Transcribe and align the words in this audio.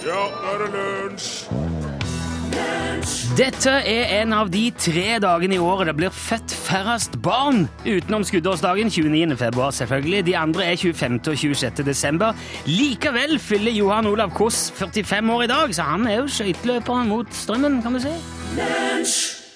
Ja, 0.00 0.20
nå 0.32 0.52
er 0.54 0.62
det 0.64 0.70
lunsj! 0.72 1.30
Dette 3.38 3.72
er 3.86 4.10
en 4.20 4.32
av 4.36 4.50
de 4.52 4.62
tre 4.76 5.18
dagene 5.22 5.56
i 5.56 5.60
året 5.62 5.88
det 5.90 5.94
blir 5.98 6.12
født 6.14 6.52
færrest 6.52 7.18
barn, 7.24 7.66
utenom 7.84 8.24
skuddårsdagen 8.26 8.90
29. 8.90 9.36
februar, 9.40 9.70
selvfølgelig. 9.76 10.26
De 10.26 10.36
andre 10.36 10.66
er 10.72 10.76
25. 10.76 11.20
og 11.30 11.38
26. 11.38 11.84
desember. 11.86 12.36
Likevel 12.68 13.38
fyller 13.40 13.76
Johan 13.76 14.08
Olav 14.10 14.34
Koss 14.36 14.70
45 14.76 15.32
år 15.32 15.42
i 15.46 15.52
dag, 15.52 15.74
så 15.74 15.88
han 15.88 16.06
er 16.06 16.22
jo 16.22 16.32
skøyteløperen 16.32 17.08
mot 17.08 17.36
strømmen, 17.42 17.82
kan 17.82 17.94
du 17.94 18.02
si. 18.04 18.16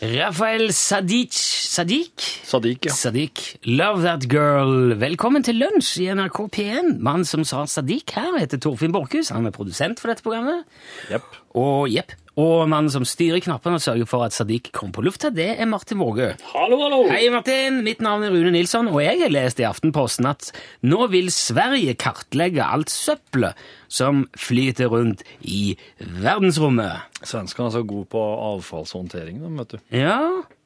Rafael 0.04 0.68
Sadiq 0.72 1.32
Sadiq? 1.32 2.20
Sadiq, 2.44 2.84
ja. 2.84 2.92
Sadiq. 2.92 3.56
Love 3.64 4.02
That 4.02 4.28
Girl. 4.28 4.92
Velkommen 5.00 5.42
til 5.46 5.56
lunsj 5.62 6.02
i 6.04 6.10
NRK 6.12 6.42
P1. 6.52 6.90
Mannen 7.00 7.24
som 7.24 7.46
sa 7.48 7.62
Sadiq 7.64 8.12
her, 8.12 8.36
heter 8.36 8.60
Torfinn 8.60 8.92
Borchhus. 8.92 9.32
Han 9.32 9.48
er 9.48 9.54
produsent 9.54 10.02
for 10.02 10.12
dette 10.12 10.26
programmet. 10.26 10.68
Yep. 11.08 11.40
Og 11.56 11.88
jepp. 11.88 12.12
Og 12.34 12.64
mannen 12.66 12.90
som 12.90 13.04
styrer 13.06 13.38
knappene 13.44 13.78
og 13.78 13.82
sørger 13.84 14.08
for 14.10 14.24
at 14.26 14.34
Sadiq 14.34 14.72
kommer 14.74 14.96
på 14.96 15.04
lufta, 15.06 15.28
det 15.30 15.52
er 15.54 15.68
Martin 15.70 16.00
Vågø. 16.02 16.32
Hallo, 16.50 16.80
hallo! 16.80 17.04
Hei, 17.06 17.28
Martin. 17.30 17.76
Mitt 17.86 18.02
navn 18.02 18.26
er 18.26 18.34
Rune 18.34 18.50
Nilsson, 18.56 18.88
og 18.90 18.98
jeg 19.04 19.20
har 19.20 19.30
lest 19.30 19.62
i 19.62 19.66
Aftenposten 19.68 20.26
at 20.26 20.48
nå 20.82 21.06
vil 21.12 21.30
Sverige 21.30 21.94
kartlegge 21.94 22.66
alt 22.66 22.90
søppelet 22.90 23.60
som 23.86 24.24
flyter 24.34 24.90
rundt 24.90 25.22
i 25.46 25.76
verdensrommet. 26.02 27.06
Svenskene 27.22 27.70
er 27.70 27.76
så 27.76 27.84
gode 27.86 28.10
på 28.10 28.24
avfallshåndtering, 28.50 29.38
de, 29.38 29.52
vet 29.60 29.76
du. 29.76 29.78
Ja, 29.94 30.18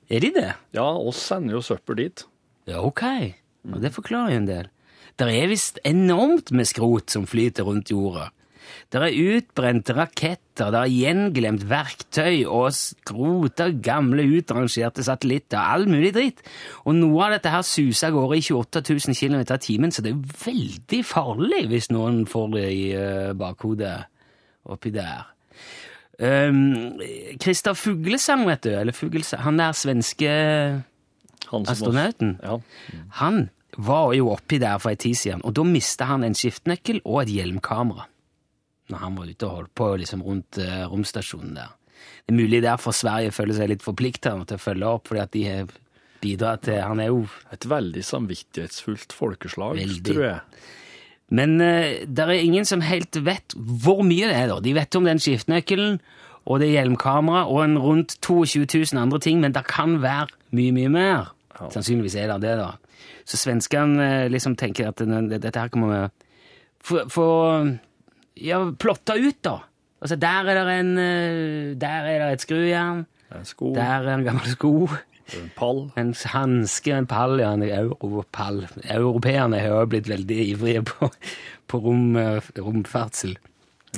er 0.09 0.25
de 0.25 0.33
det? 0.39 0.49
Ja, 0.79 0.89
oss 0.89 1.21
sender 1.21 1.59
jo 1.59 1.63
søppel 1.69 2.01
dit. 2.01 2.25
Ja, 2.71 2.81
ok. 2.81 3.05
Og 3.69 3.85
det 3.85 3.93
forklarer 3.93 4.33
jo 4.33 4.41
en 4.41 4.49
del. 4.49 4.73
Det 5.21 5.29
er 5.35 5.51
visst 5.51 5.83
enormt 5.85 6.49
med 6.55 6.69
skrot 6.71 7.13
som 7.13 7.29
flyter 7.29 7.69
rundt 7.69 7.93
jorda. 7.93 8.31
Det 8.89 9.01
er 9.05 9.17
utbrente 9.37 9.93
raketter, 9.93 10.71
det 10.73 10.79
er 10.81 10.93
gjenglemt 10.95 11.67
verktøy 11.69 12.47
og 12.49 12.71
skrota 12.73 13.67
gamle 13.85 14.25
utrangerte 14.39 15.05
satellitter, 15.05 15.61
all 15.61 15.85
mulig 15.93 16.15
dritt. 16.17 16.41
Og 16.89 16.97
noe 16.97 17.27
av 17.27 17.35
dette 17.37 17.53
her 17.53 17.67
suser 17.69 18.09
av 18.09 18.17
gårde 18.17 18.39
i 18.41 18.47
28 18.47 18.85
000 19.13 19.19
km 19.19 19.43
i 19.45 19.59
timen, 19.67 19.93
så 19.93 20.05
det 20.07 20.15
er 20.15 20.39
veldig 20.47 21.03
farlig 21.05 21.67
hvis 21.69 21.91
noen 21.93 22.23
får 22.33 22.49
det 22.57 22.65
i 22.73 22.87
uh, 22.97 23.37
bakhodet 23.37 23.93
oppi 24.73 24.95
der. 24.97 25.29
Um, 26.19 26.97
Christer 27.39 27.77
Fuglesang, 27.79 28.49
vet 28.49 28.65
du, 28.65 28.73
eller 28.73 28.97
Fuglesang, 28.97 29.45
han 29.45 29.61
der 29.61 29.77
svenske 29.77 30.33
astronauten, 31.53 32.39
Ja. 32.43 32.57
han 33.21 33.51
var 33.77 34.15
jo 34.17 34.33
oppi 34.33 34.59
der 34.59 34.81
for 34.81 34.97
en 34.97 34.97
tid 34.97 35.15
siden, 35.15 35.45
og 35.45 35.55
da 35.55 35.63
mista 35.63 36.09
han 36.09 36.25
en 36.25 36.35
skiftenøkkel 36.35 37.05
og 37.05 37.23
et 37.23 37.37
hjelmkamera. 37.37 38.09
Når 38.89 39.03
han 39.03 39.19
var 39.19 39.29
ute 39.29 39.47
og 39.49 39.57
holdt 39.59 39.75
på 39.77 39.91
liksom 40.01 40.23
rundt 40.25 40.59
eh, 40.63 40.87
romstasjonen 40.89 41.55
der. 41.59 41.75
Det 42.25 42.33
er 42.35 42.39
mulig 42.39 42.63
derfor 42.63 42.95
Sverige 42.95 43.35
føler 43.35 43.57
seg 43.57 43.71
litt 43.73 43.85
forplikta 43.85 44.35
til 44.47 44.57
å 44.59 44.63
følge 44.63 44.91
opp, 44.97 45.09
fordi 45.11 45.23
at 45.23 45.33
de 45.35 45.45
har 45.49 45.73
bidratt 46.23 46.65
til 46.67 46.81
Han 46.83 47.01
er 47.01 47.13
jo 47.13 47.25
Et 47.55 47.65
veldig 47.69 48.03
samvittighetsfullt 48.05 49.15
folkeslag, 49.15 49.79
Veldig. 49.79 50.05
tror 50.07 50.25
jeg. 50.25 50.63
Men 51.31 51.61
uh, 51.61 52.07
det 52.07 52.25
er 52.25 52.33
ingen 52.41 52.65
som 52.65 52.81
helt 52.81 53.17
vet 53.25 53.55
hvor 53.57 54.03
mye 54.07 54.31
det 54.31 54.37
er, 54.37 54.49
da. 54.51 54.61
De 54.65 54.75
vet 54.75 54.99
om 54.99 55.05
den 55.09 55.21
skiftenøkkelen 55.23 55.99
og 56.49 56.63
det 56.63 56.71
hjelmkameraet 56.73 57.51
og 57.53 57.63
en 57.65 57.79
rundt 57.83 58.17
22 58.25 58.65
000 58.95 59.03
andre 59.03 59.21
ting, 59.21 59.41
men 59.43 59.53
det 59.53 59.67
kan 59.69 59.99
være 60.01 60.31
mye, 60.57 60.73
mye 60.73 60.93
mer. 60.93 61.33
Ja. 61.59 61.69
Sannsynligvis 61.75 62.17
er 62.17 62.33
det 62.33 62.41
det, 62.47 62.55
da. 62.57 62.71
Så 63.29 63.37
svenskene 63.37 64.07
eh, 64.25 64.31
liksom 64.33 64.57
tenker 64.57 64.89
at 64.89 65.03
dette 65.05 65.53
her 65.53 65.69
kommer 65.69 66.09
vi 66.89 67.05
få 67.13 67.29
ja, 68.45 68.63
plotta 68.79 69.17
ut, 69.19 69.41
da. 69.45 69.59
Altså, 70.03 70.17
der 70.17 70.51
er 70.51 70.65
det 70.65 70.75
en 70.79 70.99
eh, 70.99 71.77
Der 71.81 72.07
er 72.07 72.27
det 72.27 72.33
et 72.33 72.47
skrujern. 72.47 73.07
Sko, 73.45 73.75
Der 73.75 73.83
er 74.09 74.15
en 74.15 74.25
gammel 74.25 74.47
sko. 74.47 74.89
en 75.37 75.51
pall. 75.57 75.91
En 75.97 76.15
hanske, 76.25 76.95
en 76.97 77.07
pall, 77.07 77.41
ja, 77.41 77.53
en 77.53 77.63
europall. 77.63 78.67
Europeerne 78.91 79.59
har 79.61 79.69
jo 79.69 79.87
blitt 79.87 80.09
veldig 80.09 80.39
ivrige 80.49 80.83
på, 80.83 81.11
på 81.69 81.79
rom, 81.79 82.17
eh, 82.17 82.41
romferdsel. 82.59 83.37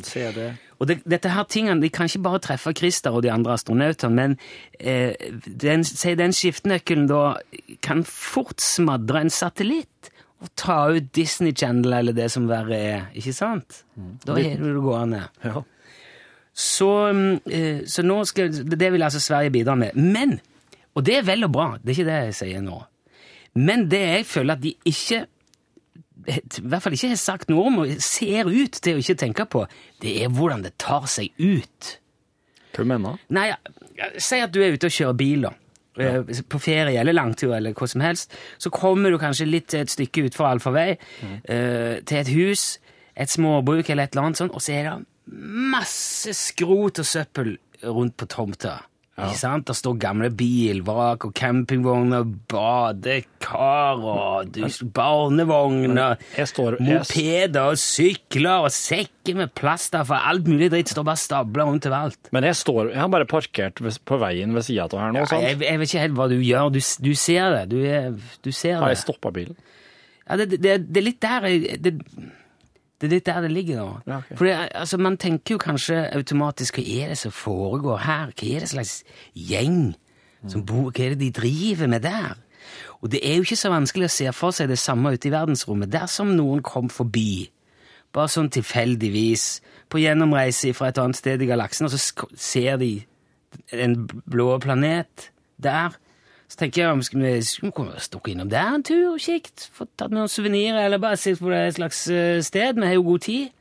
CD. 0.03 0.53
Og 0.78 0.88
det, 0.88 1.00
dette 1.04 1.28
her 1.34 1.44
tingene, 1.50 1.82
de 1.82 1.91
kan 1.92 2.09
ikke 2.09 2.22
bare 2.25 2.41
treffe 2.42 2.72
Christer 2.72 3.10
og 3.10 3.22
de 3.22 3.32
andre 3.32 3.53
astronautene, 3.53 4.15
men 4.15 4.36
eh, 4.81 5.12
den, 5.44 5.84
den 5.84 6.32
skiftenøkkelen 6.32 7.09
da 7.10 7.34
kan 7.82 8.04
fort 8.06 8.62
smadre 8.65 9.20
en 9.20 9.34
satellitt 9.34 10.10
og 10.41 10.49
ta 10.56 10.78
ut 10.95 11.11
Disney 11.17 11.53
Channel 11.56 11.93
eller 11.99 12.17
det 12.17 12.31
som 12.33 12.47
verre 12.49 12.77
er, 12.77 13.03
ikke 13.17 13.34
sant? 13.37 13.83
Da 14.25 14.39
er 14.41 14.56
det 14.56 14.71
det 14.73 14.84
gående. 14.84 15.27
Ja. 15.45 15.62
Så, 16.61 16.89
mm, 17.12 17.41
eh, 17.47 17.83
så 17.89 18.05
nå 18.05 18.23
skal, 18.28 18.53
det 18.53 18.93
vil 18.93 19.05
altså 19.05 19.21
Sverige 19.21 19.53
bidra 19.55 19.77
med. 19.78 19.97
Men, 19.97 20.39
og 20.97 21.05
det 21.06 21.21
er 21.21 21.28
vel 21.28 21.45
og 21.47 21.53
bra, 21.55 21.69
det 21.78 21.93
er 21.93 21.99
ikke 21.99 22.09
det 22.09 22.23
jeg 22.31 22.39
sier 22.41 22.65
nå, 22.65 22.81
men 23.61 23.89
det 23.91 24.01
jeg 24.01 24.27
føler 24.31 24.56
at 24.56 24.62
de 24.62 24.75
ikke 24.87 25.25
i 26.28 26.62
hvert 26.69 26.84
fall 26.84 26.95
ikke 26.95 27.09
har 27.15 27.19
sagt 27.21 27.49
noe 27.51 27.65
om, 27.71 27.78
og 27.83 28.03
ser 28.05 28.49
ut 28.51 28.77
til 28.84 28.99
å 28.99 29.01
ikke 29.01 29.19
tenke 29.22 29.47
på, 29.49 29.65
det 30.03 30.19
er 30.25 30.33
hvordan 30.33 30.65
det 30.67 30.75
tar 30.81 31.07
seg 31.11 31.33
ut. 31.41 31.95
Hva 32.77 32.84
mener 32.87 33.17
du? 33.17 33.31
Nei, 33.34 33.49
Si 34.21 34.39
at 34.41 34.53
du 34.55 34.62
er 34.65 34.77
ute 34.77 34.89
og 34.89 34.95
kjører 34.95 35.17
bil, 35.17 35.43
da. 35.49 35.51
Eh, 35.99 36.23
På 36.49 36.59
ferie 36.62 37.01
eller 37.01 37.12
langtur 37.12 37.55
eller 37.56 37.75
hva 37.75 37.89
som 37.89 38.01
helst. 38.01 38.33
Så 38.59 38.71
kommer 38.71 39.11
du 39.11 39.19
kanskje 39.19 39.49
litt 39.49 39.75
et 39.75 39.91
stykke 39.91 40.28
utfor 40.28 40.47
allfarvei, 40.47 40.97
eh, 41.45 42.01
til 42.06 42.19
et 42.19 42.28
hus, 42.28 42.78
et 43.17 43.28
småbruk 43.28 43.91
eller 43.91 44.05
et 44.05 44.12
eller 44.15 44.28
annet 44.28 44.39
sånt, 44.39 44.55
og 44.55 44.62
så 44.62 44.73
er 44.73 44.84
det 44.84 45.05
masse 45.71 46.33
skrot 46.34 46.99
og 47.03 47.06
søppel 47.06 47.59
rundt 47.83 48.17
på 48.17 48.27
tomta. 48.27 48.78
Ikke 49.28 49.38
sant? 49.41 49.66
Der 49.69 49.76
står 49.76 49.98
gamle 50.00 50.31
bilvrak 50.32 51.25
og 51.28 51.34
campingvogner, 51.36 52.25
badekar 52.50 54.00
og 54.00 54.56
barnevogner, 54.97 56.16
mopeder 56.81 57.70
og 57.72 57.78
sykler 57.80 58.66
og 58.66 58.72
sekker 58.75 59.38
med 59.38 59.53
plaster 59.59 60.04
for 60.09 60.16
alt 60.30 60.48
mulig 60.50 60.70
dritt 60.72 60.91
står 60.92 61.06
bare 61.06 61.20
stabla 61.20 61.66
rundt 61.69 61.86
overalt. 61.91 62.30
Men 62.34 62.47
jeg 62.48 62.56
står 62.60 62.91
Jeg 62.94 63.00
har 63.03 63.09
bare 63.12 63.28
parkert 63.30 63.80
på 64.09 64.20
veien 64.20 64.54
ved 64.56 64.66
sida 64.66 64.86
av 64.88 64.97
her 65.00 65.12
nå, 65.14 65.22
Ja, 65.25 65.30
sant? 65.30 65.42
jeg, 65.47 65.60
jeg 65.66 65.78
vet 65.82 65.92
ikke 65.92 66.04
helt 66.06 66.19
hva 66.19 66.28
du 66.32 66.36
gjør. 66.41 66.70
Du, 66.75 66.80
du 66.80 67.12
ser 67.14 67.54
det. 67.56 67.64
Du, 67.70 67.78
du 68.47 68.50
ser 68.53 68.78
Har 68.80 68.88
jeg 68.92 68.98
det. 69.00 69.04
stoppa 69.04 69.30
bilen? 69.34 69.56
Ja, 70.30 70.36
det, 70.38 70.50
det, 70.62 70.76
det 70.88 71.00
er 71.00 71.06
litt 71.09 71.20
der 71.22 71.47
jeg, 71.50 71.78
det, 71.82 71.94
det 73.00 73.09
er 73.09 73.15
litt 73.15 73.28
der 73.31 73.41
det 73.47 73.50
ligger 73.55 73.81
nå. 73.81 73.88
Ja, 74.05 74.19
okay. 74.21 74.37
For 74.37 74.50
altså, 74.53 74.99
man 75.00 75.16
tenker 75.21 75.56
jo 75.56 75.62
kanskje 75.62 76.03
automatisk 76.12 76.77
hva 76.77 76.84
er 76.84 77.15
det 77.15 77.19
som 77.22 77.33
foregår 77.33 78.03
her? 78.05 78.34
Hva 78.37 78.49
er 78.50 78.65
det 78.66 78.72
slags 78.75 78.99
gjeng 79.33 79.94
som 80.49 80.65
bor 80.69 80.91
Hva 80.93 81.06
er 81.06 81.15
det 81.15 81.22
de 81.22 81.31
driver 81.41 81.89
med 81.89 82.05
der? 82.05 82.37
Og 83.00 83.09
det 83.12 83.22
er 83.25 83.39
jo 83.39 83.47
ikke 83.47 83.56
så 83.56 83.72
vanskelig 83.72 84.10
å 84.10 84.12
se 84.12 84.28
for 84.37 84.56
seg 84.56 84.69
det 84.69 84.78
samme 84.81 85.15
ute 85.15 85.31
i 85.31 85.33
verdensrommet. 85.33 85.89
Dersom 85.93 86.34
noen 86.37 86.60
kom 86.65 86.91
forbi, 86.93 87.49
bare 88.12 88.28
sånn 88.28 88.50
tilfeldigvis, 88.53 89.47
på 89.91 90.03
gjennomreise 90.03 90.75
fra 90.77 90.91
et 90.91 91.00
annet 91.00 91.19
sted 91.19 91.41
i 91.41 91.49
galaksen, 91.49 91.89
og 91.89 91.97
så 91.97 92.28
ser 92.37 92.77
de 92.83 92.93
en 93.72 93.97
blå 94.05 94.53
planet 94.62 95.31
der, 95.56 95.97
så 96.50 96.59
tenker 96.59 96.83
jeg 96.83 96.91
om 96.91 97.03
vi 97.22 97.33
skulle 97.47 98.03
stukke 98.03 98.33
innom 98.33 98.50
der 98.50 98.75
en 98.75 98.83
tur 98.83 99.12
og 99.12 99.22
kikket, 99.22 99.69
få 99.71 99.87
tatt 99.94 100.11
noen 100.11 100.31
suvenirer, 100.31 100.83
eller 100.83 100.99
bare 101.03 101.19
sett 101.21 101.38
på 101.38 101.53
det 101.53 101.61
et 101.69 101.77
slags 101.78 102.00
eh, 102.11 102.41
sted. 102.43 102.81
Vi 102.81 102.88
har 102.88 102.97
jo 102.97 103.06
god 103.06 103.27
tid. 103.28 103.53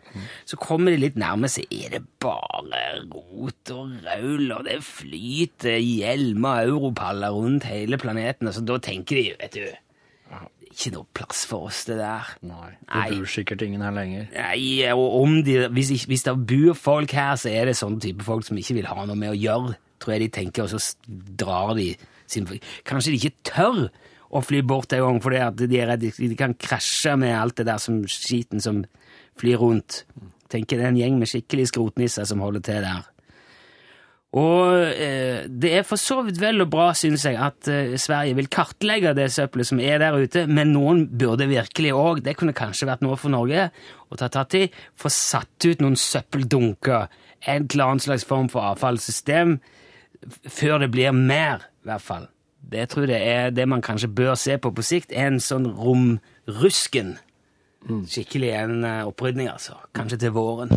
Så 0.49 0.57
kommer 0.57 0.89
de 0.89 1.03
litt 1.03 1.19
nærme, 1.21 1.45
så 1.53 1.61
er 1.69 1.91
det 1.93 2.01
bare 2.17 2.79
rot 3.11 3.73
og 3.75 3.91
raul, 4.07 4.47
og 4.55 4.65
det 4.65 4.79
flyter 4.81 5.77
hjelmer 5.77 6.63
og 6.63 6.71
europaller 6.73 7.35
rundt 7.35 7.69
hele 7.69 8.01
planeten. 8.01 8.49
Så 8.49 8.65
da 8.65 8.79
tenker 8.81 9.19
de, 9.21 9.27
vet 9.37 9.59
du 9.59 9.67
Ikke 10.69 10.93
noe 10.93 11.05
plass 11.13 11.45
for 11.49 11.69
oss, 11.69 11.83
det 11.85 11.99
der. 12.01 12.33
Nei. 12.41 12.73
Det 12.89 13.19
bor 13.19 13.29
sikkert 13.29 13.61
ingen 13.65 13.85
her 13.85 13.93
lenger. 13.93 14.29
Nei, 14.33 14.89
og 14.95 15.21
om 15.21 15.39
de, 15.45 15.61
hvis, 15.77 16.07
hvis 16.09 16.25
det 16.25 16.39
bor 16.49 16.73
folk 16.73 17.13
her, 17.13 17.35
så 17.37 17.53
er 17.53 17.69
det 17.69 17.77
sånne 17.77 18.01
type 18.01 18.25
folk 18.25 18.49
som 18.49 18.57
ikke 18.57 18.81
vil 18.81 18.89
ha 18.89 19.05
noe 19.05 19.17
med 19.17 19.35
å 19.35 19.37
gjøre, 19.37 19.77
tror 20.01 20.15
jeg 20.15 20.25
de 20.25 20.35
tenker, 20.41 20.65
og 20.65 20.73
så 20.73 21.19
drar 21.37 21.77
de 21.77 21.91
sin 22.31 22.47
Kanskje 22.87 23.13
de 23.13 23.19
ikke 23.19 23.51
tør 23.51 23.83
å 24.29 24.41
fly 24.45 24.61
bort 24.61 24.93
en 24.93 25.05
gang, 25.05 25.21
fordi 25.23 25.41
at 25.41 25.61
de 25.61 25.79
er 25.79 25.89
redde 25.93 26.11
de 26.13 26.37
kan 26.37 26.53
krasje 26.53 27.15
med 27.17 27.33
alt 27.33 27.57
det 27.57 27.69
der 27.69 27.81
som 27.81 28.03
skiten 28.05 28.61
som 28.61 28.83
flyr 29.39 29.61
rundt. 29.61 30.03
Tenker 30.49 30.77
det 30.77 30.85
er 30.85 30.93
en 30.93 30.99
gjeng 30.99 31.17
med 31.21 31.29
skikkelig 31.29 31.69
skrotnisser 31.71 32.27
som 32.29 32.43
holder 32.43 32.65
til 32.65 32.85
der. 32.85 33.07
Og 34.37 34.75
eh, 34.93 35.47
det 35.49 35.71
er 35.73 35.85
for 35.87 35.97
så 35.97 36.19
vidt 36.21 36.37
vel 36.37 36.61
og 36.61 36.69
bra, 36.69 36.91
syns 36.93 37.23
jeg, 37.25 37.33
at 37.41 37.65
eh, 37.71 37.95
Sverige 37.97 38.35
vil 38.37 38.49
kartlegge 38.53 39.15
det 39.17 39.31
søppelet 39.33 39.65
som 39.71 39.81
er 39.81 39.97
der 40.03 40.19
ute, 40.21 40.43
men 40.45 40.69
noen 40.75 41.07
burde 41.09 41.47
virkelig 41.49 41.95
òg, 41.97 42.21
det 42.25 42.35
kunne 42.37 42.53
kanskje 42.57 42.91
vært 42.91 43.01
noe 43.01 43.17
for 43.17 43.33
Norge 43.33 43.71
å 44.09 44.19
ta 44.21 44.29
tatt 44.29 44.53
i, 44.59 44.67
få 44.69 45.09
satt 45.13 45.65
ut 45.65 45.81
noen 45.81 45.97
søppeldunker, 45.97 47.09
en 47.49 47.65
eller 47.65 47.85
annen 47.87 48.03
slags 48.05 48.27
form 48.29 48.51
for 48.53 48.69
avfallssystem, 48.75 49.57
før 50.45 50.83
det 50.83 50.91
blir 50.93 51.15
mer, 51.15 51.65
hvert 51.89 52.05
fall. 52.05 52.27
Det 52.59 52.83
jeg 52.83 52.89
tror 52.91 53.11
jeg 53.11 53.23
er 53.23 53.49
det 53.55 53.67
man 53.67 53.81
kanskje 53.81 54.11
bør 54.11 54.35
se 54.35 54.57
på 54.57 54.71
på 54.75 54.85
sikt, 54.85 55.13
er 55.15 55.31
en 55.31 55.41
sånn 55.43 55.67
romrusken. 55.79 57.17
Skikkelig 57.87 58.49
en 58.59 58.83
eh, 58.83 59.07
opprydning, 59.07 59.47
altså. 59.49 59.77
Kanskje 59.95 60.19
til 60.25 60.33
våren. 60.35 60.73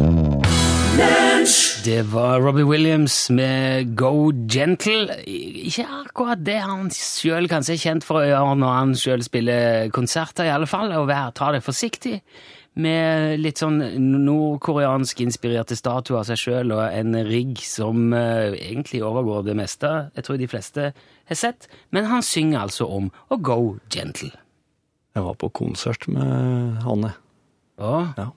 Det 1.85 2.13
var 2.13 2.39
Robbie 2.45 2.65
Williams 2.69 3.31
med 3.31 3.97
Go 3.97 4.31
Gentle. 4.31 5.17
Ikke 5.27 5.87
akkurat 5.89 6.45
det 6.47 6.61
han 6.63 6.91
sjøl 6.95 7.49
kanskje 7.51 7.75
er 7.75 7.83
kjent 7.83 8.07
for 8.07 8.21
å 8.21 8.27
gjøre 8.29 8.57
når 8.61 8.75
han 8.77 8.93
sjøl 8.99 9.25
spiller 9.27 9.89
konserter, 9.95 10.47
i 10.47 10.55
alle 10.55 10.69
fall. 10.71 10.93
Å 10.95 11.07
ta 11.35 11.51
det 11.57 11.65
forsiktig 11.67 12.21
med 12.81 13.41
litt 13.43 13.61
sånn 13.61 13.81
nordkoreansk 14.25 15.21
inspirerte 15.25 15.77
statuer 15.77 16.23
av 16.23 16.29
seg 16.31 16.41
sjøl 16.41 16.73
og 16.73 16.83
en 16.87 17.17
rigg 17.29 17.61
som 17.67 18.15
uh, 18.17 18.55
egentlig 18.57 19.03
overgår 19.05 19.45
det 19.51 19.57
meste 19.59 19.91
jeg 20.17 20.25
tror 20.25 20.41
de 20.41 20.49
fleste 20.49 20.87
har 20.95 21.39
sett. 21.39 21.69
Men 21.93 22.09
han 22.09 22.25
synger 22.25 22.65
altså 22.65 22.89
om 22.89 23.11
å 23.29 23.37
go 23.37 23.59
gentle. 23.93 24.33
Jeg 25.13 25.27
var 25.27 25.37
på 25.37 25.51
konsert 25.53 26.09
med 26.09 26.81
Hanne. 26.87 27.13
Å, 27.83 27.97
Ja. 28.17 28.31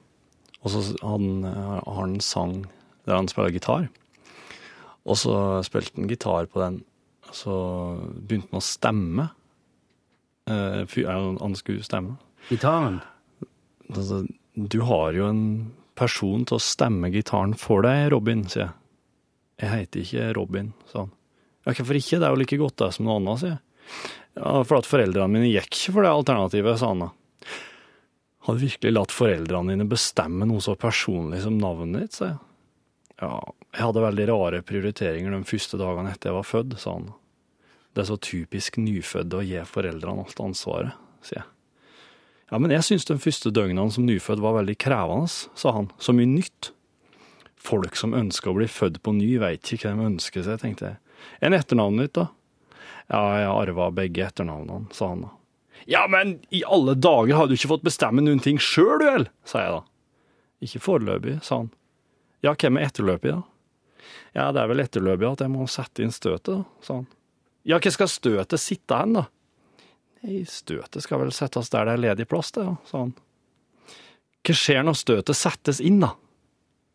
Og 0.66 0.72
så 0.74 0.82
han, 1.06 1.44
har 1.46 1.84
han 1.86 2.16
en 2.16 2.24
sang 2.26 2.56
der 3.06 3.20
han 3.20 3.28
spiller 3.30 3.54
gitar. 3.54 3.88
Og 5.06 5.20
så 5.22 5.62
spilte 5.66 6.00
han 6.00 6.10
gitar 6.10 6.48
på 6.50 6.64
den, 6.64 6.80
og 7.30 7.36
så 7.38 7.58
begynte 8.02 8.50
han 8.50 8.62
å 8.64 8.66
stemme. 8.66 9.28
Eh, 10.50 10.96
han 11.06 11.56
skulle 11.56 11.86
stemme. 11.86 12.18
gitaren. 12.50 13.02
Altså, 13.92 14.24
du 14.56 14.80
har 14.88 15.14
jo 15.18 15.28
en 15.30 15.44
person 15.96 16.46
til 16.48 16.58
å 16.58 16.64
stemme 16.64 17.12
gitaren 17.14 17.56
for 17.60 17.86
deg, 17.86 18.10
Robin, 18.14 18.44
sier 18.50 18.68
jeg. 18.68 18.74
Jeg 19.62 19.72
heter 19.72 20.04
ikke 20.04 20.32
Robin, 20.36 20.72
sa 20.92 21.06
han. 21.06 21.14
Ja, 21.66 21.74
hvorfor 21.74 21.98
ikke? 21.98 22.20
Det 22.20 22.28
er 22.28 22.34
jo 22.34 22.42
like 22.42 22.58
godt 22.60 22.82
det 22.82 22.90
som 22.96 23.08
noe 23.08 23.20
annet, 23.22 23.42
sier 23.42 23.54
jeg. 23.56 23.62
Ja, 24.36 24.52
for 24.68 24.82
at 24.82 24.90
foreldrene 24.90 25.32
mine 25.32 25.48
gikk 25.48 25.72
ikke 25.72 25.96
for 25.96 26.06
det 26.06 26.12
alternativet, 26.12 26.80
sa 26.82 26.92
han 26.92 27.06
da. 27.06 27.12
Har 28.46 28.58
du 28.58 28.62
virkelig 28.62 28.92
latt 28.94 29.14
foreldrene 29.16 29.74
dine 29.74 29.88
bestemme 29.90 30.46
noe 30.46 30.62
så 30.62 30.76
personlig 30.78 31.40
som 31.46 31.56
navnet 31.58 32.06
ditt, 32.06 32.18
sa 32.20 32.34
jeg. 32.34 32.42
Ja, 33.24 33.32
jeg 33.72 33.86
hadde 33.88 34.04
veldig 34.04 34.26
rare 34.28 34.64
prioriteringer 34.68 35.32
de 35.32 35.48
første 35.48 35.80
dagene 35.80 36.12
etter 36.12 36.30
jeg 36.30 36.38
var 36.38 36.50
født, 36.50 36.76
sa 36.82 36.98
han. 36.98 37.10
Det 37.96 38.04
er 38.04 38.10
så 38.10 38.20
typisk 38.20 38.78
nyfødte 38.84 39.40
å 39.40 39.46
gi 39.48 39.62
foreldrene 39.72 40.26
alt 40.28 40.42
ansvaret, 40.44 41.04
sier 41.24 41.40
jeg. 41.40 41.50
Ja, 42.52 42.60
men 42.62 42.74
jeg 42.74 42.86
syns 42.86 43.08
de 43.10 43.18
første 43.18 43.50
døgnene 43.54 43.90
som 43.94 44.06
nyfødt 44.06 44.44
var 44.44 44.60
veldig 44.60 44.76
krevende, 44.82 45.30
sa 45.32 45.74
han. 45.74 45.90
Så 45.98 46.14
mye 46.14 46.30
nytt. 46.30 46.72
Folk 47.66 47.98
som 47.98 48.14
ønsker 48.14 48.52
å 48.52 48.58
bli 48.60 48.68
født 48.70 49.02
på 49.02 49.16
ny, 49.18 49.32
veit 49.42 49.66
ikke 49.74 49.90
hva 49.90 49.98
de 49.98 50.10
ønsker 50.12 50.46
seg, 50.46 50.60
tenkte 50.62 50.92
jeg. 50.92 51.00
Enn 51.42 51.58
etternavnet 51.58 52.12
ditt, 52.12 52.20
da? 52.20 52.28
Ja, 53.10 53.24
jeg 53.40 53.50
arva 53.50 53.90
begge 53.94 54.28
etternavnene, 54.28 54.94
sa 54.94 55.10
han 55.14 55.26
da. 55.26 55.32
Ja, 55.90 56.06
men 56.10 56.40
i 56.56 56.62
alle 56.66 56.96
dager 56.98 57.38
har 57.38 57.50
du 57.50 57.56
ikke 57.58 57.70
fått 57.74 57.86
bestemme 57.86 58.24
noen 58.24 58.42
ting 58.42 58.62
sjøl, 58.62 59.02
du 59.02 59.06
vel? 59.10 59.28
sa 59.46 59.62
jeg 59.62 59.74
da. 59.76 59.82
Ikke 60.66 60.82
foreløpig, 60.86 61.40
sa 61.46 61.64
han. 61.64 61.74
Ja, 62.46 62.54
hvem 62.54 62.78
er 62.78 62.88
etterløpig, 62.88 63.34
da? 63.34 63.42
Ja, 64.38 64.50
det 64.54 64.62
er 64.62 64.70
vel 64.70 64.84
etterløpig 64.84 65.28
at 65.32 65.44
jeg 65.46 65.54
må 65.54 65.66
sette 65.72 66.06
inn 66.06 66.14
støtet, 66.14 66.54
da, 66.54 66.86
sa 66.86 67.00
han. 67.02 67.10
Ja, 67.66 67.82
hva 67.82 67.94
skal 67.94 68.10
støtet 68.12 68.62
sitte 68.62 68.98
hen, 69.02 69.18
da? 69.18 69.26
Nei, 70.26 70.42
støtet 70.50 71.06
skal 71.06 71.22
vel 71.22 71.32
settes 71.36 71.70
der 71.70 71.86
det 71.86 71.96
er 71.96 72.02
ledig 72.02 72.26
plass, 72.32 72.50
det, 72.56 72.66
sa 72.90 73.04
han. 73.04 73.14
Hva 74.46 74.56
skjer 74.58 74.86
når 74.86 74.98
støtet 74.98 75.38
settes 75.38 75.82
inn, 75.84 76.02
da? 76.02 76.16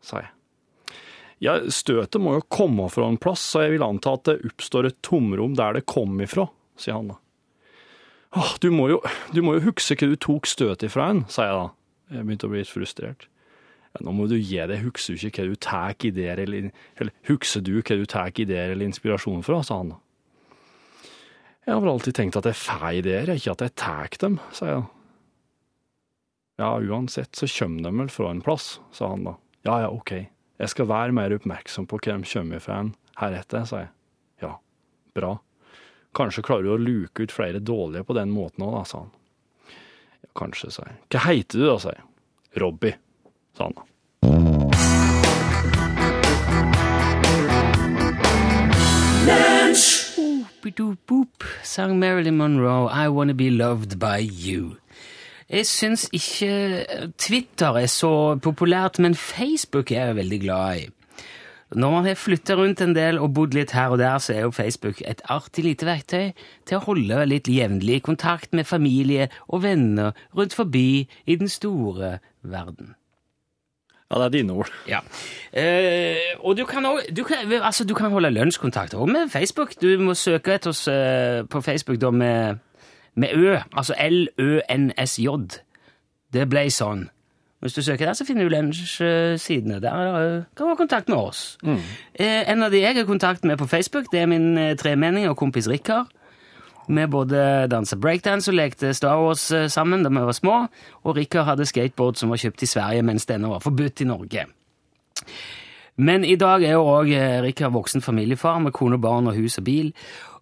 sa 0.03 0.23
jeg. 0.23 0.31
Ja, 1.41 1.55
støtet 1.73 2.21
må 2.21 2.35
jo 2.35 2.43
komme 2.53 2.87
fra 2.93 3.07
en 3.09 3.17
plass, 3.21 3.43
så 3.53 3.63
jeg 3.63 3.75
vil 3.75 3.85
anta 3.85 4.13
at 4.17 4.27
det 4.27 4.51
oppstår 4.51 4.89
et 4.89 4.99
tomrom 5.05 5.55
der 5.57 5.79
det 5.79 5.87
kom 5.89 6.19
ifra, 6.21 6.45
sier 6.77 6.99
han 6.99 7.13
da. 7.13 7.17
Åh, 8.37 8.53
du 8.63 8.69
må 8.71 8.87
jo, 8.91 8.99
du 9.33 9.41
må 9.43 9.57
jo 9.57 9.65
huske 9.71 9.97
hva 9.97 10.11
du 10.11 10.19
tok 10.21 10.47
støtet 10.47 10.87
ifra 10.89 11.09
en, 11.11 11.25
sa 11.31 11.47
jeg 11.47 11.57
da. 11.57 11.65
Jeg 12.11 12.27
begynte 12.27 12.47
å 12.47 12.51
bli 12.51 12.61
litt 12.61 12.71
frustrert. 12.71 13.27
Ja, 13.91 14.03
nå 14.05 14.13
må 14.15 14.27
du 14.31 14.37
gi 14.37 14.59
deg, 14.59 14.77
husker 14.85 15.17
du 15.17 15.27
ikke 15.27 15.43
hva 15.43 15.51
du 15.51 15.59
tar 15.65 16.07
ideer 16.07 16.39
eller, 16.43 16.69
eller 16.99 17.11
du 17.25 17.73
hva 17.81 17.97
du 17.99 18.05
tar 18.05 18.31
ideer 18.39 18.71
eller 18.75 18.87
inspirasjon 18.87 19.43
fra, 19.47 19.63
sa 19.65 19.81
han 19.81 19.95
da. 19.95 19.99
Jeg 21.65 21.75
har 21.75 21.81
vel 21.83 21.91
alltid 21.91 22.15
tenkt 22.17 22.37
at 22.39 22.47
jeg 22.49 22.57
får 22.57 22.87
ideer, 23.03 23.29
ikke 23.35 23.53
at 23.53 23.61
jeg 23.61 23.73
tar 23.77 24.09
dem, 24.23 24.39
sa 24.55 24.65
jeg. 24.65 24.81
Ja, 26.61 26.71
uansett 26.81 27.37
så 27.37 27.45
kommer 27.49 27.85
de 27.85 27.91
vel 27.99 28.09
fra 28.09 28.31
en 28.33 28.41
plass, 28.41 28.79
sa 28.93 29.11
han 29.13 29.27
da. 29.27 29.35
Ja, 29.67 29.75
ja, 29.83 29.89
ok. 29.93 30.11
Jeg 30.61 30.73
skal 30.73 30.89
være 30.89 31.13
mer 31.13 31.33
oppmerksom 31.37 31.87
på 31.89 31.99
hva 32.01 32.17
de 32.17 32.29
kommer 32.33 32.61
fra 32.61 32.81
heretter, 33.21 33.65
sa 33.69 33.83
jeg. 33.83 33.91
Ja, 34.41 34.55
bra. 35.17 35.35
Kanskje 36.17 36.43
klarer 36.45 36.65
du 36.65 36.73
å 36.73 36.81
luke 36.81 37.23
ut 37.23 37.33
flere 37.33 37.61
dårlige 37.61 38.07
på 38.09 38.17
den 38.17 38.33
måten 38.33 38.65
òg, 38.65 38.73
da, 38.79 38.83
sa 38.89 39.05
han. 39.05 39.13
Ja, 40.25 40.33
kanskje, 40.41 40.73
sa 40.73 40.89
jeg. 40.89 40.97
Hva 41.13 41.21
heter 41.29 41.61
du 41.61 41.65
da, 41.69 41.77
sa 41.85 41.93
jeg. 41.93 42.05
Robbie, 42.61 42.97
sa 43.57 43.69
han 43.69 43.77
da. 43.77 43.83
Boop-a-doop-boop, 50.61 51.43
sang 51.63 51.97
Marilyn 51.97 52.37
Monroe, 52.37 52.87
I 52.87 53.07
Wanna 53.09 53.33
Be 53.33 53.49
Loved 53.49 53.97
By 53.97 54.21
You. 54.21 54.75
Jeg 55.49 55.65
syns 55.65 56.03
ikke 56.13 56.85
Twitter 57.17 57.79
er 57.81 57.89
så 57.89 58.37
populært, 58.37 58.99
men 58.99 59.15
Facebook 59.15 59.91
er 59.91 60.11
jeg 60.11 60.15
veldig 60.19 60.39
glad 60.43 60.83
i. 60.83 60.85
Når 61.73 61.91
man 61.95 62.05
har 62.05 62.19
flytta 62.19 62.59
rundt 62.59 62.85
en 62.85 62.93
del 62.93 63.17
og 63.17 63.33
bodd 63.33 63.57
litt 63.57 63.73
her 63.73 63.95
og 63.95 64.03
der, 64.03 64.21
så 64.21 64.35
er 64.35 64.45
jo 64.45 64.53
Facebook 64.53 65.01
et 65.01 65.25
artig 65.33 65.65
lite 65.65 65.89
verktøy 65.89 66.29
til 66.69 66.77
å 66.77 66.85
holde 66.85 67.25
litt 67.25 67.49
jevnlig 67.49 68.03
kontakt 68.05 68.53
med 68.53 68.69
familie 68.69 69.31
og 69.47 69.63
venner 69.65 70.13
rundt 70.37 70.53
forbi 70.53 71.07
i 71.25 71.41
den 71.41 71.49
store 71.49 72.19
verden. 72.43 72.93
Ja, 74.11 74.17
det 74.19 74.25
er 74.25 74.33
dine 74.35 74.53
ord. 74.53 74.71
Ja. 74.89 74.99
Eh, 75.53 76.35
og 76.43 76.57
du 76.57 76.65
kan, 76.67 76.85
også, 76.85 77.13
du, 77.15 77.23
kan, 77.23 77.51
altså, 77.61 77.85
du 77.87 77.93
kan 77.95 78.11
holde 78.11 78.29
lunsjkontakt 78.35 78.93
òg 78.93 79.07
med 79.07 79.29
Facebook. 79.31 79.73
Du 79.81 79.87
må 80.03 80.13
søke 80.19 80.57
etter 80.57 80.73
oss 80.73 80.83
eh, 80.91 81.45
på 81.47 81.61
Facebook 81.63 82.01
da 82.01 82.11
med, 82.11 82.59
med 83.15 83.31
Ø, 83.35 83.55
altså 83.71 83.95
L-Ø-N-S-J. 83.95 85.27
Det 86.33 86.47
ble 86.51 86.67
sånn. 86.71 87.07
Hvis 87.61 87.75
du 87.77 87.83
søker 87.85 88.09
der, 88.09 88.17
så 88.17 88.25
finner 88.25 88.47
du 88.47 88.49
lunsjsidene. 88.55 89.77
Der 89.83 89.91
kan 90.57 90.65
du 90.65 90.71
ha 90.71 90.75
kontakt 90.79 91.09
med 91.11 91.17
oss. 91.17 91.57
Eh, 91.63 92.41
en 92.51 92.63
av 92.65 92.71
de 92.73 92.81
jeg 92.81 92.97
har 92.97 93.05
kontakt 93.05 93.45
med 93.45 93.59
på 93.61 93.67
Facebook, 93.69 94.09
det 94.11 94.23
er 94.23 94.31
min 94.31 94.57
eh, 94.57 94.73
tremenning 94.79 95.29
og 95.29 95.37
kompis 95.37 95.69
Rikard. 95.69 96.09
Vi 96.91 97.07
både 97.07 97.43
dansa 97.71 97.95
breakdance 97.95 98.51
og 98.51 98.57
lekte 98.59 98.91
Star 98.93 99.21
Wars 99.21 99.45
eh, 99.55 99.69
sammen 99.71 100.03
da 100.03 100.11
vi 100.11 100.25
var 100.27 100.35
små, 100.35 100.57
og 101.07 101.15
Rikard 101.15 101.47
hadde 101.47 101.67
skateboard 101.69 102.19
som 102.19 102.33
var 102.33 102.41
kjøpt 102.41 102.65
i 102.65 102.69
Sverige 102.69 103.05
mens 103.07 103.27
denne 103.29 103.51
var 103.51 103.63
forbudt 103.63 104.03
i 104.03 104.09
Norge. 104.09 104.45
Men 106.01 106.25
i 106.25 106.35
dag 106.39 106.63
er 106.65 106.75
jo 106.75 106.87
òg 106.87 107.11
Rikard 107.45 107.75
voksen 107.75 108.03
familiefar 108.03 108.59
med 108.63 108.73
kone, 108.75 108.99
barn 108.99 109.29
og 109.31 109.37
hus 109.37 109.59
og 109.61 109.67
bil. 109.67 109.91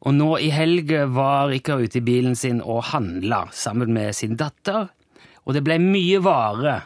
Og 0.07 0.15
nå 0.15 0.29
i 0.39 0.51
helg 0.53 0.93
var 1.13 1.49
Rikard 1.51 1.83
ute 1.85 1.99
i 1.99 2.05
bilen 2.05 2.37
sin 2.39 2.61
og 2.61 2.85
handla 2.93 3.45
sammen 3.51 3.93
med 3.93 4.15
sin 4.15 4.37
datter. 4.39 4.87
Og 5.45 5.57
det 5.57 5.65
ble 5.65 5.79
mye 5.83 6.21
vare 6.23 6.79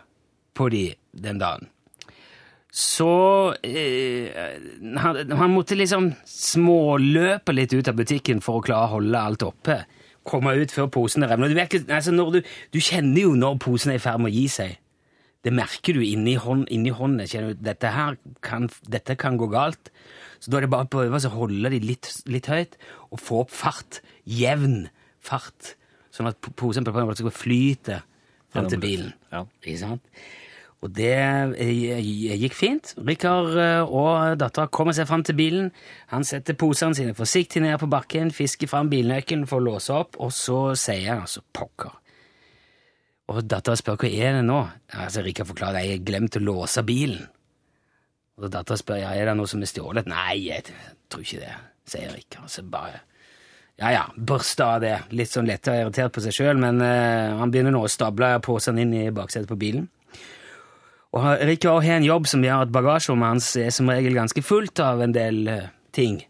på 0.55 0.71
de 0.73 0.87
den 1.13 1.39
dagen. 1.39 1.72
Så 2.73 3.07
eh, 3.61 4.31
han, 4.97 5.19
han 5.37 5.51
måtte 5.53 5.75
liksom 5.77 6.07
småløpe 6.25 7.53
litt 7.53 7.73
ut 7.77 7.89
av 7.91 7.97
butikken 7.99 8.39
for 8.41 8.57
å 8.57 8.63
klare 8.65 8.87
å 8.87 8.95
holde 8.95 9.19
alt 9.19 9.45
oppe. 9.45 9.75
Komme 10.25 10.55
ut 10.57 10.71
før 10.73 10.87
posene 10.93 11.27
revner. 11.29 11.51
Du, 11.53 11.83
altså 11.93 12.13
du, 12.33 12.39
du 12.73 12.79
kjenner 12.81 13.27
jo 13.27 13.35
når 13.37 13.59
posen 13.61 13.93
er 13.93 13.99
i 13.99 14.03
ferd 14.03 14.23
med 14.23 14.31
å 14.31 14.37
gi 14.37 14.47
seg. 14.49 14.79
Det 15.43 15.51
merker 15.51 15.97
du 15.99 16.01
inni, 16.07 16.37
hånd, 16.39 16.65
inni 16.71 16.93
hånden. 16.95 17.27
Kjenner 17.29 17.53
du, 17.53 17.61
dette 17.67 17.91
her 17.93 18.17
kan, 18.45 18.69
dette 18.89 19.17
kan 19.19 19.37
gå 19.37 19.49
galt. 19.51 19.91
Så 20.39 20.49
da 20.51 20.57
er 20.57 20.65
det 20.65 20.71
bare 20.73 20.87
å 20.87 20.91
prøve 20.95 21.19
å 21.19 21.33
holde 21.35 21.73
de 21.75 21.81
litt, 21.83 22.09
litt 22.31 22.47
høyt 22.51 22.77
og 23.11 23.19
få 23.21 23.41
opp 23.43 23.51
fart. 23.53 23.99
Jevn 24.25 24.85
fart. 25.23 25.75
Sånn 26.15 26.31
at 26.31 26.39
po- 26.41 26.55
posen 26.63 26.87
på 26.87 26.95
en 26.95 27.09
måte 27.11 27.21
skal 27.21 27.35
flyte 27.35 27.99
frem 28.53 28.71
til 28.71 28.81
bilen. 28.81 29.13
Ja. 29.33 29.43
Ikke 29.61 29.81
sant? 29.83 30.23
Og 30.83 30.91
det 30.91 31.15
eh, 31.15 32.39
gikk 32.41 32.55
fint. 32.57 32.91
Rikard 33.07 33.55
eh, 33.55 33.81
og 33.87 34.35
dattera 34.41 34.67
kommer 34.67 34.95
seg 34.95 35.07
fram 35.07 35.23
til 35.23 35.37
bilen. 35.39 35.69
Han 36.11 36.27
setter 36.27 36.57
posene 36.59 36.97
sine 36.97 37.15
forsiktig 37.15 37.63
ned 37.63 37.77
på 37.79 37.87
bakken, 37.91 38.33
fisker 38.35 38.67
fram 38.67 38.91
bilnøkkelen 38.91 39.47
for 39.47 39.61
å 39.61 39.67
låse 39.69 39.95
opp, 39.95 40.19
og 40.19 40.33
så 40.35 40.73
sier 40.79 41.13
han 41.13 41.23
altså 41.23 41.45
'pokker'. 41.55 41.99
Og 43.31 43.39
dattera 43.47 43.79
spør 43.79 44.01
hva 44.01 44.09
er 44.11 44.35
det 44.35 44.43
nå. 44.43 44.59
Altså, 44.99 45.23
Rikard 45.23 45.47
forklarer 45.53 45.85
jeg 45.85 45.95
har 45.95 46.05
glemt 46.09 46.35
å 46.35 46.43
låse 46.43 46.83
bilen. 46.83 47.23
Og 48.41 48.51
dattera 48.51 48.77
spør 48.77 48.99
ja, 48.99 49.15
er 49.15 49.31
det 49.31 49.37
noe 49.39 49.47
som 49.47 49.63
er 49.63 49.71
stjålet. 49.71 50.09
Nei, 50.11 50.49
jeg 50.49 50.67
tror 51.07 51.23
ikke 51.23 51.45
det, 51.45 51.55
sier 51.87 52.11
Rikard. 52.11 52.51
Så 52.51 52.67
bare 52.67 52.99
ja 53.81 53.89
ja, 53.89 54.03
børsta 54.15 54.75
av 54.75 54.83
det. 54.83 54.97
Litt 55.15 55.31
sånn 55.31 55.47
lett 55.49 55.65
og 55.71 55.79
irritert 55.79 56.13
på 56.13 56.21
seg 56.21 56.35
sjøl, 56.35 56.59
men 56.61 56.77
uh, 56.83 57.39
han 57.39 57.49
begynner 57.53 57.73
nå 57.73 57.87
å 57.87 57.89
stable 57.89 58.35
posene 58.45 58.83
inn 58.83 58.93
i 58.93 59.07
baksetet 59.15 59.49
på 59.49 59.57
bilen. 59.57 59.87
Og 61.13 61.25
Rikard 61.45 61.85
har 61.85 61.99
en 61.99 62.07
jobb 62.07 62.27
som 62.29 62.43
gjør 62.43 62.65
at 62.65 62.73
bagasjerommet 62.73 63.35
hans 63.35 63.49
er 63.61 63.73
som 63.73 63.91
regel 63.91 64.17
ganske 64.17 64.41
fullt 64.45 64.81
av 64.81 65.03
en 65.05 65.13
del 65.13 65.43
ting 65.47 65.71
ting 65.93 66.23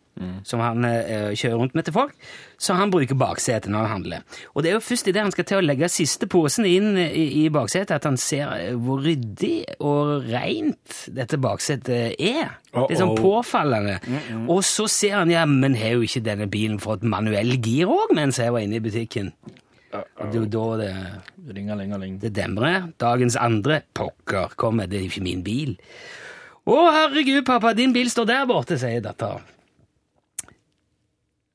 som 0.45 0.61
han 0.61 0.85
uh, 0.85 1.31
kjører 1.33 1.57
rundt 1.57 1.73
med 1.73 1.87
til 1.87 1.95
folk, 1.95 2.13
så 2.61 2.75
han 2.77 2.91
bruker 2.93 3.17
baksetet 3.17 3.71
når 3.73 3.87
han 3.87 3.93
handler. 3.95 4.41
Og 4.53 4.61
det 4.61 4.69
er 4.69 4.75
jo 4.77 4.83
først 4.85 5.09
idet 5.09 5.23
han 5.23 5.33
skal 5.33 5.47
til 5.49 5.57
å 5.57 5.63
legge 5.65 5.89
siste 5.91 6.29
posen 6.29 6.67
inn 6.69 6.99
i, 7.01 7.23
i 7.41 7.47
baksetet, 7.53 7.95
at 7.97 8.05
han 8.07 8.19
ser 8.21 8.51
eh, 8.59 8.75
hvor 8.77 9.01
ryddig 9.03 9.79
og 9.81 10.27
rent 10.29 10.99
dette 11.17 11.39
baksetet 11.41 12.13
er. 12.13 12.53
Det 12.69 12.85
er 12.93 13.01
sånn 13.01 13.17
påfallende. 13.17 13.97
Mm 14.03 14.13
påfallende. 14.13 14.49
Og 14.53 14.61
så 14.67 14.85
ser 14.91 15.17
han 15.17 15.33
ja, 15.33 15.47
men 15.49 15.75
har 15.79 15.97
jo 15.97 16.05
ikke 16.05 16.23
denne 16.25 16.47
bilen 16.51 16.79
fått 16.83 17.03
manuell 17.03 17.57
gir 17.57 17.89
òg 17.89 18.13
mens 18.15 18.39
jeg 18.41 18.53
var 18.53 18.63
inne 18.63 18.77
i 18.77 18.83
butikken? 18.83 19.33
Og 19.93 20.29
Det 20.31 20.39
er 20.39 20.41
jo 20.41 20.49
da 20.49 20.65
det 20.81 21.55
Ringalingaling. 21.55 22.19
det 22.19 22.33
demrer. 22.33 22.91
Dagens 22.97 23.35
andre 23.35 23.81
pokker 23.93 24.55
kommer, 24.55 24.87
det 24.87 24.99
er 24.99 25.07
ikke 25.09 25.23
min 25.23 25.43
bil. 25.43 25.75
Å, 26.65 26.77
herregud, 26.95 27.43
pappa, 27.45 27.73
din 27.73 27.93
bil 27.93 28.09
står 28.09 28.25
der 28.25 28.45
borte, 28.47 28.77
sier 28.79 29.03
datteren. 29.03 29.43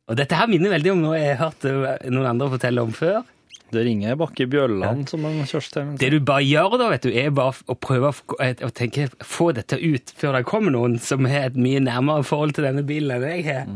Og 0.09 0.17
dette 0.17 0.37
her 0.37 0.49
minner 0.49 0.73
veldig 0.73 0.93
om 0.93 1.03
noe 1.03 1.19
jeg 1.19 1.37
har 1.37 1.51
hørt 1.51 1.65
noen 2.09 2.31
andre 2.31 2.49
fortelle 2.55 2.85
om 2.85 2.93
før. 2.97 3.25
Det 3.69 3.83
ringer 3.85 4.17
bak 4.17 4.41
i 4.41 4.47
bjøllene, 4.49 5.05
som 5.11 5.25
en 5.29 5.43
Kjørstheim 5.49 5.91
Det 6.01 6.09
du 6.15 6.19
bare 6.25 6.45
gjør 6.47 6.77
da, 6.81 6.89
vet 6.95 7.05
du, 7.05 7.11
er 7.13 7.29
bare 7.37 7.53
å 7.69 7.77
prøve 7.77 8.13
å, 8.15 8.71
tenke, 8.73 9.09
få 9.21 9.51
dette 9.57 9.77
ut 9.77 10.13
før 10.17 10.39
det 10.39 10.47
kommer 10.49 10.73
noen 10.73 10.97
som 11.03 11.29
har 11.29 11.51
et 11.51 11.59
mye 11.61 11.83
nærmere 11.85 12.25
forhold 12.25 12.57
til 12.57 12.65
denne 12.65 12.85
bilen 12.89 13.13
enn 13.19 13.27
jeg 13.29 13.45
har, 13.51 13.69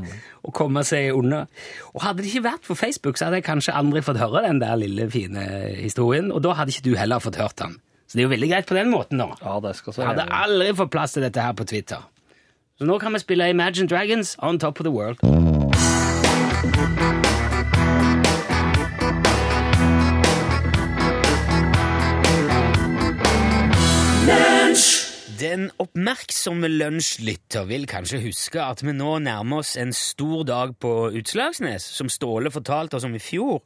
og 0.42 0.54
komme 0.56 0.84
seg 0.88 1.12
unna. 1.16 1.44
Og 1.92 2.06
hadde 2.06 2.24
det 2.24 2.32
ikke 2.32 2.46
vært 2.48 2.68
for 2.68 2.80
Facebook, 2.80 3.20
så 3.20 3.28
hadde 3.28 3.42
jeg 3.42 3.48
kanskje 3.50 3.76
aldri 3.76 4.04
fått 4.04 4.20
høre 4.22 4.46
den 4.46 4.62
der 4.62 4.80
lille, 4.80 5.10
fine 5.12 5.44
historien, 5.76 6.32
og 6.32 6.40
da 6.46 6.56
hadde 6.56 6.72
ikke 6.72 6.88
du 6.88 6.96
heller 6.96 7.20
fått 7.22 7.40
hørt 7.42 7.58
den. 7.60 7.76
Så 8.08 8.16
det 8.16 8.24
er 8.24 8.28
jo 8.28 8.32
veldig 8.34 8.48
greit 8.50 8.68
på 8.68 8.76
den 8.76 8.90
måten 8.92 9.20
da. 9.20 9.28
Ja, 9.40 9.58
det 9.64 9.76
skal 9.78 9.94
så 9.94 10.02
Jeg 10.02 10.10
hadde 10.14 10.26
aldri 10.36 10.72
fått 10.76 10.92
plass 10.92 11.16
til 11.16 11.24
dette 11.24 11.44
her 11.44 11.56
på 11.56 11.64
Twitter. 11.68 12.00
Så 12.80 12.88
nå 12.88 12.98
kan 13.00 13.12
vi 13.12 13.22
spille 13.22 13.48
Imagine 13.52 13.88
Dragons 13.88 14.36
on 14.40 14.58
top 14.58 14.80
of 14.80 14.84
the 14.84 14.92
world. 14.92 15.20
Den 25.42 25.72
oppmerksomme 25.82 26.68
lunsjlytter 26.70 27.64
vil 27.66 27.88
kanskje 27.90 28.20
huske 28.22 28.60
at 28.62 28.82
vi 28.84 28.92
nå 28.94 29.16
nærmer 29.24 29.64
oss 29.64 29.72
en 29.80 29.90
stor 29.96 30.44
dag 30.46 30.76
på 30.78 30.92
Utslagsnes, 31.18 31.82
som 31.96 32.10
Ståle 32.12 32.52
fortalte 32.54 32.94
oss 32.94 33.06
om 33.08 33.16
i 33.18 33.22
fjor. 33.22 33.58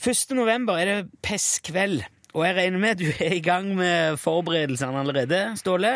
1. 0.00 0.32
november 0.38 0.80
er 0.80 0.88
det 0.88 1.18
pestkveld, 1.26 2.06
og 2.32 2.46
jeg 2.46 2.56
regner 2.56 2.80
med 2.80 2.94
at 2.94 3.02
du 3.02 3.10
er 3.26 3.34
i 3.36 3.42
gang 3.44 3.68
med 3.76 4.16
forberedelsene 4.22 5.02
allerede, 5.02 5.42
Ståle? 5.60 5.92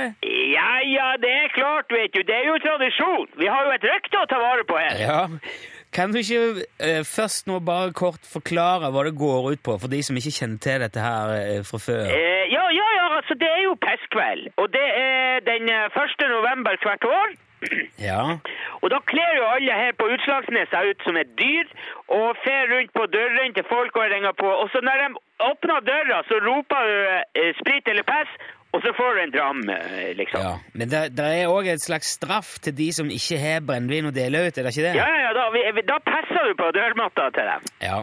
Ja, 0.53 0.75
ja, 0.85 1.09
det 1.23 1.33
er 1.33 1.49
klart, 1.55 1.89
vet 1.97 2.13
du. 2.13 2.21
Det 2.21 2.37
er 2.37 2.51
jo 2.51 2.59
tradisjon. 2.67 3.33
Vi 3.41 3.49
har 3.49 3.71
jo 3.71 3.73
et 3.79 3.89
rykte 3.89 4.21
å 4.21 4.29
ta 4.29 4.43
vare 4.43 4.69
på 4.69 4.77
her. 4.83 5.01
Ja. 5.01 5.23
Kan 5.97 6.13
du 6.13 6.19
ikke 6.21 6.67
eh, 6.83 7.03
først 7.09 7.47
nå 7.49 7.57
bare 7.65 7.95
kort 7.97 8.27
forklare 8.29 8.91
hva 8.93 9.05
det 9.07 9.15
går 9.17 9.53
ut 9.55 9.63
på, 9.65 9.77
for 9.81 9.89
de 9.89 10.03
som 10.05 10.19
ikke 10.19 10.35
kjenner 10.35 10.61
til 10.61 10.83
dette 10.83 11.01
her 11.01 11.33
eh, 11.39 11.63
fra 11.65 11.81
før? 11.81 12.03
Eh, 12.11 12.43
ja, 12.53 12.65
ja, 12.69 12.69
ja, 12.75 12.86
altså 13.27 13.35
det 13.43 13.49
er 13.51 13.63
jo 13.67 13.75
pestkveld. 13.83 14.45
Og 14.63 14.71
det 14.71 14.87
er 14.87 15.43
den 15.51 15.67
eh, 15.69 15.91
1. 15.91 16.23
november 16.31 16.79
hvert 16.87 17.05
år. 17.11 17.35
Ja. 17.99 18.23
Og 18.85 18.91
da 18.93 18.99
kler 19.11 19.31
jo 19.41 19.47
alle 19.55 19.73
her 19.83 19.95
på 19.99 20.07
Utslagsnes 20.15 20.69
seg 20.71 20.91
ut 20.93 21.01
som 21.07 21.17
et 21.19 21.31
dyr, 21.41 21.67
og 22.13 22.37
fer 22.45 22.69
rundt 22.71 22.93
på 22.95 23.07
dørene 23.11 23.57
til 23.57 23.67
folk 23.67 23.97
og 23.97 24.11
ringer 24.13 24.37
på. 24.39 24.47
Og 24.63 24.69
så 24.71 24.79
når 24.85 25.01
de 25.03 25.09
åpner 25.51 25.81
døra, 25.89 26.21
så 26.29 26.39
roper 26.47 26.91
du 26.93 27.01
eh, 27.43 27.51
sprit 27.59 27.89
eller 27.91 28.07
pess', 28.07 28.37
og 28.77 28.83
så 28.85 28.93
får 28.99 29.15
du 29.17 29.21
en 29.23 29.33
dram, 29.33 29.61
eh, 29.73 30.13
liksom. 30.21 30.41
ja. 30.45 30.55
Men 30.77 30.91
det, 30.93 31.01
det 31.17 31.27
er 31.41 31.49
òg 31.49 31.67
et 31.73 31.81
slags 31.81 32.13
straff 32.19 32.59
til 32.61 32.77
de 32.77 32.91
som 32.93 33.09
ikke 33.09 33.39
har 33.41 33.65
brennevin 33.65 34.11
å 34.11 34.15
dele 34.15 34.43
ut, 34.47 34.53
er 34.59 34.67
det 34.69 34.73
ikke 34.77 34.87
det? 34.91 34.95
Ja, 35.01 35.07
ja, 35.25 35.31
da, 35.33 35.47
vi, 35.55 35.63
vi- 35.79 35.87
da 35.89 35.97
passer 36.05 36.51
du 36.51 36.55
på 36.61 36.69
dørmatta 36.77 37.31
til 37.39 37.49
dem. 37.55 37.65
Ja. 37.81 38.03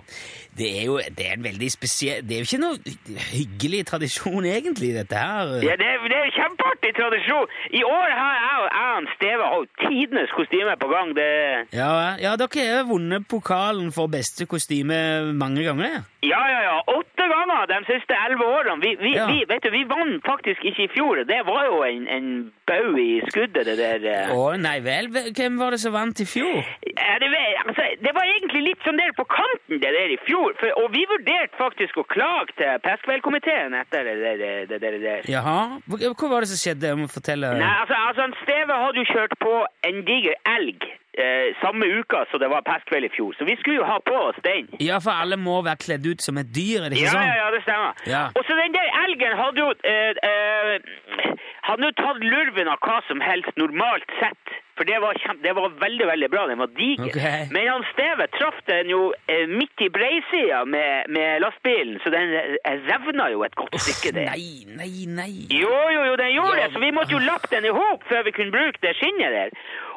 Det 0.57 0.69
er 0.79 0.83
jo 0.85 0.97
det 1.17 1.25
er 1.27 1.33
en 1.37 1.43
veldig 1.47 1.69
spesiell 1.73 2.21
Det 2.27 2.35
er 2.37 2.43
jo 2.43 2.47
ikke 2.49 2.61
noe 2.61 3.17
hyggelig 3.33 3.81
tradisjon, 3.89 4.45
egentlig, 4.45 4.91
dette 4.97 5.17
her. 5.17 5.53
Ja, 5.65 5.75
det 5.79 5.87
er, 5.87 6.03
det 6.09 6.17
er 6.19 6.27
en 6.29 6.35
kjempeartig 6.37 6.91
tradisjon. 6.99 7.47
I 7.73 7.83
år 7.87 8.09
har 8.19 8.33
jeg 8.39 8.59
og 8.63 8.69
Ann 8.83 9.07
Steve 9.15 9.47
har 9.49 9.65
tidenes 9.83 10.31
kostyme 10.37 10.75
på 10.79 10.87
gang. 10.93 11.13
Det, 11.17 11.29
Ja, 11.75 11.91
ja, 12.21 12.35
dere 12.39 12.67
har 12.77 12.85
vunnet 12.89 13.27
pokalen 13.31 13.91
for 13.95 14.07
beste 14.13 14.45
kostyme 14.49 15.33
mange 15.33 15.63
ganger. 15.65 16.03
ja, 16.23 16.43
ja, 16.53 16.61
ja. 16.69 16.77
Åtte 16.93 17.25
ganger 17.31 17.65
de 17.71 17.77
siste 17.89 18.15
elleve 18.25 18.45
årene. 18.57 18.79
Vi, 18.83 18.91
vi, 19.01 19.11
Ja. 19.15 19.25
vi, 19.31 19.43
vet 19.49 19.63
du, 19.63 19.69
vi 19.73 19.83
vant 19.89 20.23
faktisk 20.25 20.63
ikke 20.69 20.83
i 20.85 20.91
fjor. 20.95 21.23
Det 21.27 21.41
var 21.47 21.65
jo 21.69 21.81
en, 21.87 22.07
en 22.07 22.27
bau 22.67 22.95
i 22.99 23.21
skuddet, 23.29 23.65
det 23.67 23.77
der. 23.77 24.05
eh. 24.13 24.31
Å, 24.35 24.55
nei 24.57 24.79
vel. 24.85 25.09
Hvem 25.35 25.57
var 25.59 25.71
det 25.75 25.79
som 25.83 25.93
vant 25.95 26.19
i 26.23 26.25
fjor? 26.25 26.61
Ja, 26.87 27.15
det, 27.21 27.29
altså, 27.65 27.85
det 28.05 28.13
var 28.15 28.25
egentlig 28.29 28.63
litt 28.69 28.81
sånn 28.87 28.99
der 28.99 29.13
på 29.17 29.25
kanten, 29.29 29.79
det 29.83 29.91
der 29.97 30.13
i 30.15 30.19
fjor. 30.27 30.42
For, 30.59 30.71
og 30.83 30.89
vi 30.93 31.03
vurderte 31.09 31.57
faktisk 31.59 31.97
å 32.01 32.05
klage 32.09 32.55
til 32.59 32.79
Peskveldkomiteen 32.85 33.73
etter 33.79 34.03
det 34.09 34.15
det, 34.23 34.79
Det, 34.81 34.91
det. 35.03 35.15
Jaha. 35.31 35.59
Hva, 35.87 36.27
var 36.33 36.45
det 36.45 36.51
som 36.53 36.59
skjedde? 36.63 36.89
Jeg 36.91 36.99
må 37.03 37.07
fortelle. 37.11 37.53
Nei, 37.61 37.71
altså, 37.83 37.97
altså 38.09 38.27
Steve 38.43 38.81
hadde 38.83 39.01
jo 39.03 39.07
kjørt 39.13 39.37
på 39.43 39.53
en 39.89 40.01
diger 40.07 40.35
elg 40.55 40.85
eh, 41.17 41.53
samme 41.61 41.85
uka 41.99 42.23
som 42.31 42.41
det 42.41 42.49
var 42.51 42.65
pestkveld 42.67 43.05
i 43.07 43.11
fjor, 43.13 43.35
så 43.37 43.45
vi 43.49 43.55
skulle 43.61 43.79
jo 43.81 43.87
ha 43.89 43.99
på 44.05 44.15
oss 44.29 44.39
den. 44.45 44.67
Ja, 44.81 44.99
for 45.03 45.13
alle 45.23 45.37
må 45.37 45.59
være 45.65 45.81
kledd 45.85 46.07
ut 46.09 46.25
som 46.25 46.39
et 46.41 46.49
dyr, 46.55 46.85
er 46.87 46.93
det 46.93 46.99
ikke 46.99 47.09
Ja, 47.11 47.15
sånn? 47.17 47.29
ja, 47.29 47.37
ja, 47.43 47.47
det 47.55 47.61
stemmer. 47.67 48.03
Ja. 48.09 48.23
Og 48.33 48.45
så 48.47 48.57
den 48.59 48.75
der 48.75 48.89
elgen 49.05 49.37
hadde 49.39 49.65
jo 49.65 49.69
eh, 49.85 50.13
eh, 50.29 51.39
hadde 51.69 51.89
jo 51.89 51.95
tatt 52.01 52.23
lurven 52.25 52.71
av 52.73 52.81
hva 52.83 52.99
som 53.07 53.21
helst 53.23 53.53
normalt 53.61 54.09
sett. 54.19 54.57
For 54.77 54.89
det 54.89 54.97
var, 55.03 55.17
kjempe, 55.21 55.43
det 55.45 55.53
var 55.53 55.69
veldig, 55.81 56.05
veldig 56.07 56.29
bra. 56.33 56.47
Den 56.49 56.61
var 56.63 56.71
diger. 56.77 57.11
Okay. 57.11 57.45
Men 57.53 57.67
han 57.69 57.83
Steve 57.91 58.27
traff 58.33 58.57
den 58.69 58.89
jo 58.89 59.01
eh, 59.29 59.45
midt 59.49 59.83
i 59.85 59.89
breisida 59.93 60.63
med, 60.65 61.11
med 61.13 61.43
lastbilen, 61.45 61.99
så 62.03 62.09
den 62.13 62.33
eh, 62.39 62.79
revna 62.89 63.29
jo 63.33 63.43
et 63.45 63.55
godt 63.59 63.77
stykke 63.85 64.15
der. 64.17 64.31
Nei, 64.33 64.65
nei, 64.79 65.05
nei. 65.19 65.33
Jo, 65.53 65.69
jo, 65.93 66.07
jo, 66.09 66.17
den 66.17 66.33
gjorde 66.33 66.57
Ja, 66.57 66.65
det, 66.65 66.73
så 66.73 66.81
vi 66.81 66.91
måtte 66.95 67.13
jo 67.13 67.21
lappe 67.21 67.51
den 67.53 67.69
i 67.69 67.75
hop 67.75 68.07
før 68.09 68.25
vi 68.25 68.33
kunne 68.33 68.55
bruke 68.55 68.81
det 68.81 68.95
skinnet 68.97 69.37
der. 69.37 69.53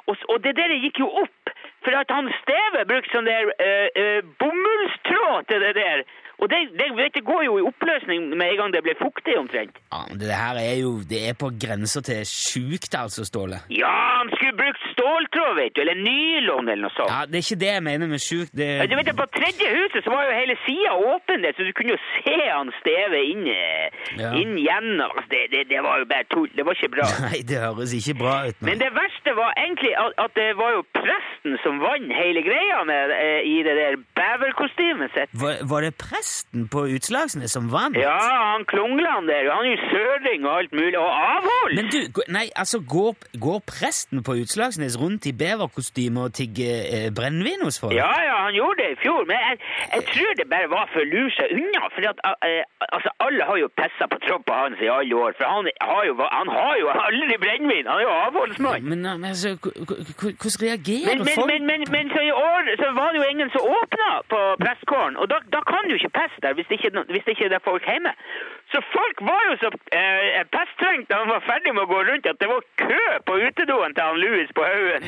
Og, 0.06 0.16
og 0.28 0.44
det 0.44 0.52
der 0.60 0.76
gikk 0.84 1.00
jo 1.00 1.08
opp, 1.24 1.54
for 1.86 1.96
at 1.96 2.12
han 2.12 2.28
Steve 2.42 2.84
brukte 2.90 3.16
sånn 3.16 3.28
der 3.30 3.48
eh, 3.56 3.88
eh, 3.96 4.20
bomullstråd 4.42 5.48
til 5.50 5.64
det 5.64 5.74
der. 5.80 6.04
Og 6.38 6.50
det, 6.52 6.58
det, 6.76 6.86
vet, 6.98 7.14
det 7.16 7.24
går 7.24 7.42
jo 7.46 7.54
i 7.58 7.64
oppløsning 7.64 8.26
med 8.36 8.46
en 8.52 8.58
gang 8.60 8.72
det 8.74 8.82
blir 8.84 8.96
fuktig 9.00 9.38
omtrent. 9.40 9.78
Ja, 9.92 10.02
men 10.10 10.18
det 10.20 10.32
her 10.36 10.58
er 10.60 10.74
jo 10.82 10.90
Det 11.08 11.20
er 11.30 11.34
på 11.38 11.48
grensa 11.62 12.02
til 12.04 12.20
sjukt, 12.28 12.92
altså, 12.94 13.24
Ståle. 13.24 13.62
Ja, 13.72 13.92
han 14.20 14.28
skulle 14.36 14.52
brukt 14.58 14.82
ståltråd, 14.92 15.52
vet 15.60 15.72
du, 15.76 15.80
eller 15.84 15.96
nylon 15.96 16.68
eller 16.68 16.84
noe 16.88 16.94
sånt. 16.96 17.08
Ja, 17.12 17.24
Det 17.30 17.40
er 17.40 17.44
ikke 17.46 17.60
det 17.64 17.70
jeg 17.72 17.84
mener 17.88 18.06
med 18.12 18.20
sjukt. 18.20 18.52
Det 18.52 18.68
Ja, 18.82 18.86
Du 18.90 18.96
vet, 19.00 19.12
På 19.16 19.26
tredje 19.32 19.66
huset 19.78 20.04
så 20.04 20.10
var 20.12 20.26
jo 20.28 20.34
hele 20.36 20.56
sida 20.66 20.92
åpen 21.12 21.40
der, 21.46 21.52
så 21.56 21.64
du 21.64 21.72
kunne 21.78 21.96
jo 21.96 22.00
se 22.20 22.36
han 22.52 22.68
Steve 22.82 23.18
inn, 23.32 23.46
eh, 23.48 23.88
Ja. 24.20 24.30
inn 24.40 24.54
gjennom. 24.60 25.08
Altså, 25.16 25.28
det, 25.32 25.42
det, 25.54 25.62
det 25.72 25.80
var 25.88 25.98
jo 26.02 26.04
bare 26.12 26.26
tull. 26.34 26.50
Det 26.56 26.64
var 26.68 26.76
ikke 26.76 26.92
bra. 26.96 27.06
Nei, 27.30 27.40
det 27.48 27.58
høres 27.64 27.96
ikke 27.96 28.16
bra 28.20 28.34
ut. 28.48 28.60
nå. 28.60 28.66
Men 28.68 28.78
det 28.84 28.90
verste 28.92 29.32
var 29.40 29.50
egentlig 29.56 29.92
at, 30.04 30.12
at 30.24 30.32
det 30.36 30.50
var 30.60 30.70
jo 30.76 30.82
presten 31.00 31.56
som 31.64 31.80
vant 31.80 32.12
hele 32.20 32.44
greia 32.44 32.84
med, 32.92 33.14
eh, 33.24 33.40
i 33.54 33.56
det 33.66 33.74
der 33.80 33.96
beverkostymet 34.20 35.10
sitt. 35.16 35.30
Var, 35.42 35.54
var 35.72 35.80
det 35.86 35.94
presten 36.26 36.68
på 36.68 36.80
Utslagsnes 36.96 37.52
som 37.52 37.68
vant? 37.72 37.96
Ja, 37.96 38.18
han 38.52 38.64
Klungland 38.64 39.28
der. 39.30 39.46
Han 39.54 39.66
er 39.66 39.76
jo 39.76 39.82
søring 39.92 40.46
og 40.46 40.58
alt 40.58 40.72
mulig. 40.72 40.98
Og 40.98 41.10
avhold! 41.34 41.74
Men 41.78 41.86
du, 41.94 42.00
nei, 42.28 42.46
altså, 42.62 42.78
går, 42.94 43.14
går 43.46 43.60
presten 43.72 44.22
på 44.26 44.32
Utslagsnes 44.42 44.98
rundt 45.02 45.26
i 45.30 45.32
beverkostyme 45.32 46.20
og 46.26 46.34
tigger 46.38 46.74
eh, 46.94 47.08
brennevin 47.18 47.62
hos 47.66 47.78
folk? 47.80 47.94
Ja, 47.94 48.14
ja, 48.28 48.36
han 48.46 48.54
gjorde 48.58 48.82
det 48.82 48.88
i 48.96 48.98
fjor, 49.04 49.22
men 49.30 49.38
jeg, 49.46 49.54
jeg 49.94 50.02
tror 50.12 50.30
det 50.40 50.46
bare 50.54 50.68
var 50.76 50.90
for 50.92 51.04
å 51.04 51.08
lure 51.14 51.32
seg 51.38 51.54
unna. 51.58 51.82
For 51.94 52.08
at, 52.10 52.18
eh, 52.48 52.62
altså, 52.96 53.10
alle 53.26 53.42
har 53.50 53.56
jo 53.62 53.68
pissa 53.80 54.10
på 54.12 54.20
troppa 54.26 54.58
hans 54.62 54.82
i 54.82 54.90
alle 54.98 55.14
år, 55.24 55.36
for 55.38 55.46
han 55.54 55.70
har 55.90 56.02
jo, 56.10 56.14
han 56.38 56.48
har 56.58 56.74
jo 56.82 56.86
aldri 57.06 57.38
brennevin. 57.44 57.86
Han 57.90 58.02
er 58.02 58.06
jo 58.08 58.14
avholdsmann. 58.26 58.90
Men, 58.90 59.06
men 59.06 59.30
altså, 59.30 59.54
hvordan 59.62 60.58
reagerer 60.66 61.06
Men, 61.10 61.24
men, 61.28 61.34
folk? 61.38 61.48
men, 61.52 61.62
men, 61.70 61.80
men 61.94 62.04
så 62.14 62.20
i 62.30 62.34
år 62.50 62.74
så 62.82 62.90
var 62.98 63.08
det 63.14 63.22
jo 63.22 63.26
ingen 63.34 63.48
som 63.54 63.62
åpna 63.78 64.08
på 64.32 64.40
prestkåren, 64.64 65.14
og 65.20 65.26
da, 65.32 65.38
da 65.54 65.60
kan 65.70 65.82
du 65.88 65.94
ikke 65.98 66.15
peste 66.18 66.38
der 66.44 66.52
hvis 66.58 66.70
ikke, 66.74 66.90
hvis 67.12 67.24
det 67.26 67.58
er 67.58 67.64
folk 67.70 67.84
hjemme. 67.90 68.12
Så 68.72 68.78
folk 68.96 69.16
var 69.30 69.42
jo 69.48 69.54
så 69.62 69.68
eh, 69.98 70.42
pesttrengt 70.56 71.08
da 71.10 71.20
han 71.22 71.32
var 71.34 71.42
ferdig 71.50 71.74
med 71.74 71.84
å 71.86 71.90
gå 71.94 72.00
rundt 72.08 72.26
at 72.30 72.40
det 72.42 72.48
var 72.50 72.62
kø 72.82 73.04
på 73.28 73.34
utedoen 73.46 73.94
til 73.94 74.04
han 74.08 74.18
Louis 74.24 74.50
på 74.58 74.64
Haugen. 74.70 75.02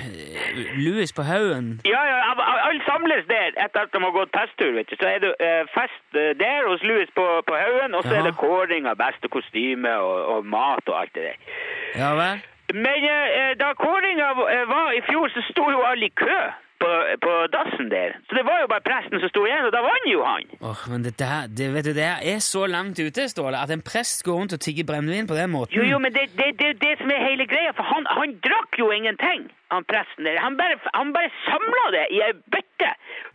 Louis 0.84 1.12
på 1.18 1.22
haugen? 1.30 1.66
Ja, 1.94 2.02
ja, 2.10 2.18
alle 2.68 2.82
samles 2.90 3.24
der 3.32 3.56
etter 3.64 3.86
at 3.86 3.92
de 3.94 4.02
har 4.04 4.14
gått 4.18 4.32
pesttur, 4.36 4.70
vet 4.76 4.90
du. 4.90 4.96
Så 5.00 5.08
er 5.14 5.18
det 5.24 5.32
eh, 5.48 5.64
fest 5.74 6.20
eh, 6.22 6.30
der 6.42 6.68
hos 6.70 6.84
Louis 6.90 7.10
på, 7.18 7.26
på 7.48 7.58
Haugen, 7.62 7.94
og 7.94 8.06
så 8.06 8.14
ja. 8.14 8.20
er 8.20 8.30
det 8.30 8.36
kåring 8.44 8.86
av 8.86 9.00
beste 9.00 9.32
kostyme 9.32 9.96
og, 10.10 10.18
og 10.36 10.46
mat 10.54 10.84
og 10.92 11.00
alt 11.00 11.14
det 11.18 11.26
der. 11.30 11.42
Ja 11.98 12.14
vel? 12.20 12.46
Men 12.74 13.04
eh, 13.10 13.52
da 13.60 13.72
kåringa 13.74 14.30
eh, 14.54 14.64
var 14.68 14.92
i 14.92 15.04
fjor, 15.10 15.28
så 15.34 15.44
sto 15.50 15.70
jo 15.72 15.84
alle 15.90 16.10
i 16.10 16.16
kø 16.22 16.40
på, 16.82 16.90
på 17.24 17.34
dassen 17.54 17.90
der. 17.92 18.16
Så 18.28 18.38
det 18.38 18.44
var 18.48 18.62
jo 18.62 18.70
bare 18.72 18.84
presten 18.86 19.22
som 19.22 19.32
sto 19.32 19.44
igjen, 19.48 19.66
og 19.68 19.74
da 19.74 19.82
vant 19.84 20.08
jo 20.10 20.24
han. 20.26 20.48
Åh, 20.70 20.82
men 20.92 21.04
det 21.06 21.14
der, 21.20 21.50
det, 21.58 21.68
vet 21.74 21.88
du, 21.90 21.92
det 21.96 22.08
er 22.32 22.40
så 22.44 22.66
langt 22.70 23.00
ute, 23.00 23.28
Ståle, 23.28 23.58
at 23.58 23.72
en 23.74 23.84
prest 23.84 24.24
går 24.26 24.40
rundt 24.40 24.56
og 24.56 24.62
tigger 24.64 24.86
brennevin 24.88 25.30
på 25.30 25.38
den 25.38 25.50
måten. 25.54 25.74
Jo, 25.78 25.86
jo, 25.92 25.98
men 26.02 26.14
det 26.14 26.28
det, 26.38 26.50
det, 26.60 26.74
det 26.84 26.94
som 27.00 27.10
er 27.14 27.24
hele 27.28 27.46
greia, 27.52 27.72
for 27.76 27.86
han, 27.92 28.06
han 28.18 28.36
drakk 28.44 28.78
jo 28.78 28.90
ingenting, 28.94 29.48
han 29.74 29.84
presten 29.90 30.28
der. 30.28 30.38
Han 30.44 30.56
bare, 30.60 30.78
han 30.94 31.12
bare 31.16 31.30
samla 31.48 31.86
det 31.96 32.04
i 32.16 32.22
ei 32.26 32.34
bøtte 32.54 32.90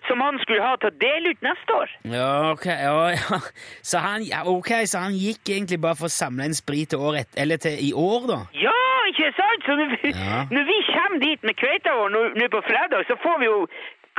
som 0.07 0.21
han 0.23 0.39
skulle 0.43 0.63
ha 0.63 0.75
til 0.79 0.91
å 0.91 0.97
dele 1.01 1.33
ut 1.33 1.45
neste 1.45 1.75
år. 1.79 1.93
Ja, 2.11 2.31
ok, 2.51 2.65
ja, 2.67 2.95
ja. 3.15 3.39
Så 3.81 4.01
han, 4.03 4.25
ja, 4.27 4.43
okay, 4.49 4.87
så 4.89 5.03
han 5.05 5.15
gikk 5.17 5.53
egentlig 5.55 5.79
bare 5.83 5.99
for 5.99 6.09
å 6.09 6.13
samle 6.13 6.47
en 6.49 6.57
sprit 6.57 6.91
til 6.93 7.03
året, 7.03 7.29
eller 7.39 7.61
til 7.61 7.79
i 7.79 7.91
år, 7.95 8.27
da? 8.29 8.39
Ja, 8.59 8.72
ikke 9.13 9.31
sant? 9.39 9.65
Så 9.69 9.75
når 9.79 9.87
vi, 9.93 10.11
Ja. 10.17 10.43
når 10.55 10.63
vi 10.71 10.77
kommer 10.91 11.19
dit 11.27 11.43
med 11.47 11.55
kveita 11.61 11.93
vår 11.99 12.09
nå 12.41 12.47
på 12.57 12.61
fredag, 12.69 13.05
så 13.07 13.15
får 13.23 13.39
vi 13.39 13.45
jo 13.45 13.67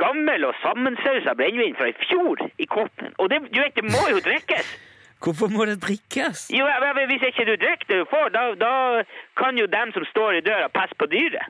gammel 0.01 0.45
og 0.49 0.55
sammensausa 0.63 1.35
brennevin 1.39 1.75
fra 1.75 1.87
i 1.91 1.95
fjor 2.07 2.41
i 2.59 2.65
koppen. 2.65 3.13
Og 3.19 3.29
det, 3.29 3.39
du 3.53 3.59
vet, 3.61 3.75
det 3.75 3.83
må 3.95 4.03
jo 4.11 4.19
drikkes. 4.19 4.67
Hvorfor 5.23 5.47
må 5.47 5.65
det 5.65 5.77
drikkes? 5.81 6.49
Jo, 6.51 6.65
Hvis 7.11 7.23
ikke 7.29 7.45
du 7.51 7.55
drikker 7.55 7.87
det 7.87 7.97
du 8.03 8.05
får, 8.11 8.29
da, 8.35 8.41
da 8.65 9.03
kan 9.39 9.57
jo 9.57 9.65
dem 9.65 9.91
som 9.95 10.03
står 10.05 10.31
i 10.39 10.41
døra, 10.41 10.67
passe 10.67 10.95
på 10.99 11.05
dyret. 11.05 11.45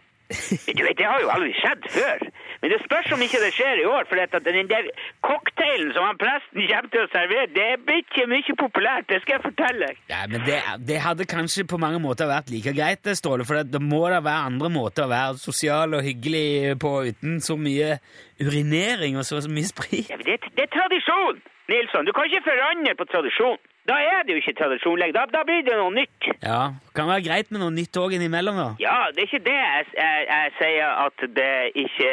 Du 0.77 0.81
vet, 0.83 0.97
Det 0.97 1.05
har 1.05 1.21
jo 1.21 1.29
aldri 1.29 1.51
skjedd 1.59 1.85
før. 1.93 2.23
Men 2.61 2.71
det 2.71 2.79
spørs 2.81 3.11
om 3.13 3.21
ikke 3.21 3.39
det 3.43 3.51
skjer 3.53 3.81
i 3.83 3.85
år. 3.85 4.07
For 4.09 4.21
at 4.21 4.33
den 4.45 4.69
der 4.71 4.87
cocktailen 5.25 5.91
som 5.93 6.07
han 6.07 6.17
presten 6.21 6.65
kommer 6.65 6.89
til 6.93 7.03
å 7.03 7.09
servere, 7.13 7.49
det 7.53 7.67
blir 7.85 8.01
ikke 8.01 8.25
mye 8.31 8.55
populært. 8.57 9.05
Det 9.11 9.21
skal 9.21 9.37
jeg 9.37 9.43
fortelle 9.45 9.91
deg. 9.91 10.01
Ja, 10.09 10.23
men 10.31 10.45
det, 10.47 10.57
det 10.89 10.97
hadde 11.03 11.29
kanskje 11.29 11.67
på 11.69 11.79
mange 11.81 12.01
måter 12.01 12.29
vært 12.31 12.49
like 12.53 12.73
greit, 12.73 13.03
det, 13.05 13.17
Ståle, 13.19 13.45
for 13.45 13.59
det, 13.59 13.69
det 13.75 13.83
må 13.83 14.01
da 14.09 14.21
være 14.25 14.49
andre 14.49 14.71
måter 14.73 15.05
å 15.05 15.11
være 15.11 15.37
sosial 15.41 15.93
og 15.99 16.05
hyggelig 16.05 16.75
på 16.81 16.95
uten 17.11 17.37
så 17.45 17.57
mye 17.59 17.99
urinering 18.41 19.19
og 19.19 19.27
så, 19.27 19.43
så 19.45 19.51
mye 19.51 19.69
sprit. 19.69 20.09
Ja, 20.09 20.17
det, 20.25 20.41
det 20.57 20.65
er 20.65 20.73
tradisjon, 20.73 21.41
Nilsson. 21.69 22.09
Du 22.09 22.13
kan 22.17 22.27
ikke 22.29 22.47
forandre 22.49 22.97
på 22.97 23.07
tradisjon. 23.13 23.61
Da 23.85 23.99
er 24.01 24.23
det 24.25 24.33
jo 24.33 24.41
ikke 24.41 24.55
tradisjon 24.57 24.97
lenger. 24.97 25.13
Da, 25.19 25.23
da 25.29 25.41
blir 25.45 25.61
det 25.65 25.75
noe 25.77 25.91
nytt. 25.93 26.29
Ja, 26.41 26.61
kan 26.97 27.09
være 27.11 27.25
greit 27.27 27.51
med 27.53 27.61
noe 27.61 27.73
nytt 27.75 27.99
òg 28.01 28.15
innimellom, 28.17 28.57
da. 28.57 28.69
Ja, 28.81 28.95
det 29.13 29.21
er 29.21 29.29
ikke 29.29 29.43
det 29.45 29.53
jeg, 29.59 29.85
jeg, 29.99 30.23
jeg 30.31 30.53
sier 30.57 31.03
at 31.03 31.25
det 31.37 31.51
ikke 31.83 32.09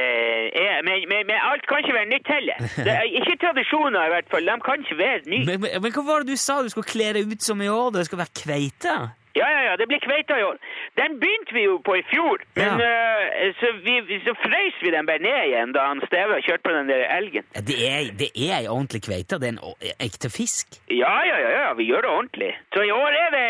er. 0.67 0.83
Men, 0.85 1.07
men, 1.09 1.25
men 1.31 1.41
alt 1.49 1.65
kan 1.71 1.81
ikke 1.81 1.97
være 1.97 2.11
nytt 2.13 2.29
heller. 2.35 2.69
Det 2.87 2.93
er 2.93 3.09
ikke 3.23 3.39
tradisjoner 3.47 4.05
i 4.05 4.13
hvert 4.13 4.29
fall. 4.33 4.53
De 4.53 4.59
kan 4.69 4.85
ikke 4.85 4.99
være 5.01 5.25
nye. 5.33 5.47
Men, 5.49 5.65
men, 5.65 5.81
men 5.87 5.97
hva 5.97 6.05
var 6.11 6.25
det 6.27 6.35
du 6.37 6.41
sa? 6.45 6.61
Du 6.61 6.69
skulle 6.73 6.93
kle 6.93 7.09
deg 7.17 7.33
ut 7.33 7.45
som 7.45 7.61
i 7.65 7.71
år? 7.73 7.93
Det 7.97 8.07
skal 8.09 8.21
være 8.21 8.37
kveite? 8.43 8.97
Ja, 9.37 9.47
ja, 9.55 9.61
ja, 9.69 9.77
det 9.81 9.87
blir 9.89 10.01
kveita 10.05 10.37
i 10.39 10.43
år. 10.45 10.59
Den 11.01 11.15
begynte 11.21 11.55
vi 11.57 11.63
jo 11.65 11.79
på 11.87 11.95
i 11.97 12.03
fjor, 12.11 12.43
men 12.59 12.81
eh, 12.85 13.53
så, 13.61 13.71
vi, 13.85 13.95
så 14.27 14.35
frøs 14.43 14.81
vi 14.85 14.91
den 14.93 15.07
bare 15.09 15.23
ned 15.25 15.39
igjen 15.49 15.73
da 15.77 15.87
han 15.89 16.03
Steve 16.07 16.41
kjørte 16.45 16.67
på 16.67 16.75
den 16.77 16.91
der 16.93 17.05
elgen. 17.17 17.47
Ja, 17.57 17.61
det 17.71 17.77
er, 17.89 18.11
det 18.21 18.29
er 18.37 18.57
ei 18.61 18.67
ordentlig 18.69 19.03
kveite. 19.07 19.39
Det 19.41 19.49
er 19.49 19.55
en 19.57 19.97
ekte 20.09 20.29
fisk. 20.31 20.77
Ja, 20.93 21.15
ja, 21.31 21.39
ja, 21.45 21.51
ja, 21.59 21.69
vi 21.79 21.89
gjør 21.89 22.05
det 22.07 22.11
ordentlig. 22.13 22.51
Så 22.77 22.85
i 22.85 22.93
år 22.93 23.17
er 23.23 23.31
det, 23.37 23.47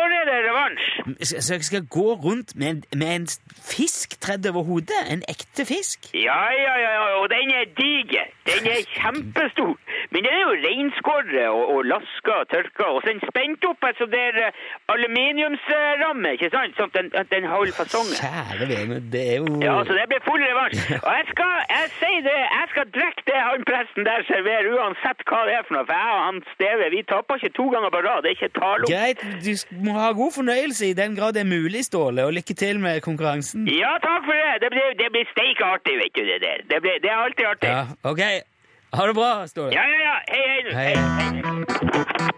år 0.00 0.14
er 0.20 0.24
det 0.30 0.38
revansj. 0.48 0.86
Så 1.28 1.42
så 1.46 1.54
jeg 1.58 1.64
skal 1.68 1.84
gå 1.98 2.06
rundt 2.26 2.56
med, 2.56 2.68
en- 2.72 2.98
med 3.00 3.10
en 3.16 3.26
fisk 3.76 4.16
tredd 4.24 4.46
over 4.50 4.64
hodet? 4.70 5.02
En 5.12 5.22
ekte 5.28 5.66
fisk? 5.68 6.08
Ja, 6.14 6.40
ja, 6.64 6.74
ja, 6.84 6.90
ja, 6.96 7.04
og 7.20 7.28
den 7.30 7.52
er 7.60 7.68
diger. 7.78 8.26
Den 8.48 8.66
er 8.72 8.80
kjempestor. 8.96 9.76
Men 10.10 10.24
den 10.24 10.32
er 10.32 10.42
jo 10.48 10.54
reinskåret 10.66 11.48
og, 11.48 11.62
og 11.74 11.84
laska 11.92 12.34
og 12.42 12.48
tørka, 12.52 12.84
og 12.94 13.02
så 13.02 13.08
er 13.10 13.16
den 13.18 13.24
spent 13.30 13.64
opp 13.70 13.84
altså 13.90 14.06
det 14.12 14.22
der 14.36 14.48
eh, 14.48 14.60
aluminiumsramme, 15.26 16.32
ikke 16.36 16.48
sant? 16.52 16.76
Sånn 16.78 16.90
at 16.90 16.96
den, 16.96 17.08
at 17.20 17.28
den 17.34 17.44
holder 17.50 17.74
fasongen. 17.76 18.14
Kjære 18.20 18.68
vene, 18.70 18.98
det 19.12 19.22
er 19.32 19.36
jo 19.40 19.58
Ja, 19.62 19.74
så 19.86 19.92
det 19.98 20.06
blir 20.10 20.22
full 20.28 20.42
revansj. 20.42 20.78
Og 21.06 21.12
jeg 21.18 21.26
skal, 21.32 21.52
jeg 21.74 21.90
sier 22.00 22.22
det, 22.26 22.38
jeg 22.58 22.66
skal 22.72 22.86
drikke 22.96 23.22
det 23.30 23.40
han 23.48 23.66
presten 23.70 24.08
der 24.08 24.26
serverer, 24.30 24.70
uansett 24.76 25.24
hva 25.28 25.42
det 25.48 25.54
er 25.58 25.66
for 25.66 25.76
noe. 25.76 25.86
For 25.88 25.94
jeg 26.00 26.16
og 26.16 26.22
han 26.26 26.40
Steve, 26.54 26.90
vi 26.94 27.02
tapper 27.12 27.40
ikke 27.40 27.52
to 27.58 27.68
ganger 27.74 27.94
på 27.94 28.02
rad. 28.06 28.18
Det 28.24 28.32
er 28.32 28.36
ikke 28.38 28.52
tale 28.60 28.82
om. 28.82 28.90
Greit, 28.94 29.24
du 29.46 29.52
må 29.86 29.96
ha 30.00 30.10
god 30.22 30.32
fornøyelse 30.38 30.92
i 30.92 30.96
den 31.02 31.18
grad 31.18 31.36
det 31.36 31.44
er 31.44 31.50
mulig, 31.50 31.84
Ståle, 31.88 32.26
og 32.28 32.36
lykke 32.38 32.54
til 32.54 32.80
med 32.80 33.00
konkurransen. 33.08 33.66
Ja, 33.70 33.96
takk 34.06 34.28
for 34.28 34.34
det. 34.42 34.52
Det 34.64 34.70
blir, 34.74 34.88
det 35.00 35.08
blir 35.14 35.26
steik 35.34 35.62
artig, 35.72 35.98
vet 36.02 36.14
du 36.16 36.22
det 36.30 36.40
der. 36.46 36.64
Det, 36.70 36.82
blir, 36.84 37.00
det 37.04 37.10
er 37.12 37.24
alltid 37.26 37.46
artig. 37.52 37.72
Ja, 37.74 37.84
ok. 38.10 38.22
Ha 38.96 39.06
det 39.10 39.18
bra, 39.18 39.32
Ståle. 39.50 39.74
Ja, 39.74 39.84
ja, 39.92 39.98
ja. 40.08 40.16
Hei, 40.32 40.44
hei. 40.54 40.94
Hei. 40.94 40.94
hei. 40.94 42.35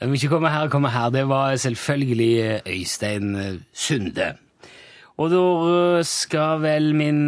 Vil 0.00 0.14
ikke 0.18 0.28
komme 0.28 0.50
her, 0.50 0.68
komme 0.68 0.90
her. 0.90 1.10
Det 1.10 1.28
var 1.28 1.56
selvfølgelig 1.56 2.32
eh, 2.40 2.78
Øystein 2.78 3.34
eh, 3.34 3.60
Sunde. 3.74 4.32
Og 5.16 5.30
da 5.30 5.42
eh, 5.98 6.04
skal 6.04 6.62
vel 6.62 6.94
min 6.94 7.26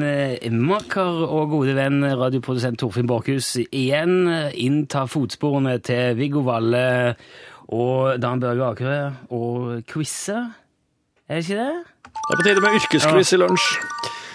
makker 0.66 1.24
og 1.28 1.50
gode 1.52 1.76
venn 1.76 2.04
radioprodusent 2.04 2.80
Torfinn 2.80 3.06
Borchhus 3.06 3.54
igjen 3.70 4.28
innta 4.54 5.04
fotsporene 5.04 5.78
til 5.78 6.16
Viggo 6.18 6.44
Valle 6.48 7.14
og 7.68 8.22
Dan 8.22 8.40
Børge 8.40 8.64
Akerø 8.64 9.10
og 9.30 9.82
quize. 9.88 10.40
Er 11.28 11.40
det 11.40 11.50
ikke 11.50 11.60
det? 11.60 11.72
Det 12.04 12.32
er 12.32 12.36
på 12.36 12.42
tide 12.42 12.60
med 12.60 12.80
yrkesquiz 12.80 13.32
i 13.32 13.36
lunsj. 13.36 13.72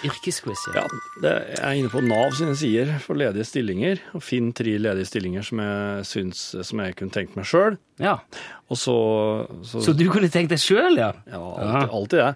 Yrkesquiz, 0.06 0.62
Ja, 0.74 0.84
det 1.22 1.32
jeg 1.50 1.60
er 1.60 1.76
inne 1.80 1.90
på 1.92 2.00
Nav 2.04 2.32
sine 2.38 2.54
sider 2.56 2.92
for 3.04 3.18
ledige 3.20 3.44
stillinger, 3.44 4.00
og 4.16 4.22
finn 4.24 4.52
tre 4.56 4.76
ledige 4.80 5.08
stillinger 5.10 5.44
som 5.44 5.60
jeg 5.60 6.06
syns 6.08 6.42
som 6.64 6.80
jeg 6.84 6.96
kunne 6.96 7.12
tenkt 7.14 7.36
meg 7.36 7.44
sjøl. 7.50 7.76
ja. 8.00 8.18
Og 8.70 8.78
så, 8.78 8.94
så, 9.66 9.80
Så 9.82 9.92
du 9.98 10.04
kunne 10.12 10.28
tenkt 10.30 10.52
deg 10.54 10.60
sjøl, 10.62 10.94
ja? 10.96 11.10
Ja, 11.26 11.40
alltid, 11.40 11.90
alltid 11.90 12.20
det. 12.22 12.34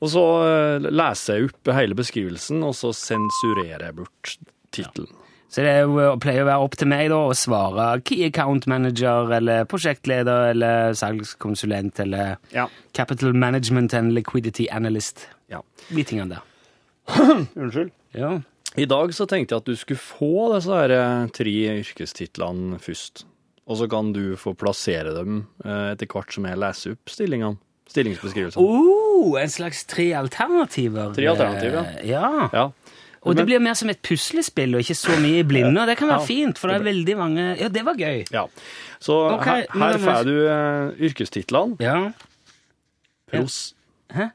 Og 0.00 0.08
så 0.14 0.22
eh, 0.48 0.86
leser 0.90 1.36
jeg 1.42 1.50
opp 1.50 1.70
hele 1.76 1.94
beskrivelsen, 1.98 2.62
og 2.64 2.72
så 2.78 2.90
sensurerer 2.96 3.84
jeg 3.90 3.96
bort 3.98 4.32
tittelen. 4.72 5.12
Så 5.54 5.62
det 5.62 5.70
er 5.70 5.84
jo, 5.84 6.08
pleier 6.18 6.42
å 6.42 6.48
være 6.48 6.64
opp 6.64 6.72
til 6.80 6.88
meg 6.90 7.10
da 7.12 7.18
å 7.28 7.34
svare 7.36 8.00
key 8.02 8.24
account 8.26 8.64
manager 8.66 9.28
eller 9.36 9.68
prosjektleder 9.70 10.48
eller 10.54 10.96
salgskonsulent 10.98 12.00
eller 12.02 12.38
Ja. 12.50 12.64
capital 12.92 13.32
management 13.36 13.94
and 13.94 14.14
liquidity 14.16 14.66
analyst. 14.72 15.28
ja. 15.52 15.60
De 15.90 16.02
tingene 16.02 16.28
der. 16.34 16.42
Unnskyld. 17.60 17.92
Ja. 18.16 18.32
I 18.76 18.86
dag 18.90 19.12
så 19.14 19.26
tenkte 19.30 19.54
jeg 19.54 19.62
at 19.62 19.68
du 19.70 19.76
skulle 19.78 20.00
få 20.02 20.30
disse 20.54 20.72
her 20.74 20.90
eh, 20.96 21.28
tre 21.36 21.54
yrkestitlene 21.82 22.80
først. 22.82 23.24
Og 23.70 23.78
så 23.80 23.86
kan 23.88 24.10
du 24.12 24.34
få 24.36 24.52
plassere 24.60 25.14
dem 25.16 25.44
eh, 25.64 25.92
etter 25.94 26.08
hvert 26.10 26.34
som 26.34 26.44
jeg 26.48 26.58
leser 26.60 26.96
opp 26.96 27.12
stillingene. 27.12 27.56
Stillingsbeskrivelsene. 27.94 28.64
Oh, 28.64 29.36
en 29.38 29.52
slags 29.52 29.84
tre 29.86 30.08
alternativer. 30.16 31.12
Tre 31.14 31.28
alternativer, 31.30 31.90
ja. 32.02 32.24
ja. 32.26 32.48
Ja. 32.52 32.66
Og 33.24 33.36
det 33.38 33.46
blir 33.48 33.60
mer 33.64 33.72
som 33.78 33.88
et 33.88 34.02
puslespill 34.04 34.74
og 34.76 34.82
ikke 34.84 34.96
så 34.98 35.14
mye 35.20 35.38
i 35.40 35.46
blinde. 35.48 35.80
og 35.80 35.88
Det 35.88 35.94
kan 35.96 36.10
være 36.10 36.20
Ja. 36.24 36.28
fint, 36.28 36.58
for 36.60 36.68
det 36.68 36.80
er 36.80 36.88
veldig 36.90 37.14
mange 37.16 37.44
Ja, 37.60 37.68
det 37.72 37.84
var 37.86 37.96
gøy. 37.96 38.24
ja. 38.32 38.42
Så 39.04 39.14
okay, 39.36 39.64
her, 39.68 39.80
her 39.80 39.98
får 40.00 40.26
du 40.28 40.34
uh, 40.48 41.06
yrkestitlene. 41.08 41.76
Ja. 41.80 41.96
Pros 43.30 43.74
Hæ? 44.12 44.28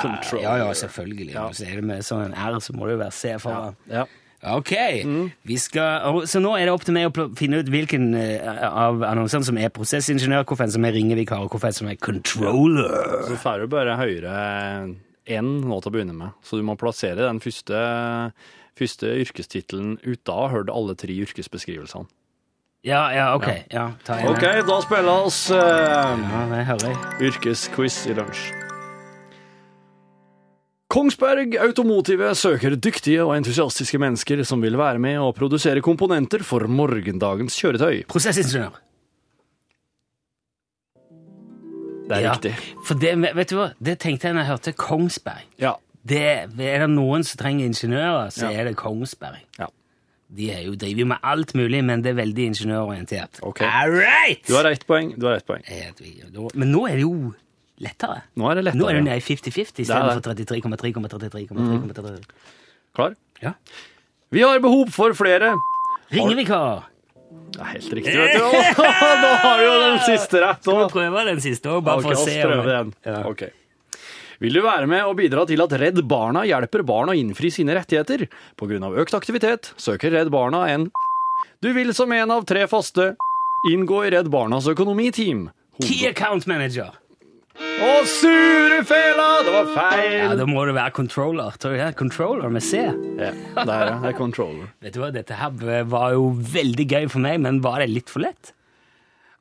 Controller. 0.00 0.44
Ja, 0.44 0.56
ja, 0.64 0.72
selvfølgelig. 0.74 1.32
Ja. 1.32 1.52
Så 1.52 1.64
er 1.66 1.74
det 1.80 1.84
med 1.88 2.04
sånn 2.06 2.24
en 2.28 2.34
R, 2.36 2.60
så 2.60 2.72
må 2.76 2.86
det 2.86 2.92
jo 2.96 3.00
være 3.00 3.12
C 3.16 3.38
foran. 3.42 3.76
Ja. 3.90 4.04
Ok, 4.44 4.72
vi 5.48 5.56
skal, 5.58 6.20
så 6.28 6.38
nå 6.44 6.52
er 6.58 6.66
det 6.68 6.72
opp 6.76 6.84
til 6.86 6.94
meg 6.94 7.08
å 7.08 7.12
pl- 7.16 7.30
finne 7.38 7.62
ut 7.64 7.70
hvilken 7.72 8.10
eh, 8.14 8.44
av 8.68 9.00
annonsene 9.08 9.46
som 9.48 9.56
er 9.58 9.72
prosessingeniør, 9.74 10.44
hvilken 10.46 10.70
som 10.76 10.84
er 10.86 10.92
ringevikar, 10.94 11.40
og 11.42 11.50
hvilken 11.56 11.72
som 11.78 11.88
er 11.90 11.96
controller. 11.96 13.24
Så 13.26 13.38
får 13.42 13.64
du 13.64 13.72
bare 13.72 13.96
høyere 13.98 14.36
enn 15.26 15.48
nå 15.66 15.80
til 15.82 15.90
å 15.90 15.94
begynne 15.96 16.14
med. 16.14 16.36
Så 16.46 16.60
du 16.60 16.62
må 16.68 16.76
plassere 16.78 17.24
den 17.24 17.40
første, 17.42 17.80
første 18.78 19.16
yrkestittelen 19.24 19.96
ut 20.04 20.20
Da 20.28 20.36
ha 20.44 20.52
hørt 20.52 20.70
alle 20.70 20.94
tre 21.00 21.16
yrkesbeskrivelsene. 21.24 22.06
Ja, 22.86 23.08
ja, 23.10 23.32
ok. 23.34 23.48
Ja, 23.74 23.88
ta 24.06 24.20
en. 24.20 24.28
OK, 24.30 24.44
da 24.68 24.76
spiller 24.84 25.24
oss 25.26 25.40
uh, 25.50 25.58
Ja, 25.58 26.44
det 26.52 26.62
hører 26.68 26.92
jeg. 26.92 27.32
yrkesquiz 27.32 28.04
i 28.06 28.14
lunsj. 28.14 28.44
Kongsberg 30.88 31.56
Automotive 31.58 32.28
søker 32.38 32.76
dyktige 32.78 33.24
og 33.24 33.32
entusiastiske 33.36 33.98
mennesker 33.98 34.42
som 34.46 34.60
vil 34.62 34.76
være 34.78 35.00
med 35.02 35.18
og 35.18 35.32
produsere 35.34 35.82
komponenter 35.82 36.44
for 36.46 36.62
morgendagens 36.70 37.56
kjøretøy. 37.58 38.04
Prosessingeniør. 38.10 38.76
Det 42.06 42.14
er 42.14 42.20
Ja, 42.22 42.32
riktig. 42.36 42.52
For 42.86 42.94
det, 43.02 43.16
vet 43.34 43.50
du 43.50 43.56
hva, 43.58 43.72
det 43.82 43.96
tenkte 43.98 44.28
jeg 44.28 44.36
når 44.36 44.44
jeg 44.44 44.50
hørte 44.52 44.72
Kongsberg. 44.78 45.42
Ja, 45.58 45.72
Det, 46.06 46.20
er 46.22 46.78
det 46.84 46.90
noen 46.92 47.24
som 47.26 47.40
trenger 47.40 47.66
ingeniører, 47.66 48.28
så 48.30 48.46
Ja. 48.52 48.60
er 48.60 48.64
det 48.68 48.76
Kongsberg. 48.76 49.40
Ja. 49.58 49.66
De 50.30 50.50
er 50.52 50.60
jo, 50.62 50.76
driver 50.76 51.00
jo 51.00 51.06
med 51.06 51.18
alt 51.22 51.52
mulig, 51.54 51.82
men 51.84 52.02
det 52.02 52.10
er 52.10 52.14
veldig 52.22 52.44
ingeniørorientert. 52.46 53.40
Okay. 53.42 53.66
All 53.66 53.90
right! 53.90 54.38
Du 54.46 54.54
har 54.54 54.64
ett 54.70 54.86
poeng. 54.86 55.18
Du 55.18 55.26
har 55.26 55.34
ett 55.34 55.46
poeng. 55.46 55.64
Men 56.54 56.70
nå 56.72 56.86
er 56.88 56.92
det 56.94 57.00
jo 57.02 57.34
lettere. 57.82 58.22
Nå 58.36 58.50
er 58.50 58.58
det 58.58 58.66
lettere. 58.68 58.80
Nå 58.82 58.90
er 58.90 58.98
det 58.98 59.04
nede 59.06 59.20
i 59.20 59.24
50-50 59.24 59.76
Det 59.76 59.84
er 59.84 59.86
istedenfor 59.86 60.34
det. 60.34 60.48
33,33,33,33. 60.50 62.26
Klar? 62.96 63.16
Ja. 63.42 63.52
Vi 64.34 64.42
har 64.42 64.60
behov 64.64 64.92
for 64.94 65.14
flere. 65.16 65.54
Ringevikar. 66.14 66.86
Det 67.56 67.62
er 67.62 67.70
helt 67.72 67.92
riktig, 67.98 68.16
vet 68.16 68.34
du. 68.36 68.42
Nå 69.22 69.30
har 69.42 69.60
vi 69.60 69.66
jo 69.66 69.76
den 69.82 70.00
siste 70.06 70.42
rett. 70.42 70.64
Skal 70.64 70.80
vi 70.82 70.88
prøve 70.92 71.22
den 71.28 71.40
siste 71.44 71.70
òg, 71.72 71.84
bare 71.86 72.02
okay, 72.02 72.10
for 72.10 72.20
å 72.20 72.26
se? 72.26 72.40
Prøve 72.44 72.66
den. 72.72 72.92
Ja. 73.06 73.20
Ok. 73.28 73.46
Vil 74.44 74.58
du 74.58 74.60
være 74.64 74.88
med 74.90 75.06
og 75.08 75.16
bidra 75.16 75.46
til 75.48 75.62
at 75.64 75.72
Redd 75.80 76.02
Barna 76.08 76.42
hjelper 76.44 76.84
barn 76.86 77.08
å 77.12 77.16
innfri 77.16 77.48
sine 77.54 77.76
rettigheter? 77.78 78.26
Av 78.60 78.98
økt 79.00 79.16
aktivitet 79.16 79.72
søker 79.80 80.12
Redd 80.12 80.28
Barna 80.34 80.66
en 80.68 80.90
Du 81.64 81.70
vil 81.72 81.94
som 81.96 82.12
en 82.12 82.34
av 82.34 82.44
tre 82.44 82.66
faste 82.68 83.14
inngå 83.70 84.04
i 84.04 84.12
Redd 84.12 84.28
Barnas 84.30 84.68
økonomiteam. 84.68 85.48
Key 85.80 86.06
account 86.08 86.46
manager. 86.46 86.92
Å, 87.76 87.88
sure 88.08 88.78
fela! 88.88 89.26
Det 89.44 89.52
var 89.52 89.66
feil! 89.74 90.14
Ja, 90.22 90.30
Da 90.38 90.46
må 90.48 90.62
det 90.68 90.74
være 90.76 90.94
controller. 90.96 91.56
Tror 91.60 91.74
jeg. 91.76 91.84
er 91.92 91.96
controller 91.98 92.52
med 92.52 92.64
C? 92.64 92.80
Ja, 92.86 93.32
det 93.36 93.74
er 93.74 93.90
Det 94.02 94.10
er 94.12 94.16
controller. 94.16 94.70
Vet 94.84 94.96
du 94.96 95.00
hva, 95.02 95.10
Dette 95.14 95.36
her 95.36 95.84
var 95.90 96.14
jo 96.16 96.30
veldig 96.56 96.86
gøy 96.88 97.08
for 97.12 97.20
meg, 97.24 97.40
men 97.44 97.60
var 97.64 97.82
det 97.84 97.90
litt 97.92 98.12
for 98.12 98.24
lett? 98.24 98.52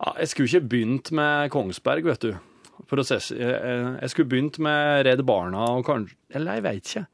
Ja, 0.01 0.11
jeg 0.19 0.27
skulle 0.33 0.49
ikke 0.51 0.69
begynt 0.73 1.11
med 1.15 1.51
Kongsberg, 1.55 2.03
vet 2.11 2.25
du. 2.27 2.33
Prosess. 2.91 3.31
Jeg, 3.31 3.39
jeg- 3.55 3.97
jeg 4.01 4.09
skulle 4.11 4.29
begynt 4.29 4.59
med 4.59 5.05
Redd 5.07 5.23
Barna 5.25 5.63
og 5.77 5.85
kanskje 5.87 6.15
Eller 6.35 6.53
jeg 6.59 6.63
veit 6.67 6.83
ikke. 6.91 7.05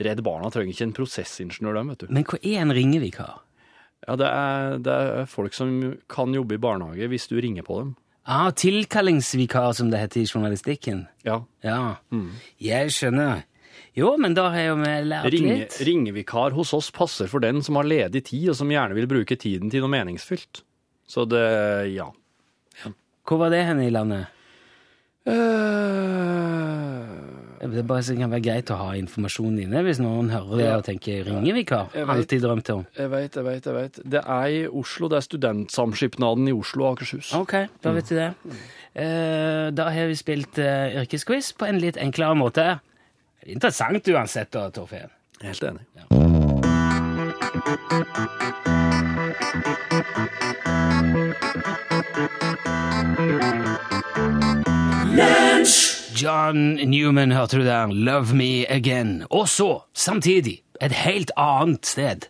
Redd 0.00 0.22
Barna 0.24 0.48
trenger 0.50 0.72
ikke 0.72 0.86
en 0.88 0.96
prosessingeniør, 0.96 1.74
dem, 1.76 1.88
vet 1.92 1.98
du. 1.98 2.06
Men 2.08 2.24
hva 2.24 2.38
er 2.40 2.60
en 2.64 2.72
ringevikar? 2.72 3.40
Ja, 4.08 4.16
det 4.16 4.26
er, 4.32 4.78
det 4.80 4.92
er 4.96 5.26
folk 5.28 5.52
som 5.52 5.98
kan 6.08 6.32
jobbe 6.32 6.56
i 6.56 6.62
barnehage 6.62 7.06
hvis 7.12 7.28
du 7.28 7.36
ringer 7.38 7.62
på 7.68 7.82
dem. 7.82 7.96
Ah, 8.30 8.50
tilkallingsvikar, 8.54 9.72
som 9.74 9.88
det 9.90 9.98
heter 10.04 10.20
i 10.22 10.26
journalistikken. 10.28 11.00
Ja. 11.26 11.40
Ja, 11.66 11.96
jeg 12.62 12.92
skjønner. 12.94 13.40
Jo, 13.98 14.12
men 14.22 14.36
da 14.38 14.44
har 14.54 14.68
jo 14.68 14.76
vi 14.78 14.92
lært 15.10 15.26
Ringe, 15.34 15.56
litt. 15.64 15.78
ringevikar 15.82 16.54
hos 16.54 16.70
oss 16.76 16.92
passer 16.94 17.26
for 17.32 17.42
den 17.42 17.58
som 17.66 17.74
har 17.80 17.88
ledig 17.90 18.22
tid, 18.28 18.52
og 18.52 18.56
som 18.60 18.70
gjerne 18.70 18.94
vil 18.94 19.08
bruke 19.10 19.34
tiden 19.40 19.66
til 19.72 19.82
noe 19.82 19.90
meningsfylt. 19.90 20.62
Så 21.10 21.26
det 21.26 21.42
ja. 21.96 22.06
Hvor 23.26 23.38
var 23.42 23.50
det 23.50 23.64
henne 23.66 23.88
i 23.88 23.90
landet? 23.94 24.30
Eh, 25.26 25.34
Det 27.60 27.76
er 27.78 27.84
bare 27.84 28.02
så 28.02 28.14
det 28.14 28.22
kan 28.22 28.30
være 28.32 28.44
greit 28.46 28.70
å 28.72 28.76
ha 28.80 28.92
informasjonen 28.96 29.58
inne 29.66 29.82
hvis 29.84 29.98
noen 30.00 30.30
hører 30.32 30.56
det 30.56 30.64
Ja. 30.64 30.76
og 30.78 30.84
tenker 30.86 31.24
ringevikar. 31.28 31.92
Alltid 32.08 32.40
drømt 32.40 32.70
om. 32.72 32.86
Jeg 32.96 33.10
veit, 33.12 33.36
jeg 33.36 33.44
veit, 33.44 33.66
jeg 33.66 33.74
veit. 33.74 34.00
Det 34.16 34.22
er 34.24 34.46
i 34.48 34.66
Oslo. 34.66 35.08
Det 35.12 35.18
er 35.18 35.26
Studentsamskipnaden 35.28 36.48
i 36.48 36.52
Oslo 36.56 36.86
og 36.86 36.96
Akershus. 36.96 37.34
Ok, 37.36 37.52
da 37.84 37.92
vet 37.92 38.08
du 38.08 38.14
det. 38.16 38.30
Eh, 38.94 39.70
da 39.76 39.90
har 39.92 40.06
vi 40.08 40.16
spilt 40.16 40.58
uh, 40.58 41.02
yrkesquiz 41.04 41.52
på 41.52 41.68
en 41.68 41.78
litt 41.78 42.00
enklere 42.00 42.34
måte. 42.34 42.80
Interessant 43.46 44.08
uansett, 44.08 44.50
da, 44.56 44.70
Torfinn. 44.70 45.12
Helt 45.44 45.62
enig. 45.62 45.84
John 56.22 56.74
Newman 56.90 57.32
hørte 57.32 57.56
du 57.56 57.64
der, 57.64 57.86
'Love 57.86 58.34
Me 58.34 58.66
Again'. 58.70 59.26
Og 59.30 59.48
så, 59.48 59.80
samtidig, 59.94 60.62
et 60.82 60.92
helt 60.92 61.30
annet 61.36 61.86
sted. 61.86 62.28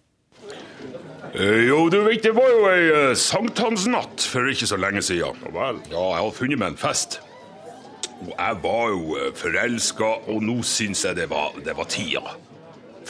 Eh, 1.35 1.69
Jo, 1.69 1.89
du 1.89 2.01
vet, 2.05 2.23
det 2.23 2.35
var 2.35 2.49
jo 2.51 2.69
ei 2.69 3.11
uh, 3.11 3.17
sankthansnatt 3.17 4.23
for 4.23 4.47
ikke 4.51 4.67
så 4.67 4.77
lenge 4.77 5.03
siden. 5.03 5.43
Ja 5.47 5.51
vel? 5.55 5.81
Ja, 5.91 6.05
jeg 6.11 6.19
hadde 6.23 6.37
funnet 6.37 6.59
meg 6.59 6.69
en 6.69 6.77
fest. 6.77 7.21
Og 8.21 8.33
jeg 8.39 8.57
var 8.63 8.89
jo 8.89 9.17
uh, 9.17 9.31
forelska, 9.35 10.11
og 10.29 10.43
nå 10.43 10.63
syns 10.63 11.05
jeg 11.05 11.17
det 11.17 11.31
var, 11.31 11.55
det 11.65 11.77
var 11.77 11.85
tida. 11.91 12.21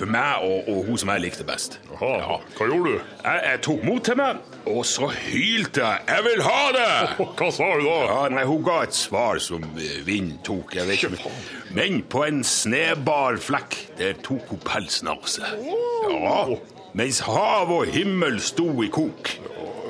For 0.01 0.09
meg 0.09 0.45
og, 0.47 0.69
og 0.73 0.87
hun 0.87 0.97
som 0.97 1.11
jeg 1.13 1.21
likte 1.27 1.45
best. 1.45 1.75
Jaha, 1.91 2.39
hva 2.57 2.69
gjorde 2.71 2.95
du? 2.95 3.09
Jeg, 3.21 3.41
jeg 3.45 3.61
tok 3.67 3.83
mot 3.85 4.01
til 4.07 4.17
meg, 4.17 4.39
og 4.73 4.79
så 4.89 5.11
hylte 5.13 5.83
jeg 5.85 5.99
'Jeg 6.09 6.25
vil 6.25 6.43
ha 6.47 6.63
det!' 6.77 7.27
Hva 7.37 7.51
sa 7.53 7.69
du 7.77 7.85
da? 7.85 7.99
Ja, 8.09 8.23
nei, 8.33 8.45
Hun 8.49 8.65
ga 8.65 8.79
et 8.87 8.97
svar 8.97 9.39
som 9.45 9.63
eh, 9.77 10.01
vinden 10.07 10.39
tok. 10.45 10.73
jeg 10.75 10.89
vet 10.89 11.05
ikke. 11.05 11.33
Men 11.77 12.03
på 12.03 12.25
en 12.25 12.41
snebar 12.45 13.37
flekk, 13.37 13.77
der 13.99 14.17
tok 14.25 14.49
hun 14.49 14.63
pelsen 14.65 15.13
av 15.13 15.29
seg. 15.29 15.69
Ja, 16.09 16.47
Mens 16.97 17.21
hav 17.21 17.71
og 17.71 17.87
himmel 17.87 18.41
sto 18.41 18.73
i 18.83 18.89
kok. 18.89 19.37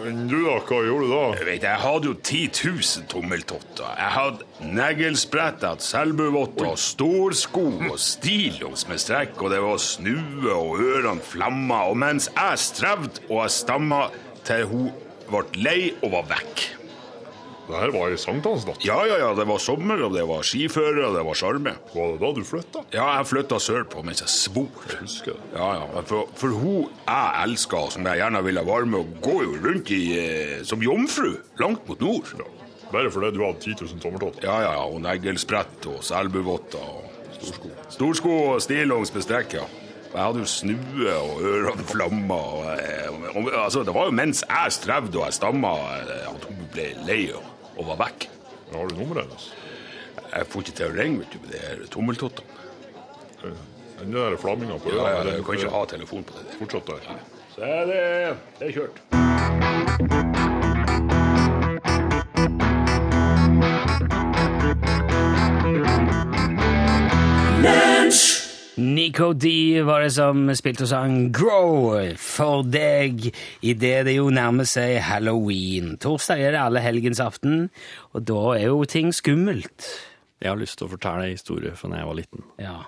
Enn 0.06 0.24
du 0.30 0.38
da, 0.46 0.56
hva 0.64 0.78
gjorde 0.86 1.06
du 1.06 1.12
da? 1.12 1.22
Jeg 1.36 1.46
vet, 1.48 1.64
jeg 1.66 1.82
hadde 1.82 2.08
jo 2.08 2.14
10 2.16 2.40
000 2.56 3.06
tommeltotter. 3.12 3.90
Jeg 3.98 4.12
hadde 4.14 4.70
neglesprett, 4.78 5.60
jeg 5.60 5.74
hadde 5.74 5.86
selbuvotter, 5.86 6.72
storsko 6.80 7.66
og 7.90 7.98
stillongs 8.00 8.86
med 8.88 9.02
strekk, 9.02 9.36
og 9.42 9.52
det 9.52 9.60
var 9.64 9.80
snue 9.84 10.56
og 10.56 10.80
ørene 10.80 11.24
flamma. 11.24 11.84
Og 11.92 12.00
mens 12.00 12.30
jeg 12.32 12.64
strevde 12.64 13.26
og 13.28 13.42
jeg 13.42 13.56
stamma 13.60 14.02
til 14.48 14.68
hun 14.72 14.90
ble 15.30 15.46
lei 15.62 15.80
og 16.00 16.14
var 16.16 16.30
vekk. 16.36 16.79
Det 17.70 17.78
her 17.78 17.92
var 17.94 18.12
i 18.14 18.18
sankthansnatt. 18.18 18.84
Ja, 18.86 18.98
ja, 19.06 19.16
ja, 19.22 19.30
det 19.38 19.46
var 19.48 19.60
sommer, 19.62 20.00
og 20.06 20.14
det 20.16 20.24
var 20.28 20.46
skifører, 20.46 21.02
og 21.08 21.18
det 21.18 21.24
var 21.28 21.38
sjarme. 21.38 21.74
Var 21.94 22.14
det 22.14 22.20
da 22.22 22.30
du 22.36 22.40
flytta? 22.46 22.84
Ja, 22.94 23.06
jeg 23.18 23.28
flytta 23.30 23.60
sørpå 23.62 24.02
mens 24.06 24.22
jeg 24.24 24.32
svor. 24.34 24.86
Husker 25.00 25.36
det. 25.36 25.50
Ja, 25.54 25.68
ja, 25.80 26.04
for, 26.10 26.30
for 26.38 26.56
hun 26.60 26.88
jeg 27.06 27.44
elska, 27.44 27.84
som 27.94 28.08
jeg 28.10 28.22
gjerne 28.22 28.42
ville 28.46 28.64
være 28.66 28.88
med, 28.90 29.04
og 29.04 29.20
går 29.24 29.44
jo 29.46 29.58
rundt 29.66 29.92
i 29.94 30.00
eh, 30.18 30.56
som 30.66 30.82
jomfru 30.84 31.36
langt 31.62 31.86
mot 31.88 32.02
nord. 32.02 32.32
Ja. 32.38 32.48
Bare 32.90 33.10
fordi 33.14 33.30
du 33.36 33.44
hadde 33.44 33.62
10 33.62 33.76
000 33.84 34.02
tommeltotter. 34.02 34.46
Ja, 34.48 34.56
ja, 34.64 34.72
ja, 34.74 34.86
og 34.90 34.98
neglesprett 35.04 35.86
og 35.86 36.02
selbuvotter 36.02 36.82
og 36.82 37.06
storsko. 37.38 37.70
Storsko 37.94 38.34
og 38.54 38.64
stillongs 38.64 39.14
med 39.14 39.26
strekk, 39.28 39.60
ja. 39.60 39.68
Jeg 40.10 40.18
hadde 40.24 40.40
jo 40.42 40.48
snue 40.50 41.12
og 41.14 41.44
ørene 41.46 41.84
flamma. 41.86 42.34
Og, 42.34 42.64
eh, 42.74 43.36
og, 43.36 43.50
altså, 43.54 43.84
det 43.86 43.94
var 43.94 44.08
jo 44.10 44.16
mens 44.18 44.42
jeg 44.42 44.74
strevde 44.74 45.20
og 45.20 45.28
jeg 45.28 45.38
stamma, 45.38 45.70
eh, 46.00 46.26
at 46.32 46.48
hun 46.50 46.64
ble 46.74 46.88
lei 47.06 47.20
og, 47.30 47.46
og 47.80 47.88
var 47.90 48.00
vekk. 48.04 48.28
Ja, 48.70 48.78
Har 48.78 48.88
du 48.92 48.94
nummeret 49.00 49.26
hennes? 49.26 49.50
Jeg 50.30 50.46
får 50.52 50.62
ikke 50.66 50.76
til 50.78 50.86
å 50.86 50.94
ringe 50.94 51.18
vet 51.24 51.32
du, 51.34 51.38
med 51.42 51.54
de 51.56 51.62
her 51.64 51.84
tommeltottene. 51.90 53.54
Den 54.00 54.14
der 54.14 54.36
flamminga 54.40 54.78
på 54.80 54.92
Ja, 54.94 55.08
ja, 55.16 55.36
Du 55.36 55.42
kan 55.44 55.58
ikke 55.58 55.72
ha 55.74 55.84
telefon 55.88 56.24
på 56.24 56.36
det. 56.38 56.46
der. 56.48 56.58
Fortsatt 56.60 56.86
der. 56.86 57.22
Så 57.56 57.60
er 57.66 57.86
det, 57.90 58.36
det 58.60 58.68
er 58.68 58.72
kjørt. 58.78 60.29
Nico 68.80 69.32
D 69.32 69.82
var 69.84 70.00
det 70.00 70.12
som 70.14 70.46
spilte 70.56 70.86
og 70.86 70.88
sang 70.88 71.16
'Grow' 71.36 72.16
for 72.16 72.62
deg 72.64 73.26
idet 73.60 74.06
det 74.06 74.14
jo 74.16 74.30
nærmer 74.32 74.64
seg 74.64 75.02
halloween. 75.04 75.98
Torsdag 76.00 76.40
er 76.40 76.54
det 76.54 76.62
alle 76.62 76.80
helgens 76.80 77.20
aften, 77.20 77.68
og 78.16 78.24
da 78.24 78.40
er 78.56 78.70
jo 78.70 78.86
ting 78.88 79.12
skummelt. 79.12 79.84
Jeg 80.40 80.48
har 80.48 80.56
lyst 80.56 80.78
til 80.80 80.88
å 80.88 80.94
fortelle 80.94 81.28
en 81.28 81.36
historie 81.36 81.74
fra 81.76 81.90
da 81.92 82.00
jeg 82.00 82.08
var 82.08 82.18
liten. 82.22 82.46
Ja. 82.56 82.78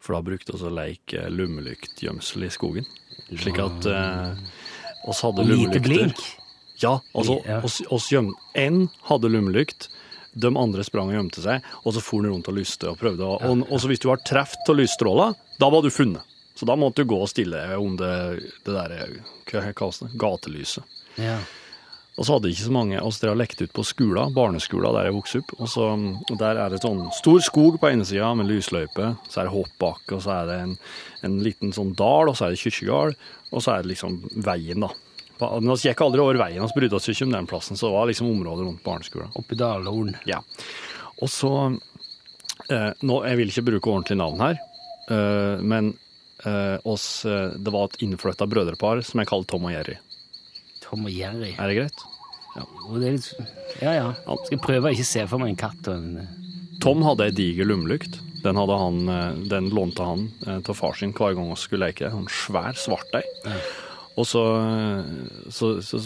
For 0.00 0.16
da 0.16 0.22
brukte 0.24 0.56
vi 0.56 0.64
å 0.64 0.72
leke 0.72 1.28
lommelyktgjemsel 1.28 2.46
i 2.48 2.50
skogen. 2.54 2.88
Slik 3.28 3.60
at 3.60 3.88
eh, 3.92 4.40
oss 5.04 5.20
hadde 5.20 5.44
lommelykter. 5.44 5.76
lite 5.76 5.84
blink. 5.84 6.24
Ja, 6.80 7.00
altså, 7.12 7.42
oss, 7.64 7.82
oss 7.92 8.08
gjem, 8.12 8.32
en 8.54 8.86
hadde 9.08 9.28
lommelykt, 9.32 9.90
de 10.36 10.50
andre 10.60 10.84
sprang 10.84 11.08
og 11.10 11.16
gjemte 11.16 11.42
seg, 11.44 11.64
og 11.84 11.94
så 11.96 12.02
for 12.04 12.22
de 12.22 12.28
rundt 12.32 12.48
og 12.52 12.58
lyste 12.58 12.90
og 12.92 12.98
prøvde. 13.00 13.24
å- 13.24 13.40
Og, 13.50 13.66
og 13.72 13.80
så 13.80 13.88
hvis 13.88 14.02
du 14.04 14.08
var 14.10 14.20
truffet 14.26 14.68
av 14.68 14.76
lysstråla, 14.76 15.30
da 15.58 15.70
var 15.72 15.82
du 15.82 15.90
funnet. 15.90 16.22
Så 16.56 16.64
da 16.68 16.76
måtte 16.76 17.02
du 17.04 17.10
gå 17.10 17.18
og 17.20 17.28
stille 17.28 17.58
om 17.76 17.96
det, 18.00 18.12
det 18.64 18.72
der, 18.72 19.20
hva 19.50 19.72
kalles 19.76 19.98
det, 20.00 20.10
gatelyset. 20.16 20.84
Ja. 21.20 21.38
Og 22.16 22.24
så 22.24 22.32
hadde 22.38 22.48
ikke 22.48 22.64
så 22.64 22.72
mange 22.72 22.96
av 22.96 23.06
oss 23.10 23.18
har 23.20 23.36
lekt 23.36 23.60
ut 23.60 23.74
på 23.76 23.84
skolen, 23.84 24.32
barneskolen 24.32 24.94
der 24.96 25.04
jeg 25.10 25.16
vokste 25.18 25.40
opp. 25.42 25.50
Og, 25.60 25.68
så, 25.68 25.88
og 26.32 26.38
der 26.40 26.56
er 26.56 26.70
det 26.72 26.80
sånn 26.80 27.02
stor 27.12 27.40
skog 27.44 27.76
på 27.78 27.90
ene 27.92 28.06
sida 28.08 28.30
med 28.34 28.48
lysløype, 28.48 29.10
så 29.28 29.42
er 29.42 29.50
det 29.50 29.52
hoppbakke, 29.52 30.16
og 30.16 30.22
så 30.24 30.32
er 30.38 30.46
det 30.48 30.56
en, 30.62 30.72
en 31.28 31.36
liten 31.44 31.74
sånn 31.76 31.92
dal, 31.98 32.30
og 32.32 32.36
så 32.38 32.46
er 32.46 32.54
det 32.56 32.62
kirkegård, 32.64 33.18
og 33.52 33.60
så 33.60 33.74
er 33.76 33.82
det 33.84 33.92
liksom 33.92 34.16
veien, 34.48 34.80
da. 34.80 34.88
Men 35.40 35.72
vi 35.74 35.88
gikk 35.90 36.00
aldri 36.06 36.22
over 36.24 36.38
veien, 36.40 36.64
vi 36.64 36.80
brydde 36.80 36.96
oss 36.98 37.08
ikke 37.12 37.26
om 37.26 37.34
den 37.34 37.48
plassen, 37.50 37.76
så 37.76 37.88
det 37.90 37.96
var 37.96 38.08
liksom 38.10 38.30
området 38.30 38.66
rundt 38.66 38.84
barneskolen. 38.86 39.34
Oppe 39.36 39.56
i 39.56 39.60
Dalhorn. 39.60 40.14
Ja. 40.28 40.40
Og 41.20 41.30
så 41.32 41.52
eh, 42.70 42.90
nå, 43.02 43.20
Jeg 43.26 43.38
vil 43.40 43.52
ikke 43.52 43.66
bruke 43.70 43.92
ordentlig 43.92 44.18
navn 44.20 44.42
her, 44.44 44.58
eh, 45.12 45.62
men 45.62 45.92
eh, 46.44 46.76
oss, 46.88 47.24
eh, 47.28 47.54
det 47.56 47.72
var 47.74 47.90
et 47.90 48.00
innflytta 48.06 48.48
brødrepar 48.48 49.04
som 49.04 49.20
jeg 49.20 49.30
kaller 49.30 49.48
Tom 49.52 49.68
og 49.68 49.76
Jerry. 49.76 49.98
Tom 50.84 51.04
og 51.08 51.12
Jerry. 51.12 51.54
Er 51.56 51.72
det 51.72 51.80
greit? 51.82 52.06
Og 52.88 53.00
det 53.02 53.12
litt, 53.18 53.30
ja, 53.82 53.92
ja. 53.92 54.10
Skal 54.46 54.60
prøve 54.62 54.88
å 54.88 54.96
ikke 54.96 55.04
se 55.04 55.26
for 55.28 55.42
meg 55.42 55.52
en 55.52 55.60
katt 55.60 55.90
og 55.92 55.98
en 56.00 56.44
Tom 56.80 57.02
hadde 57.04 57.24
ei 57.28 57.32
diger 57.32 57.68
lommelykt, 57.68 58.18
Den, 58.44 58.58
han, 58.60 58.98
eh, 59.08 59.38
den 59.50 59.70
lånte 59.74 60.04
han 60.04 60.26
eh, 60.46 60.60
til 60.64 60.76
far 60.76 60.94
sin 60.94 61.12
hver 61.16 61.34
gang 61.34 61.48
vi 61.50 61.56
skulle 61.58 61.88
leke. 61.88 62.12
En 62.12 62.28
svær 62.30 62.76
svart 62.78 63.16
ei. 63.16 63.24
Og 64.16 64.26
så, 64.26 64.42
så, 65.52 65.76
så 65.84 66.00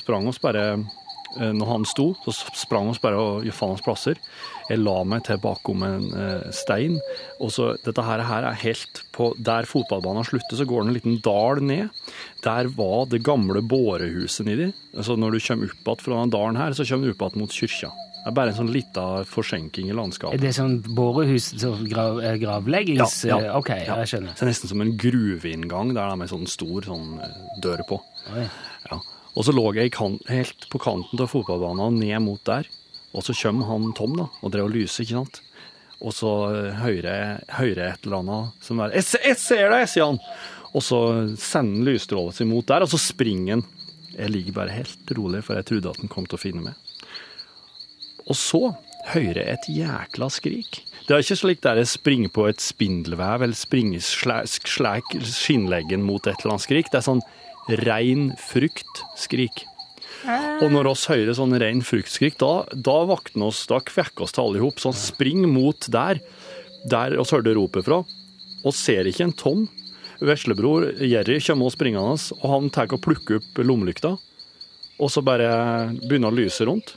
sprang 0.00 0.26
oss 0.26 0.40
bare 0.42 0.64
eh, 0.74 1.52
Når 1.54 1.68
han 1.70 1.86
sto, 1.86 2.08
så 2.24 2.34
sprang 2.58 2.90
oss 2.90 3.00
bare 3.02 3.20
og 3.20 3.46
gjorde 3.46 3.58
faen 3.58 3.76
oss 3.76 3.84
plasser. 3.86 4.20
Jeg 4.66 4.82
la 4.82 4.96
meg 5.06 5.22
til 5.28 5.38
bakom 5.42 5.84
en 5.86 6.08
eh, 6.10 6.48
stein. 6.54 6.98
Og 7.38 7.52
så, 7.54 7.72
dette 7.86 8.02
her, 8.02 8.24
her 8.26 8.48
er 8.50 8.62
helt 8.64 9.04
på 9.14 9.30
Der 9.38 9.68
fotballbanen 9.68 10.26
slutter, 10.26 10.58
så 10.58 10.66
går 10.66 10.82
det 10.82 10.88
en 10.88 10.98
liten 10.98 11.20
dal 11.22 11.62
ned. 11.62 12.02
Der 12.46 12.72
var 12.74 13.06
det 13.12 13.24
gamle 13.26 13.62
bårehuset 13.62 14.48
nedi. 14.48 14.72
Så 14.98 15.14
når 15.14 15.36
du 15.36 15.44
kommer 15.46 15.70
opp 15.70 15.86
igjen 15.86 16.04
fra 16.08 16.24
den 16.24 16.34
dalen 16.34 16.60
her, 16.60 16.74
så 16.74 16.88
kommer 16.88 17.06
du 17.06 17.14
opp 17.14 17.28
igjen 17.28 17.46
mot 17.46 17.60
kyrkja. 17.62 17.94
Det 18.26 18.32
er 18.32 18.34
bare 18.34 18.50
en 18.50 18.56
sånn 18.56 18.70
lita 18.74 19.02
forsenking 19.30 19.86
i 19.86 19.94
landskapet. 19.94 20.34
Er 20.34 20.42
det 20.42 20.56
sånn 20.56 20.80
bårehus, 20.82 21.44
så 21.62 21.68
grav, 21.86 22.16
eh, 22.26 22.34
gravleggings... 22.42 23.20
Ja, 23.28 23.36
ja. 23.38 23.52
Ok, 23.54 23.68
ja, 23.70 24.00
jeg 24.02 24.10
skjønner. 24.10 24.32
Så 24.34 24.42
det 24.42 24.48
er 24.48 24.50
nesten 24.50 24.70
som 24.72 24.80
en 24.82 24.90
gruveinngang 24.98 25.92
der 25.92 26.00
det 26.00 26.06
er 26.16 26.18
med 26.18 26.32
sånn 26.32 26.48
stor 26.50 26.88
sånn 26.88 27.20
eh, 27.22 27.36
dør 27.62 27.84
på. 27.86 28.00
Ja. 28.34 28.98
Og 29.30 29.46
så 29.46 29.54
lå 29.54 29.62
jeg 29.76 29.92
kant, 29.94 30.26
helt 30.26 30.66
på 30.72 30.80
kanten 30.82 31.22
av 31.22 31.30
fotballbanen 31.30 32.00
ned 32.02 32.18
mot 32.24 32.42
der. 32.50 32.66
Og 33.14 33.22
så 33.22 33.36
kommer 33.44 33.70
han 33.70 33.92
Tom 33.94 34.18
da, 34.18 34.26
og 34.42 34.54
drev 34.56 34.72
og 34.72 34.74
lyser, 34.74 35.06
ikke 35.06 35.20
sant? 35.20 35.38
Og 36.02 36.16
så 36.18 36.32
eh, 36.50 36.82
hører 36.82 37.06
jeg, 37.06 37.86
et 37.92 38.10
eller 38.10 38.24
annet 38.24 38.66
som 38.66 38.82
er 38.82 38.96
'Jeg 38.96 39.38
ser 39.38 39.70
deg', 39.70 39.86
sier 39.86 40.10
han. 40.10 40.18
Og 40.74 40.82
så 40.82 40.98
sender 41.38 41.78
han 41.78 41.86
lysstrålet 41.92 42.34
sitt 42.34 42.50
mot 42.50 42.66
der, 42.66 42.82
og 42.82 42.90
så 42.90 42.98
springer 42.98 43.60
han. 43.60 43.64
Jeg 44.18 44.34
ligger 44.34 44.58
bare 44.58 44.74
helt 44.74 45.14
rolig, 45.14 45.44
for 45.46 45.54
jeg 45.54 45.70
trodde 45.70 45.94
at 45.94 46.02
han 46.02 46.10
kom 46.10 46.26
til 46.26 46.40
å 46.40 46.42
finne 46.42 46.66
meg. 46.66 46.85
Og 48.26 48.38
så 48.38 48.62
hører 49.12 49.42
jeg 49.42 49.54
et 49.54 49.68
jækla 49.78 50.28
skrik. 50.32 50.80
Det 51.06 51.14
er 51.14 51.22
ikke 51.22 51.38
slik 51.38 51.62
der 51.62 51.78
jeg 51.78 51.92
springer 51.92 52.32
på 52.34 52.48
et 52.50 52.62
spindelvev 52.62 53.44
eller 53.46 53.58
springer 53.58 54.02
slæk, 54.02 54.66
slæk 54.66 55.16
skinnleggen 55.22 56.02
mot 56.02 56.26
et 56.26 56.34
eller 56.40 56.56
annet 56.56 56.66
skrik. 56.66 56.90
Det 56.90 56.98
er 56.98 57.06
sånn 57.06 57.22
rein 57.86 58.32
fruktskrik. 58.48 59.62
Og 60.26 60.72
når 60.72 60.90
oss 60.90 61.06
hører 61.10 61.36
sånn 61.38 61.54
rein 61.60 61.84
fruktskrik, 61.86 62.38
da, 62.40 62.66
da 62.74 62.96
vakner 63.06 63.52
oss, 63.52 63.62
da 63.70 63.78
kvekker 63.84 64.26
oss 64.26 64.34
til 64.34 64.46
alle 64.46 64.58
i 64.58 64.64
hop. 64.64 64.82
Sånn 64.82 64.96
spring 64.96 65.46
mot 65.52 65.86
der, 65.92 66.18
der 66.90 67.14
oss 67.22 67.34
hørte 67.34 67.54
ropet 67.54 67.86
fra, 67.86 68.00
og 68.66 68.74
ser 68.74 69.06
ikke 69.06 69.28
en 69.28 69.36
tom. 69.38 69.66
Veslebror 70.18 70.88
Jerry 71.04 71.38
kommer 71.44 71.68
og 71.68 71.76
springende, 71.76 72.18
og 72.40 72.46
han 72.50 72.70
tar 72.74 72.90
og 72.90 73.02
plukker 73.04 73.38
opp 73.38 73.60
lommelykta, 73.62 74.16
og 74.96 75.12
så 75.12 75.22
bare 75.22 75.92
begynner 76.06 76.32
å 76.32 76.38
lyse 76.40 76.66
rundt. 76.66 76.96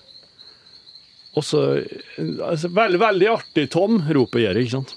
Og 1.37 1.45
så 1.45 1.61
altså, 1.77 2.71
veldig, 2.73 2.99
veldig 3.01 3.29
artig, 3.31 3.67
Tom, 3.73 3.99
roper 4.15 4.43
Jerry, 4.43 4.65
ikke 4.65 4.79
sant. 4.79 4.95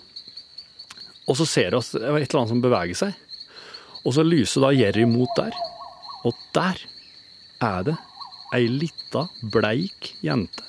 Og 1.29 1.38
så 1.38 1.47
ser 1.47 1.77
vi 1.77 1.83
et 1.83 2.01
eller 2.01 2.40
annet 2.40 2.55
som 2.55 2.64
beveger 2.64 2.99
seg. 2.99 3.21
Og 4.03 4.16
så 4.16 4.25
lyser 4.27 4.64
da 4.64 4.73
Jerry 4.75 5.05
mot 5.07 5.31
der. 5.38 5.55
Og 6.27 6.35
der 6.57 6.81
er 7.62 7.87
det 7.87 7.97
ei 8.57 8.66
lita, 8.68 9.29
bleik 9.53 10.14
jente 10.25 10.66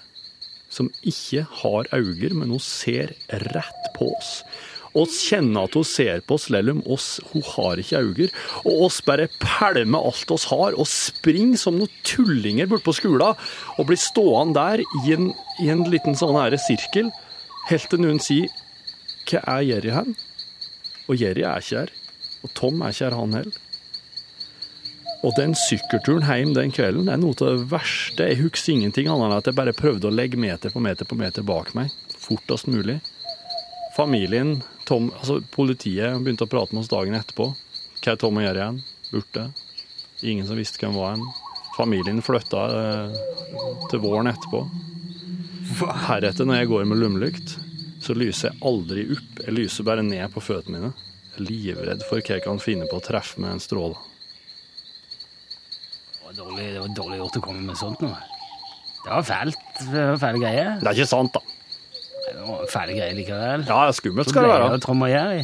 som 0.74 0.90
ikke 1.06 1.46
har 1.62 1.90
øyne, 1.94 2.34
men 2.34 2.54
hun 2.54 2.62
ser 2.62 3.14
rett 3.54 3.90
på 3.96 4.10
oss. 4.18 4.42
Oss 4.94 5.16
kjenner 5.26 5.66
at 5.66 5.74
hun 5.74 5.86
ser 5.88 6.22
på 6.22 6.38
oss, 6.38 6.52
lell 6.54 6.70
om 6.70 6.82
hun 6.86 7.46
har 7.56 7.82
ikke 7.82 8.02
øyne. 8.04 8.28
Og 8.62 8.84
oss 8.88 9.00
bare 9.06 9.30
pælmer 9.42 10.06
alt 10.06 10.34
oss 10.36 10.46
har, 10.52 10.78
og 10.78 10.90
springer 10.90 11.58
som 11.58 11.80
noen 11.80 12.02
tullinger 12.06 12.70
bort 12.70 12.86
på 12.86 12.94
skolen, 12.94 13.34
og 13.78 13.90
blir 13.90 13.98
stående 14.00 14.60
der 14.60 14.84
i 14.84 15.16
en, 15.16 15.32
i 15.64 15.72
en 15.74 15.84
liten 15.90 16.18
sånn 16.20 16.38
her 16.38 16.58
sirkel, 16.62 17.10
helt 17.72 17.90
til 17.90 18.04
noen 18.04 18.22
sier 18.22 18.52
Hva 19.24 19.40
er 19.58 19.66
Jerry 19.66 19.94
hen? 19.96 20.16
Og 21.08 21.16
Jerry 21.20 21.46
er 21.48 21.64
ikke 21.64 21.86
her. 21.86 21.94
Og 22.44 22.52
Tom 22.58 22.82
er 22.84 22.94
ikke 22.94 23.08
her, 23.08 23.18
han 23.18 23.38
heller. 23.40 23.62
Og 25.24 25.32
den 25.38 25.54
sykkelturen 25.56 26.26
hjem 26.28 26.52
den 26.52 26.74
kvelden 26.76 27.08
er 27.08 27.20
noe 27.20 27.36
av 27.40 27.48
det 27.48 27.70
verste. 27.72 28.28
Jeg 28.28 28.42
husker 28.42 28.74
ingenting 28.74 29.08
annet 29.08 29.30
enn 29.30 29.38
at 29.38 29.48
jeg 29.48 29.56
bare 29.56 29.76
prøvde 29.76 30.10
å 30.10 30.14
legge 30.14 30.40
meter 30.40 30.74
på 30.74 30.84
meter 30.84 31.08
på 31.08 31.16
meter 31.16 31.46
bak 31.48 31.72
meg, 31.78 31.94
fortest 32.20 32.68
mulig. 32.68 32.98
Familien, 33.96 34.58
Tom, 34.84 35.12
altså 35.16 35.40
politiet 35.54 36.18
begynte 36.20 36.48
å 36.48 36.52
prate 36.52 36.76
med 36.76 36.84
oss 36.84 36.92
dagen 36.92 37.16
etterpå. 37.16 37.50
Hva 38.04 38.14
er 38.14 38.20
Tom 38.20 38.40
og 38.40 38.44
gjøre 38.44 38.60
igjen? 38.60 38.80
Borte. 39.14 39.46
Ingen 40.24 40.48
som 40.48 40.60
visste 40.60 40.82
hvem 40.82 40.98
var 40.98 41.16
han. 41.16 41.24
Familien 41.78 42.22
flytta 42.24 42.64
eh, 42.80 43.16
til 43.92 44.02
våren 44.04 44.30
etterpå. 44.32 44.64
Heretter, 46.08 46.46
når 46.46 46.62
jeg 46.62 46.70
går 46.70 46.90
med 46.90 47.00
lommelykt, 47.02 47.56
så 48.04 48.16
lyser 48.18 48.52
jeg 48.52 48.62
aldri 48.68 49.06
opp. 49.16 49.40
Jeg 49.46 49.56
lyser 49.56 49.88
bare 49.88 50.04
ned 50.06 50.26
på 50.34 50.44
føttene 50.44 50.80
mine. 50.80 50.92
Jeg 51.34 51.40
er 51.40 51.48
livredd 51.48 52.04
for 52.10 52.20
hva 52.20 52.36
jeg 52.38 52.46
kan 52.46 52.62
finne 52.62 52.90
på 52.92 53.00
å 53.00 53.04
treffe 53.04 53.42
med 53.42 53.56
en 53.56 53.64
stråle. 53.64 53.98
Det 56.14 56.28
var 56.28 56.38
dårlig, 56.44 56.68
det 56.76 56.84
var 56.84 56.94
dårlig 57.00 57.24
gjort 57.24 57.40
å 57.40 57.46
komme 57.48 57.66
med 57.66 57.80
sånt 57.80 58.04
nå. 58.04 58.12
Det 59.04 59.10
var 59.10 59.26
fælt. 59.28 59.66
Det 59.80 60.06
var 60.12 60.22
fæle 60.22 60.44
greier. 60.44 60.76
Det 60.80 60.92
er 60.92 61.00
ikke 61.00 61.10
sant, 61.10 61.40
da. 61.40 61.53
Fæle 62.70 62.96
greier 62.98 63.14
likevel. 63.18 63.66
Ja, 63.68 63.92
skummelt 63.94 64.30
skal 64.30 64.46
det 64.46 64.50
ble 64.50 64.60
være. 64.64 64.74
det 64.74 64.86
Tom 64.86 65.02
og 65.06 65.12
Jerry. 65.12 65.44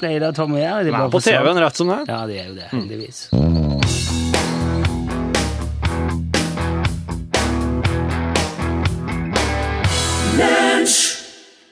Ble 0.00 0.12
det 0.20 0.34
Tom 0.36 0.56
og 0.56 0.60
Jerry? 0.60 0.88
De 0.90 0.94
er 0.94 1.14
på. 1.14 1.22
TV-en, 1.24 1.62
rett 1.64 1.80
som 1.80 1.92
det 1.92 2.00
er. 2.02 2.12
Ja, 2.12 2.26
det 2.28 2.40
er 2.42 2.50
jo 2.50 2.58
det, 2.58 2.68
heldigvis. 2.74 4.30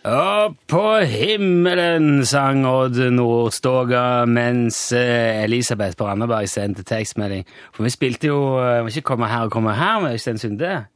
Opp 0.08 0.54
på 0.70 0.82
himmelen, 1.04 2.22
sang 2.24 2.62
Odd 2.68 2.96
Nordstoga 3.12 4.24
mens 4.30 4.78
eh, 4.96 5.42
Elisabeth 5.42 5.98
på 5.98 6.06
Randaberg 6.08 6.48
sendte 6.48 6.84
tekstmelding. 6.87 7.44
For 7.76 7.84
vi 7.84 7.92
spilte 7.92 8.30
jo 8.30 8.38
vi 8.56 8.87
Må 8.87 8.92
ikke 8.92 9.11
komme 9.11 9.28
her 9.28 9.48
og 9.48 9.52
komme 9.52 9.74
her 9.76 10.00
med 10.00 10.16
Øystein 10.16 10.38
Sunde. 10.40 10.87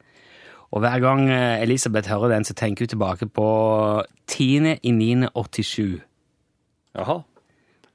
Og 0.73 0.81
hver 0.81 1.03
gang 1.05 1.27
eh, 1.31 1.63
Elisabeth 1.63 2.09
hører 2.09 2.35
den, 2.35 2.45
så 2.45 2.55
tenker 2.57 2.87
hun 2.87 2.89
tilbake 2.89 3.29
på 3.29 3.49
10.9.87. 4.31 6.01
Jaha. 6.97 7.19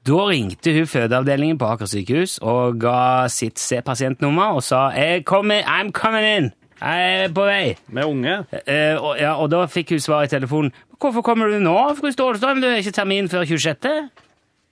Da 0.08 0.18
ringte 0.30 0.72
hun 0.72 0.86
fødeavdelingen 0.86 1.58
på 1.58 1.66
Aker 1.68 1.90
sykehus 1.90 2.38
og 2.38 2.78
ga 2.80 3.26
sitt 3.28 3.58
C-pasientnummer 3.60 4.56
og 4.56 4.62
sa 4.64 4.88
«Jeg 4.94 5.24
kommer, 5.28 5.66
I'm 5.66 5.90
coming 5.92 6.26
in! 6.26 6.50
Jeg 6.78 7.24
er 7.24 7.32
på 7.34 7.44
vei! 7.44 7.74
Med 7.88 8.06
unge? 8.06 8.36
Eh, 8.54 8.94
og, 8.94 9.18
ja, 9.18 9.34
og 9.34 9.50
da 9.50 9.64
fikk 9.66 9.90
hun 9.96 10.00
svar 10.00 10.22
i 10.24 10.30
telefonen. 10.30 10.70
Hvorfor 11.02 11.22
kommer 11.26 11.50
du 11.50 11.58
nå, 11.58 11.74
fru 11.98 12.12
Stålstrøm? 12.14 12.62
Du 12.62 12.68
har 12.70 12.78
ikke 12.78 12.94
termin 12.94 13.28
før 13.28 13.44
26. 13.44 14.08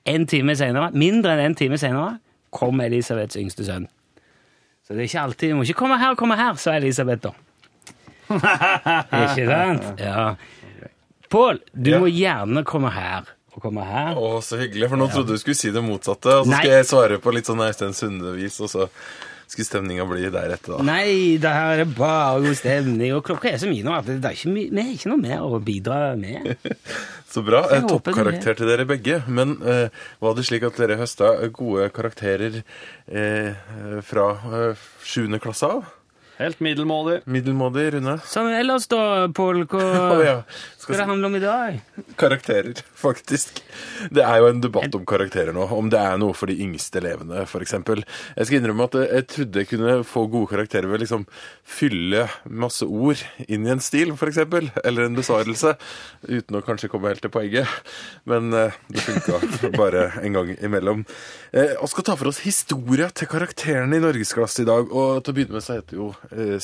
En 0.07 0.27
time 0.31 0.55
senere, 0.57 0.93
mindre 0.95 1.35
enn 1.35 1.49
en 1.49 1.59
time 1.59 1.79
senere, 1.83 2.21
kom 2.55 2.81
Elisabeths 2.81 3.37
yngste 3.37 3.67
sønn. 3.67 3.91
Så 4.87 4.95
det 4.95 5.03
er 5.03 5.11
ikke 5.11 5.25
alltid 5.27 5.51
Du 5.51 5.57
må 5.59 5.67
ikke 5.67 5.81
komme 5.83 5.99
her, 5.99 6.15
komme 6.15 6.39
her, 6.39 6.55
sa 6.55 6.77
Elisabeth 6.79 7.27
da. 7.27 7.35
Ikke 8.31 9.47
sant? 9.49 10.01
Ja. 10.03 10.35
Pål, 11.33 11.61
du 11.75 11.91
Ja. 11.91 11.99
må 12.03 12.11
gjerne 12.13 12.65
komme 12.65 12.91
her. 12.95 13.25
Og 13.57 13.63
komme 13.65 13.85
her. 13.89 14.15
Å, 14.21 14.37
så 14.45 14.59
hyggelig, 14.61 14.91
for 14.93 15.01
nå 15.01 15.07
trodde 15.11 15.33
du 15.33 15.39
skulle 15.41 15.57
si 15.57 15.71
det 15.73 15.83
motsatte. 15.83 16.29
Og 16.43 16.45
så 16.47 16.51
Nei. 16.53 16.59
skal 16.61 16.75
jeg 16.77 16.91
svare 16.91 17.19
på 17.25 17.33
litt 17.33 17.49
sånn 17.49 17.63
Øystein 17.65 17.95
Sunde-vis, 17.97 18.59
og 18.61 18.69
så 18.69 18.89
skulle 19.49 19.65
stemninga 19.69 20.05
bli 20.11 20.27
deretter, 20.29 20.75
da. 20.77 20.83
Nei, 20.85 21.39
det 21.41 21.51
her 21.55 21.81
er 21.85 21.91
bare 21.97 22.43
god 22.43 22.57
stemning, 22.59 23.13
og 23.15 23.23
klokka 23.25 23.53
er 23.53 23.61
så 23.63 23.69
mye 23.71 23.85
nå 23.87 23.95
at 23.95 24.09
det 24.11 24.19
er 24.27 24.35
ikke, 24.35 24.53
vi 24.53 24.65
har 24.83 24.91
ikke 24.93 25.11
noe 25.13 25.23
mer 25.23 25.45
å 25.47 25.61
bidra 25.63 25.99
med. 26.19 26.57
Så 27.37 27.43
bra. 27.45 27.63
Så 27.69 27.77
Eh, 27.77 27.85
Toppkarakter 27.91 28.57
til 28.57 28.69
dere 28.71 28.87
begge. 28.89 29.19
Men 29.29 29.57
eh, 29.67 29.89
var 30.23 30.35
det 30.39 30.45
slik 30.49 30.63
at 30.65 30.77
dere 30.81 30.97
høsta 30.97 31.35
gode 31.53 31.89
karakterer 31.93 32.63
eh, 33.11 34.01
fra 34.07 34.29
eh, 34.57 34.85
sjuende 35.05 35.41
klasse 35.43 35.69
av? 35.69 35.85
Helt 36.37 36.61
middelmådig. 36.61 37.21
Middelmådig, 37.25 37.87
Rune? 37.95 38.19
Sånn 38.29 38.51
ellers 38.53 38.85
da, 38.93 39.01
Pål, 39.33 39.63
hva 39.73 39.85
oh, 40.17 40.21
ja. 40.25 40.35
Skal 40.87 41.01
det 41.03 41.07
handle 41.09 41.27
om 41.27 41.35
i 41.35 41.43
dag? 41.43 41.79
karakterer, 42.17 42.79
faktisk. 43.07 43.59
Det 44.15 44.23
er 44.23 44.39
jo 44.39 44.51
en 44.53 44.61
debatt 44.63 44.95
om 44.95 45.07
karakterer 45.09 45.55
nå. 45.57 45.67
Om 45.75 45.91
det 45.91 45.99
er 45.99 46.21
noe 46.23 46.37
for 46.37 46.51
de 46.51 46.55
yngste 46.63 47.01
elevene, 47.01 47.43
f.eks. 47.43 47.75
Jeg 47.75 48.47
skal 48.47 48.59
innrømme 48.61 48.87
at 48.87 48.99
jeg 49.03 49.27
trodde 49.33 49.65
jeg 49.65 49.71
kunne 49.73 49.97
få 50.07 50.27
gode 50.31 50.51
karakterer 50.53 50.91
ved 50.91 51.03
liksom 51.03 51.27
fylle 51.67 52.27
masse 52.47 52.87
ord 52.87 53.25
inn 53.49 53.67
i 53.67 53.75
en 53.75 53.83
stil, 53.83 54.15
f.eks. 54.15 54.39
Eller 54.85 55.09
en 55.09 55.19
besvarelse. 55.19 55.75
Uten 56.29 56.61
å 56.61 56.65
kanskje 56.67 56.93
komme 56.93 57.11
helt 57.11 57.25
til 57.25 57.35
poenget. 57.35 57.67
Men 58.31 58.55
eh, 58.55 58.79
det 58.87 59.03
funka 59.09 59.73
bare 59.81 60.07
en 60.23 60.39
gang 60.39 60.55
imellom. 60.57 61.03
Vi 61.51 61.91
skal 61.91 62.07
ta 62.07 62.15
for 62.15 62.31
oss 62.31 62.45
historia 62.47 63.11
til 63.11 63.31
karakterene 63.31 63.99
i 63.99 64.05
norgesklasse 64.07 64.63
i 64.63 64.71
dag. 64.71 64.87
Og 64.93 65.19
til 65.19 65.35
å 65.35 65.41
begynne 65.41 65.59
med 65.59 65.67
så 65.67 65.81
heter 65.81 65.97
det 65.97 66.01
jo 66.01 66.13
eh, 66.31 66.57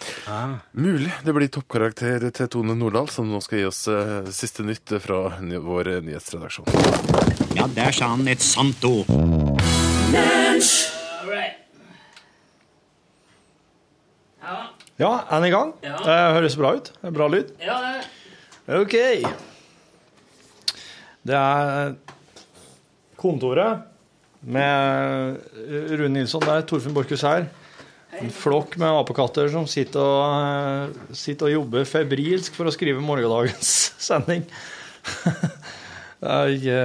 Skussmål. 0.00 0.58
Mulig 0.72 1.12
det 1.24 1.32
blir 1.32 1.48
toppkarakter 1.52 2.24
til 2.32 2.48
Tone 2.48 2.74
Nordahl, 2.78 3.08
som 3.12 3.28
nå 3.28 3.40
skal 3.44 3.60
gi 3.60 3.66
oss 3.68 3.82
uh, 3.88 4.28
siste 4.32 4.64
nytt 4.64 4.94
fra 5.04 5.40
ny 5.44 5.60
vår 5.60 5.92
eh, 5.96 6.00
nyhetsredaksjon. 6.04 6.68
Ja, 7.56 7.66
der 7.74 7.92
sa 7.92 8.12
han 8.14 8.28
et 8.30 8.42
sant 8.44 8.84
ord. 8.84 9.10
Ja, 15.00 15.12
er 15.30 15.36
den 15.40 15.48
i 15.48 15.52
gang? 15.52 15.70
Ja. 15.84 15.96
Det 16.04 16.16
høres 16.36 16.56
bra 16.60 16.74
ut. 16.76 16.90
Det 16.92 17.08
er 17.08 17.14
Bra 17.16 17.28
lyd. 17.32 17.54
Ja, 17.64 17.78
det 17.84 18.08
Ok. 18.70 18.94
Det 21.26 21.36
er 21.36 21.94
kontoret 23.18 23.80
med 24.40 25.40
Rune 25.90 26.12
Nilsson 26.14 26.44
der, 26.44 26.62
Torfinn 26.68 26.94
Borchhus 26.96 27.24
her. 27.26 27.48
En 28.20 28.32
flokk 28.34 28.76
med 28.80 28.92
apekatter 28.92 29.48
som 29.52 29.66
sitter 29.70 30.04
og, 30.04 30.24
eh, 30.44 31.14
sitter 31.16 31.48
og 31.48 31.54
jobber 31.54 31.88
febrilsk 31.88 32.56
for 32.56 32.68
å 32.68 32.74
skrive 32.74 33.00
morgendagens 33.04 33.74
sending. 34.10 34.44
Det 36.20 36.28
er 36.28 36.54
ikke 36.54 36.80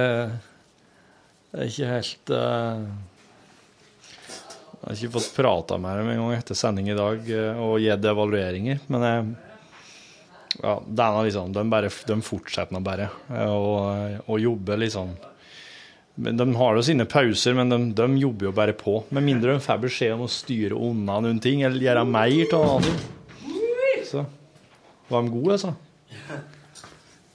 ikke 1.64 1.88
helt 1.88 2.30
eh, 2.36 2.84
Jeg 4.76 4.84
har 4.84 4.98
ikke 4.98 5.14
fått 5.16 5.32
prata 5.36 5.78
med 5.80 6.00
dem 6.00 6.10
engang 6.12 6.36
etter 6.36 6.58
sending 6.58 6.90
i 6.92 6.98
dag 6.98 7.30
eh, 7.32 7.60
og 7.62 7.80
gitt 7.80 8.08
evalueringer, 8.12 8.82
men 8.92 9.06
jeg 9.08 9.26
ja, 10.56 10.78
det 10.80 11.06
noe 11.12 11.24
liksom, 11.26 11.50
de, 11.52 11.62
bare, 11.68 11.90
de 12.08 12.16
fortsetter 12.24 12.72
nå 12.72 12.80
bare 12.84 13.10
eh, 13.28 14.20
å 14.24 14.38
jobbe 14.40 14.78
liksom 14.80 15.12
De 16.16 16.46
har 16.56 16.78
jo 16.78 16.82
sine 16.84 17.04
pauser, 17.04 17.52
men 17.58 17.68
de, 17.68 17.78
de 17.92 18.06
jobber 18.22 18.48
jo 18.48 18.52
bare 18.56 18.72
på. 18.76 19.02
Med 19.12 19.26
mindre 19.26 19.52
de 19.52 19.60
får 19.60 19.82
beskjed 19.82 20.14
om 20.14 20.24
å 20.24 20.30
styre 20.32 20.78
unna 20.78 21.18
noen 21.20 21.40
ting 21.44 21.60
eller 21.66 21.82
gjøre 21.82 22.06
mer 22.08 22.54
av 22.56 22.64
annet. 22.78 23.04
Så 24.06 24.22
var 25.10 25.26
de 25.26 25.34
gode, 25.34 25.58
altså. 25.58 25.74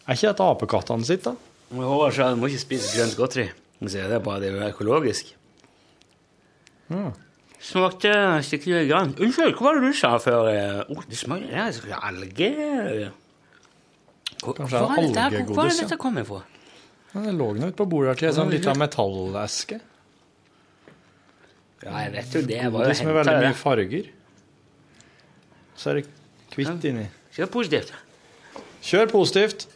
Er 0.08 0.18
ikke 0.18 0.32
dette 0.32 0.48
apekattene 0.56 1.06
sitt, 1.08 1.28
da? 1.28 1.36
Håvard 1.72 2.16
sa 2.16 2.32
du 2.34 2.42
må 2.42 2.50
ikke 2.50 2.64
spise 2.66 2.90
grønt 2.98 3.16
godteri. 3.20 3.46
Det 3.82 4.02
er 4.02 4.18
bare 4.24 4.42
det 4.44 4.50
er 4.52 4.74
økologisk. 4.74 5.30
Smakte 7.62 8.12
skikkelig 8.46 8.88
grønt. 8.90 9.22
Unnskyld, 9.22 9.54
hva 9.56 9.68
var 9.68 9.78
det 9.78 9.92
du 9.92 9.98
sa 9.98 10.16
før? 10.22 10.50
Oh, 10.90 11.04
det 11.08 11.20
smaker 11.20 11.54
ja, 11.54 11.68
det 11.70 11.78
smaker 11.78 12.08
alge... 12.10 12.50
Hvor, 14.42 14.56
Kanskje 14.58 14.80
det 14.82 14.82
er 14.82 15.36
dette, 15.38 15.44
kommet 15.46 15.54
hvor 15.54 15.68
er 15.68 15.70
det 15.70 15.78
ja. 15.78 15.84
dette 15.86 15.98
kommer 16.02 16.26
fra? 16.26 16.42
Men 17.12 17.28
det 17.28 17.34
lå 17.36 17.50
nå 17.58 17.72
ute 17.72 17.78
på 17.80 17.88
bordet 17.92 18.14
her 18.14 18.20
til 18.22 18.30
en 18.30 18.38
sånn 18.38 18.70
av 18.72 18.80
metalleske. 18.80 19.82
Ja, 21.82 21.96
jeg 22.06 22.14
vet 22.14 22.36
jo 22.38 22.42
det. 22.46 22.58
Jeg 22.62 22.72
var 22.72 22.86
jo 22.86 22.92
Godis 22.92 23.04
med 23.08 23.18
veldig 23.18 23.36
mye 23.42 23.58
farger. 23.58 24.10
Så 25.76 25.92
er 25.92 26.00
det 26.00 26.06
hvitt 26.54 26.88
inni. 26.88 27.08
Kjør 27.34 27.50
positivt. 27.56 27.94
Kjør 28.86 29.12
positivt. 29.12 29.68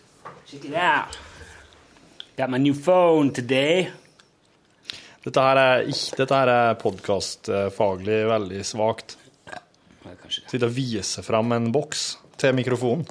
Check 0.45 0.67
it 0.69 0.75
out. 0.77 1.17
Got 2.37 2.51
my 2.53 2.59
new 2.61 2.75
phone 2.77 3.33
today. 3.33 3.87
Dette 5.25 5.41
her 5.41 5.57
er, 5.57 5.87
dette 5.89 6.37
her 6.37 6.51
er 6.53 6.75
podkastfaglig 6.77 8.19
veldig 8.29 8.61
svakt. 8.67 9.17
Sitte 10.29 10.67
og 10.67 10.75
vise 10.75 11.23
fram 11.25 11.55
en 11.55 11.71
boks 11.73 12.11
til 12.37 12.53
mikrofonen. 12.53 13.07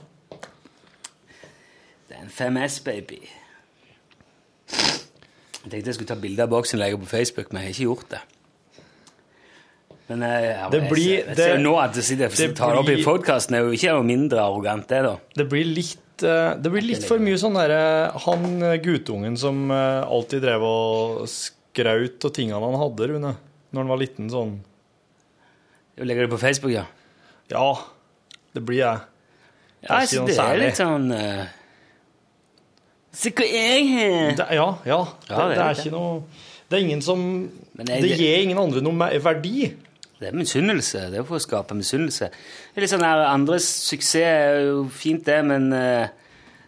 Det 2.06 2.14
er 2.14 2.22
en 2.22 2.30
5S, 2.30 2.78
baby. 2.86 3.18
Jeg 5.64 5.70
tenkte 5.72 5.88
jeg 5.90 5.96
skulle 5.96 6.10
ta 6.12 6.16
bilde 6.20 6.44
av 6.44 6.50
boksen 6.52 6.76
og 6.78 6.82
legge 6.84 6.98
på 7.00 7.08
Facebook, 7.08 7.52
men 7.52 7.62
jeg 7.62 7.70
har 7.70 7.74
ikke 7.74 7.86
gjort 7.88 8.08
det. 8.14 8.22
Men 10.10 10.20
jeg, 10.26 10.40
jeg, 10.44 10.70
Det 10.74 10.80
jeg, 10.82 10.90
blir- 10.90 11.04
ser, 11.06 11.28
jeg 11.30 11.36
ser 11.38 11.52
jo 11.54 11.60
nå 11.64 11.74
at 11.80 11.94
det 11.96 12.02
sitter 12.04 12.34
det 12.36 12.48
tar 12.58 12.76
opp 12.82 12.90
i 12.92 12.96
podkasten, 13.04 13.56
er 13.56 13.64
jo 13.64 13.76
ikke 13.78 13.94
noe 13.96 14.04
mindre 14.08 14.42
arrogant, 14.44 14.84
det, 14.90 14.98
da. 15.06 15.14
Det 15.40 15.46
blir 15.48 15.64
litt, 15.70 16.24
eh, 16.28 16.50
det 16.60 16.72
blir 16.74 16.84
litt 16.84 17.06
for 17.08 17.22
mye 17.24 17.38
sånn 17.40 17.56
derre 17.56 17.80
Han 18.26 18.44
eh, 18.60 18.74
guttungen 18.84 19.38
som 19.40 19.62
eh, 19.72 20.02
alltid 20.04 20.44
drev 20.44 20.66
og 20.68 21.24
skraut 21.32 22.28
av 22.28 22.34
tingene 22.36 22.60
han 22.60 22.76
hadde, 22.82 23.08
Rune, 23.14 23.32
når 23.72 23.80
han 23.86 23.92
var 23.94 24.02
liten 24.04 24.28
sånn 24.30 24.52
Jeg 25.96 26.10
legger 26.10 26.28
det 26.28 26.34
på 26.36 26.42
Facebook, 26.44 26.74
ja. 26.76 26.84
Ja, 27.48 27.70
det 28.54 28.60
blir 28.68 28.82
jeg. 28.84 29.00
Ja, 29.84 29.98
altså, 30.02 30.24
det 30.28 30.36
er 30.40 30.60
litt 30.60 30.78
sånn 30.80 31.08
eh, 31.16 31.46
Se 33.14 33.30
hva 33.30 33.46
jeg 33.46 33.86
har! 33.92 34.34
Det, 34.40 34.46
ja, 34.58 34.68
ja. 34.88 34.98
Ja, 35.30 35.36
det, 35.38 35.54
det 35.54 35.58
er 35.58 35.64
er 35.68 35.78
ikke 35.78 35.92
noe 35.94 36.22
Det 36.70 36.76
er 36.78 36.82
ingen 36.82 37.02
som 37.04 37.20
Men 37.78 37.86
jeg- 37.92 38.02
Det 38.02 38.16
gir 38.18 38.42
ingen 38.42 38.58
andre 38.58 38.80
noe 38.82 38.92
mer 38.98 39.14
verdi. 39.22 39.68
Det 40.20 40.28
er 40.30 40.36
misunnelse. 40.38 41.10
Det 41.12 41.18
er 41.20 41.24
for 41.26 41.36
å 41.36 41.42
skape 41.42 41.74
misunnelse. 41.76 42.28
Det 42.30 42.78
er 42.78 42.84
litt 42.86 42.90
sånn 42.92 43.02
her, 43.04 43.24
Andres 43.28 43.66
suksess 43.90 44.14
er 44.22 44.60
jo 44.68 44.84
fint, 44.94 45.24
det, 45.26 45.40
men 45.44 45.72
eh, 45.72 46.08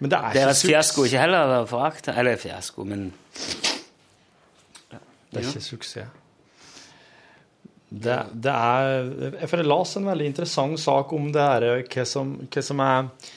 Men 0.01 0.11
det 0.13 0.19
er 0.19 0.33
deres 0.35 0.61
ikke 0.65 0.73
fiasko 0.75 1.03
suks- 1.05 1.13
ikke 1.13 1.23
heller 1.25 1.53
å 1.63 1.67
forakte. 1.71 2.13
Eller 2.19 2.37
fiasko, 2.37 2.85
men 2.85 3.13
Det 4.91 5.43
er 5.43 5.49
ikke 5.51 5.63
suksess. 5.63 6.07
Det, 7.91 8.17
det 8.35 8.53
er 8.53 9.47
For 9.47 9.57
jeg 9.63 9.67
las 9.71 9.97
en 9.97 10.09
veldig 10.11 10.27
interessant 10.27 10.81
sak 10.83 11.13
om 11.17 11.29
det 11.33 11.41
her, 11.43 11.67
hva 11.87 12.05
som, 12.09 12.33
hva 12.51 12.63
som 12.67 12.81
er 12.83 13.05
eh, 13.07 13.36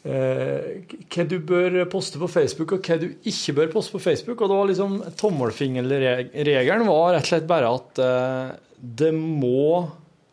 Hva 0.00 1.24
du 1.28 1.34
bør 1.44 1.74
poste 1.92 2.16
på 2.16 2.28
Facebook, 2.32 2.72
og 2.72 2.86
hva 2.86 2.96
du 3.02 3.10
ikke 3.28 3.52
bør 3.58 3.72
poste 3.74 3.92
på 3.92 4.00
Facebook. 4.00 4.40
Og 4.40 4.48
det 4.48 4.56
var 4.56 4.70
liksom 4.70 4.94
Tommelfingerregelen 5.20 6.88
var 6.88 7.12
rett 7.16 7.26
og 7.26 7.32
slett 7.34 7.50
bare 7.50 7.74
at 7.76 8.00
eh, 8.04 8.54
det 8.80 9.10
må 9.12 9.90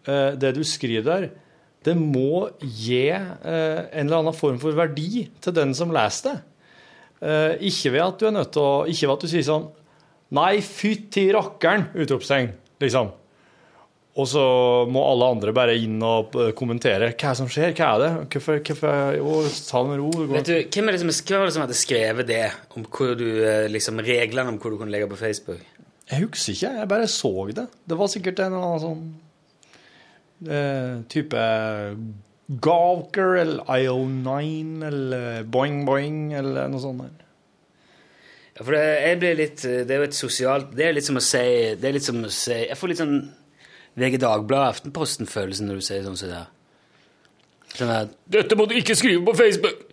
eh, 0.07 0.37
Det 0.39 0.53
du 0.55 0.63
skriver 0.63 1.03
der, 1.03 1.27
det 1.87 1.95
må 1.99 2.47
gi 2.61 3.07
eh, 3.11 3.27
en 3.47 4.07
eller 4.07 4.21
annen 4.21 4.35
form 4.35 4.57
for 4.59 4.75
verdi 4.75 5.27
til 5.43 5.55
den 5.55 5.75
som 5.77 5.91
leser 5.95 6.29
det. 6.29 6.37
Eh, 7.27 7.67
ikke 7.69 7.93
ved 7.95 8.03
at 8.03 8.19
du 8.19 8.27
er 8.27 8.35
nødt 8.35 8.51
til 8.53 8.61
å 8.61 8.73
Ikke 8.85 9.07
ved 9.07 9.13
at 9.15 9.23
du 9.25 9.31
sier 9.31 9.45
sånn 9.47 9.63
Nei, 10.37 10.59
fytti 10.61 11.23
rakkeren! 11.33 11.87
Utropstegn, 11.97 12.51
liksom. 12.83 13.13
Og 14.17 14.25
så 14.25 14.43
må 14.89 15.03
alle 15.05 15.27
andre 15.35 15.53
bare 15.53 15.75
inn 15.77 15.99
og 16.01 16.33
eh, 16.41 16.53
kommentere. 16.57 17.11
Hva 17.13 17.29
er 17.29 17.35
det 17.35 17.39
som 17.41 17.49
skjer? 17.53 17.73
Hva 17.77 17.89
er 17.93 18.01
det? 18.01 18.09
Hvorfor, 18.33 18.61
hvorfor 18.65 19.17
Jo, 19.19 19.33
ta 19.67 19.81
det 19.83 19.91
med 19.91 20.01
ro. 20.01 20.25
Vet 20.31 20.49
du, 20.49 20.53
hvem, 20.73 20.89
er 20.89 20.95
det 20.95 21.01
som, 21.03 21.11
hvem 21.13 21.43
var 21.43 21.49
det 21.49 21.55
som 21.57 21.65
hadde 21.67 21.77
skrevet 21.77 22.29
det? 22.31 22.45
Om 22.73 22.87
hvor 22.89 23.13
du, 23.19 23.27
eh, 23.45 23.67
liksom, 23.69 24.01
reglene 24.01 24.55
om 24.55 24.57
hvor 24.61 24.73
du 24.73 24.79
kunne 24.81 24.93
legge 24.93 25.09
på 25.11 25.19
Facebook? 25.19 25.61
Jeg 26.07 26.23
husker 26.23 26.55
ikke, 26.55 26.73
jeg 26.79 26.89
bare 26.89 27.07
så 27.11 27.31
det. 27.53 27.67
Det 27.85 27.99
var 27.99 28.09
sikkert 28.09 28.41
en 28.41 28.57
eller 28.57 28.67
annen 28.71 28.85
sånn 28.87 29.05
eh, 30.47 30.93
type 31.11 31.45
Gawker 32.63 33.37
eller 33.41 33.63
IO9 33.67 34.85
eller 34.87 35.47
Boing 35.51 35.81
Boing 35.85 36.31
eller 36.39 36.69
noe 36.71 36.81
sånt. 36.81 37.03
der. 37.03 37.25
Ja, 38.55 38.63
for 38.63 38.73
det, 38.73 38.85
jeg 39.03 39.17
blir 39.21 39.35
litt 39.37 39.61
Det 39.61 39.93
er 39.93 39.99
jo 40.01 40.05
et 40.07 40.15
sosialt 40.17 40.71
Det 40.73 40.87
er 40.87 40.95
litt 40.95 41.05
som 41.05 41.19
å 41.19 41.21
si 41.21 41.41
Det 41.77 41.85
er 41.85 41.93
litt 41.93 42.07
som 42.07 42.23
å 42.25 42.31
si 42.33 42.55
Jeg 42.55 42.77
får 42.79 42.89
litt 42.89 43.01
sånn 43.03 43.19
VG 43.97 44.19
Dagbladet 44.21 44.75
Aftenposten-følelse 44.75 45.65
når 45.65 45.79
du 45.79 45.85
sier 45.85 46.05
sånn 46.05 46.17
som 46.19 46.31
det. 46.31 46.43
Sånn 47.77 47.93
at 47.93 48.13
'Dette 48.29 48.57
må 48.57 48.67
du 48.69 48.75
ikke 48.77 48.95
skrive 48.97 49.23
på 49.25 49.35
Facebook!' 49.37 49.85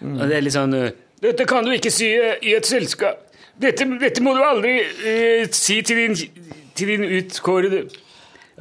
Og 0.00 0.22
det 0.28 0.36
er 0.36 0.44
litt 0.46 0.54
sånn 0.54 0.74
uh, 0.74 0.90
'Dette 1.22 1.46
kan 1.50 1.66
du 1.66 1.72
ikke 1.74 1.90
si 1.90 2.12
uh, 2.14 2.36
i 2.42 2.54
et 2.54 2.66
selskap'. 2.66 3.24
Dette, 3.58 3.84
dette 3.98 4.22
må 4.22 4.36
du 4.36 4.42
aldri 4.46 4.78
uh, 4.86 5.48
si 5.50 5.80
til 5.82 6.04
din, 6.04 6.14
til 6.78 6.94
din 6.94 7.04
utkårede. 7.18 7.88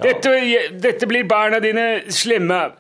Dette, 0.02 0.34
dette 0.82 1.10
blir 1.10 1.26
barna 1.30 1.62
dine 1.62 1.88
slemme 2.14 2.58
av. 2.66 2.76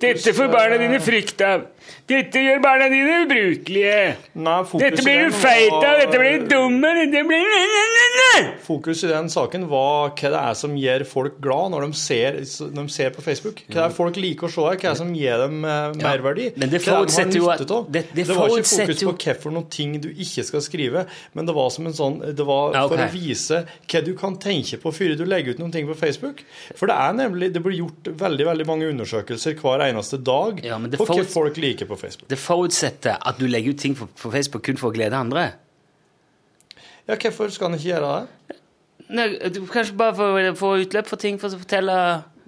Dette 0.00 0.32
får 0.36 0.52
barna 0.52 0.78
dine 0.80 1.00
frykt 1.04 1.40
av. 1.44 1.66
Dette 2.08 2.42
gjør 2.42 2.60
barna 2.64 2.88
dine 2.92 3.22
ubrukelige. 3.26 4.16
Nei, 4.34 4.56
Dette 4.82 5.02
blir 5.04 5.28
du 5.28 5.36
feit 5.36 5.72
av, 5.72 5.98
dette 6.02 6.18
blir 6.18 6.42
du 6.42 6.46
dum 6.50 6.78
av, 6.84 6.98
dette 7.02 7.22
blir 7.28 8.50
Fokus 8.62 9.02
i 9.04 9.08
den 9.10 9.28
saken 9.32 9.66
var 9.70 10.12
hva 10.16 10.30
det 10.32 10.40
er 10.40 10.54
som 10.58 10.74
gjør 10.78 11.04
folk 11.08 11.38
glad 11.42 11.72
når 11.74 11.86
de 11.86 11.98
ser, 11.98 12.38
når 12.72 12.88
de 12.88 12.92
ser 12.94 13.10
på 13.14 13.22
Facebook. 13.24 13.62
Hva 13.68 13.74
det 13.74 13.84
er 13.88 13.94
folk 13.96 14.16
liker 14.20 14.48
å 14.48 14.52
se 14.52 14.62
hva 14.64 14.90
er 14.92 14.96
som 14.98 15.10
gir 15.16 15.38
dem 15.42 15.64
eh, 15.68 15.96
merverdi. 16.00 16.50
men 16.56 16.70
det 16.72 16.82
har 16.84 17.00
forutsetter 17.02 17.36
jo 17.38 17.48
at- 17.50 17.70
av. 17.70 17.90
det- 17.92 18.06
det 18.14 18.26
var 18.28 18.48
ikke 18.48 18.64
fokus 18.64 19.02
på 19.02 19.14
hva 19.16 19.36
for 19.42 19.50
noen 19.50 19.68
ting 19.70 20.00
du 20.00 20.08
ikke 20.10 20.44
skal 20.44 20.60
skrive, 20.60 21.06
men 21.34 21.46
det 21.46 21.54
var 21.54 21.70
som 21.70 21.86
en 21.86 21.92
sånn 21.92 22.20
Det 22.34 22.44
var 22.46 22.72
Ja, 22.74 22.86
for 22.88 22.94
ok. 22.96 23.00
å 23.00 23.12
vise 23.12 23.64
hva 23.88 24.04
du 24.04 24.14
kan 24.14 24.36
tenke 24.36 24.78
på 24.80 24.92
før 24.92 25.16
du 25.16 25.24
legger 25.24 25.50
ut 25.54 25.58
noen 25.58 25.72
ting 25.72 25.86
på 25.86 25.96
Facebook. 25.96 26.42
For 26.76 26.86
det 26.86 26.96
er 26.96 27.12
nemlig 27.12 27.52
Det 27.52 27.62
blir 27.62 27.78
gjort 27.78 28.04
veldig 28.16 28.46
veldig 28.46 28.66
mange 28.66 28.88
undersøkelser 28.92 29.54
hver 29.60 29.80
eneste 29.90 30.22
dag 30.22 30.60
Ja, 30.64 30.78
på 30.78 31.06
hva 31.06 31.24
folk 31.26 31.56
liker 31.56 31.71
på 31.76 31.96
Facebook. 31.96 32.28
Det 32.30 32.38
forutsetter 32.38 33.16
at 33.16 33.38
du 33.40 33.46
legger 33.46 33.74
ut 33.74 33.80
ting 33.80 33.94
på, 33.98 34.06
på 34.06 34.30
Facebook 34.30 34.64
kun 34.66 34.80
for 34.80 34.92
å 34.92 34.96
glede 34.96 35.18
andre. 35.18 35.52
Ja, 37.08 37.16
hvorfor 37.16 37.50
skal 37.50 37.70
han 37.70 37.78
ikke 37.78 37.88
gjøre 37.90 38.10
det? 38.12 38.58
Nei, 39.12 39.26
du 39.52 39.64
Kanskje 39.68 39.96
bare 39.98 40.14
for 40.16 40.38
å 40.38 40.52
få 40.56 40.76
utløp 40.84 41.08
for 41.10 41.20
ting, 41.20 41.40
for 41.40 41.52
å 41.52 41.60
fortelle 41.60 41.96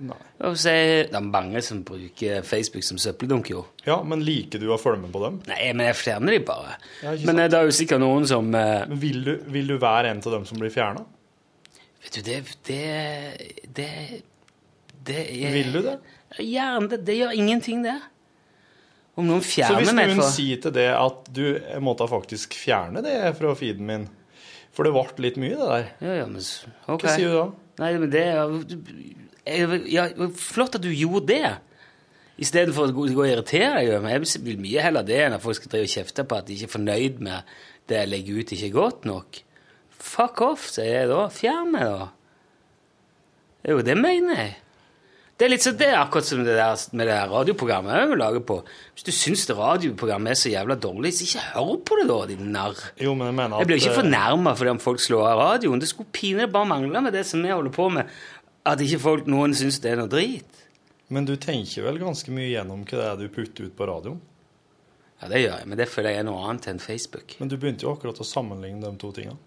Nei. 0.04 0.18
og 0.46 0.56
si, 0.58 0.74
Det 1.10 1.18
er 1.18 1.26
mange 1.26 1.60
som 1.64 1.82
bruker 1.87 2.46
Facebook 2.46 2.87
som 2.87 3.00
søppeldunk, 3.00 3.50
jo. 3.52 3.64
Ja, 3.87 3.98
men 4.06 4.24
liker 4.24 4.62
du 4.62 4.70
å 4.72 4.78
følge 4.80 5.02
med 5.02 5.12
på 5.14 5.22
dem? 5.24 5.40
Nei, 5.50 5.72
men 5.76 5.88
jeg 5.90 5.98
fjerner 6.00 6.37
de 6.37 6.40
bare. 6.46 6.78
Ja, 7.02 7.16
men 7.26 7.42
eh, 7.42 7.50
det 7.50 7.58
er 7.58 7.68
jo 7.68 7.74
sikkert 7.76 8.02
noen 8.02 8.28
som 8.30 8.48
uh... 8.54 8.84
Men 8.90 9.02
vil 9.02 9.20
du, 9.26 9.34
vil 9.56 9.74
du 9.74 9.76
være 9.82 10.14
en 10.14 10.22
av 10.22 10.38
dem 10.38 10.48
som 10.48 10.62
blir 10.62 10.72
fjerna? 10.74 11.04
Vet 12.04 12.18
du, 12.18 12.22
det 12.24 12.40
Det 12.66 12.80
Det, 13.74 13.90
det 15.05 15.20
er, 15.20 15.53
Vil 15.53 15.72
du 15.74 15.82
det? 15.84 15.99
Gjerne. 16.38 16.88
Det, 16.90 17.03
det 17.07 17.18
gjør 17.20 17.36
ingenting, 17.36 17.84
det. 17.84 17.99
Om 19.14 19.28
noen 19.28 19.42
Så 19.44 19.46
hvis 19.46 19.54
fjerner 19.68 19.94
meg 19.94 20.08
noen 20.10 20.20
for 20.24 20.34
sier 20.34 20.58
til 20.64 20.72
det 20.74 20.88
at 20.98 21.28
du 21.30 21.42
jeg 21.54 21.82
måtte 21.86 22.08
faktisk 22.10 22.56
fjerne 22.58 23.02
det 23.04 23.14
fra 23.38 23.52
feeden 23.54 23.86
min, 23.86 24.06
for 24.74 24.82
det 24.88 24.90
ble 24.96 25.22
litt 25.22 25.36
mye, 25.38 25.54
det 25.54 25.68
der, 25.70 25.84
Ja, 26.02 26.16
ja, 26.22 26.24
men 26.26 26.42
ok. 26.42 27.04
hva 27.04 27.12
sier 27.14 27.30
du 27.30 27.36
da? 27.38 27.44
Nei, 27.84 27.92
men 28.02 28.10
det 28.10 28.24
er 28.26 29.76
Ja, 29.92 30.08
flott 30.40 30.74
at 30.78 30.82
du 30.82 30.90
gjorde 30.90 31.28
det. 31.30 31.52
Istedenfor 32.42 32.88
å 32.90 32.94
gå 32.96 33.04
og 33.22 33.28
irritere 33.28 33.76
deg 33.78 33.92
over 33.92 34.02
meg. 34.02 34.24
Jeg 34.26 34.42
vil 34.42 34.58
mye 34.58 34.82
heller 34.82 35.04
det 35.06 35.20
enn 35.22 35.36
at 35.36 35.42
folk 35.44 35.60
skal 35.60 35.70
drive 35.76 35.86
og 35.86 35.92
kjefte 35.94 36.24
på 36.26 36.38
at 36.40 36.48
de 36.48 36.56
ikke 36.56 36.66
er 36.66 36.72
fornøyd 36.74 37.20
med 37.22 37.52
det 37.86 37.98
jeg 38.00 38.10
legger 38.10 38.40
ut, 38.40 38.52
ikke 38.56 38.66
er 38.66 38.74
godt 38.74 39.04
nok. 39.06 39.38
Fuck 40.04 40.40
off, 40.42 40.64
sier 40.74 40.90
jeg 41.04 41.10
da. 41.12 41.20
Fjern 41.30 41.70
meg, 41.70 41.86
da. 41.86 42.08
Jo, 43.70 43.78
det 43.86 43.94
mener 44.00 44.40
jeg. 44.42 44.56
Det 45.35 45.49
er 45.49 45.51
litt 45.51 45.64
sånn, 45.64 45.74
det 45.80 45.89
er 45.91 45.97
akkurat 45.99 46.26
som 46.28 46.45
det 46.47 46.53
der 46.55 46.82
med 46.95 47.09
det 47.11 47.14
radioprogrammet 47.26 48.11
vi 48.12 48.18
lager 48.20 48.43
på. 48.47 48.61
Hvis 48.95 49.07
du 49.09 49.11
syns 49.11 49.49
det 49.49 49.57
radioprogrammet 49.59 50.30
er 50.30 50.39
så 50.39 50.53
jævla 50.53 50.76
dårlig, 50.78 51.11
så 51.16 51.24
ikke 51.26 51.47
hør 51.49 51.72
på 51.89 51.99
det, 51.99 52.05
da, 52.11 52.18
din 52.30 52.53
narr. 52.55 52.85
Jo, 53.03 53.16
men 53.18 53.32
jeg 53.32 53.37
mener 53.41 53.57
at 53.57 53.64
Jeg 53.64 53.70
blir 53.72 53.82
ikke 53.82 53.91
eh, 53.91 53.99
fornærma 53.99 54.53
fordi 54.61 54.74
om 54.76 54.82
folk 54.85 55.03
slår 55.03 55.26
av 55.32 55.43
radioen. 55.43 55.82
Det 55.82 55.91
skulle 55.91 56.14
pinlig 56.14 56.47
bare 56.55 56.70
mangle 56.70 57.03
med 57.03 57.18
det 57.18 57.24
som 57.26 57.43
vi 57.43 57.51
holder 57.51 57.74
på 57.74 57.89
med, 57.97 58.14
at 58.70 58.87
ikke 58.87 59.03
folk, 59.03 59.26
noen 59.35 59.59
syns 59.59 59.80
det 59.82 59.91
er 59.91 60.01
noe 60.05 60.12
drit. 60.12 60.62
Men 61.11 61.26
du 61.26 61.35
tenker 61.35 61.82
vel 61.89 61.99
ganske 62.01 62.30
mye 62.32 62.53
gjennom 62.53 62.87
hva 62.87 62.95
det 62.95 63.11
er 63.11 63.20
du 63.24 63.35
putter 63.35 63.66
ut 63.66 63.74
på 63.74 63.91
radioen? 63.91 64.22
Ja, 65.18 65.32
det 65.35 65.43
gjør 65.43 65.59
jeg, 65.59 65.66
men 65.72 65.82
det 65.82 65.91
føler 65.91 66.14
jeg 66.14 66.22
er 66.22 66.30
noe 66.30 66.47
annet 66.47 66.70
enn 66.70 66.82
Facebook. 66.82 67.35
Men 67.43 67.51
du 67.51 67.59
begynte 67.59 67.89
jo 67.89 67.93
akkurat 67.97 68.22
å 68.22 68.26
sammenligne 68.28 68.87
de 68.87 68.95
to 69.03 69.11
tingene. 69.18 69.41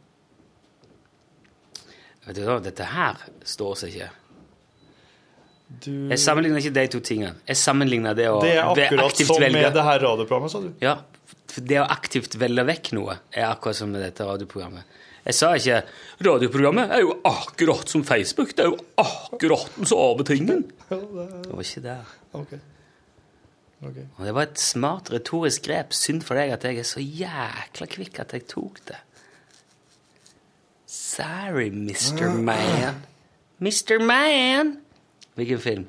Vet 2.28 2.36
du 2.36 2.44
hva, 2.44 2.60
dette 2.60 2.92
her 2.92 3.24
står 3.48 3.78
seg 3.80 3.96
ikke. 3.96 4.16
Du, 5.68 5.92
Jeg 6.08 6.20
sammenligner 6.24 6.64
ikke 6.64 6.76
de 6.78 6.86
to 6.94 7.00
tingene. 7.04 7.34
Jeg 7.48 7.60
sammenligner 7.60 8.16
det 8.16 8.30
å 8.32 8.38
det 8.40 8.54
er 8.56 8.64
akkurat 8.64 9.10
aktivt 9.10 9.28
som 9.34 9.42
velge 9.44 9.60
med 9.60 9.74
det 9.76 9.84
her 9.84 10.00
radioprogrammet, 10.00 10.54
sa 10.54 10.62
du. 10.64 10.70
Ja, 10.80 10.94
det 11.58 11.82
å 11.82 11.88
aktivt 11.92 12.38
velge 12.40 12.64
vekk 12.70 12.94
noe 12.96 13.18
er 13.34 13.50
akkurat 13.50 13.80
som 13.82 13.92
med 13.92 14.06
dette 14.06 14.24
radioprogrammet. 14.28 14.96
Jeg 15.28 15.36
sa 15.36 15.50
ikke 15.60 15.82
radioprogrammet 16.24 16.94
er 16.96 17.04
jo 17.04 17.18
akkurat 17.28 17.92
som 17.92 18.06
Facebook. 18.08 18.56
Det 18.56 18.64
er 18.64 18.72
jo 18.72 18.80
akkurat 19.04 19.68
den 19.76 19.90
samme 19.92 20.24
tingen. 20.28 20.64
Det 20.88 21.02
Det 21.04 21.52
var 21.52 21.66
ikke 21.66 21.84
der. 21.84 22.16
Okay. 22.32 22.60
Okay. 23.84 24.08
Og 24.18 24.26
det 24.26 24.34
var 24.34 24.48
et 24.48 24.60
smart 24.60 25.12
retorisk 25.14 25.68
grep. 25.68 25.92
Synd 25.94 26.24
for 26.26 26.40
deg 26.40 26.56
at 26.56 26.64
jeg 26.64 26.80
er 26.80 26.88
så 26.88 27.04
jækla 27.04 27.90
kvikk 27.92 28.24
at 28.24 28.34
jeg 28.34 28.48
tok 28.48 28.80
det. 28.88 29.02
Sorry, 30.88 31.70
Mr. 31.70 32.32
Man. 32.50 33.04
Mr. 33.60 34.00
Man! 34.00 34.78
Hvilken 35.38 35.60
film? 35.62 35.88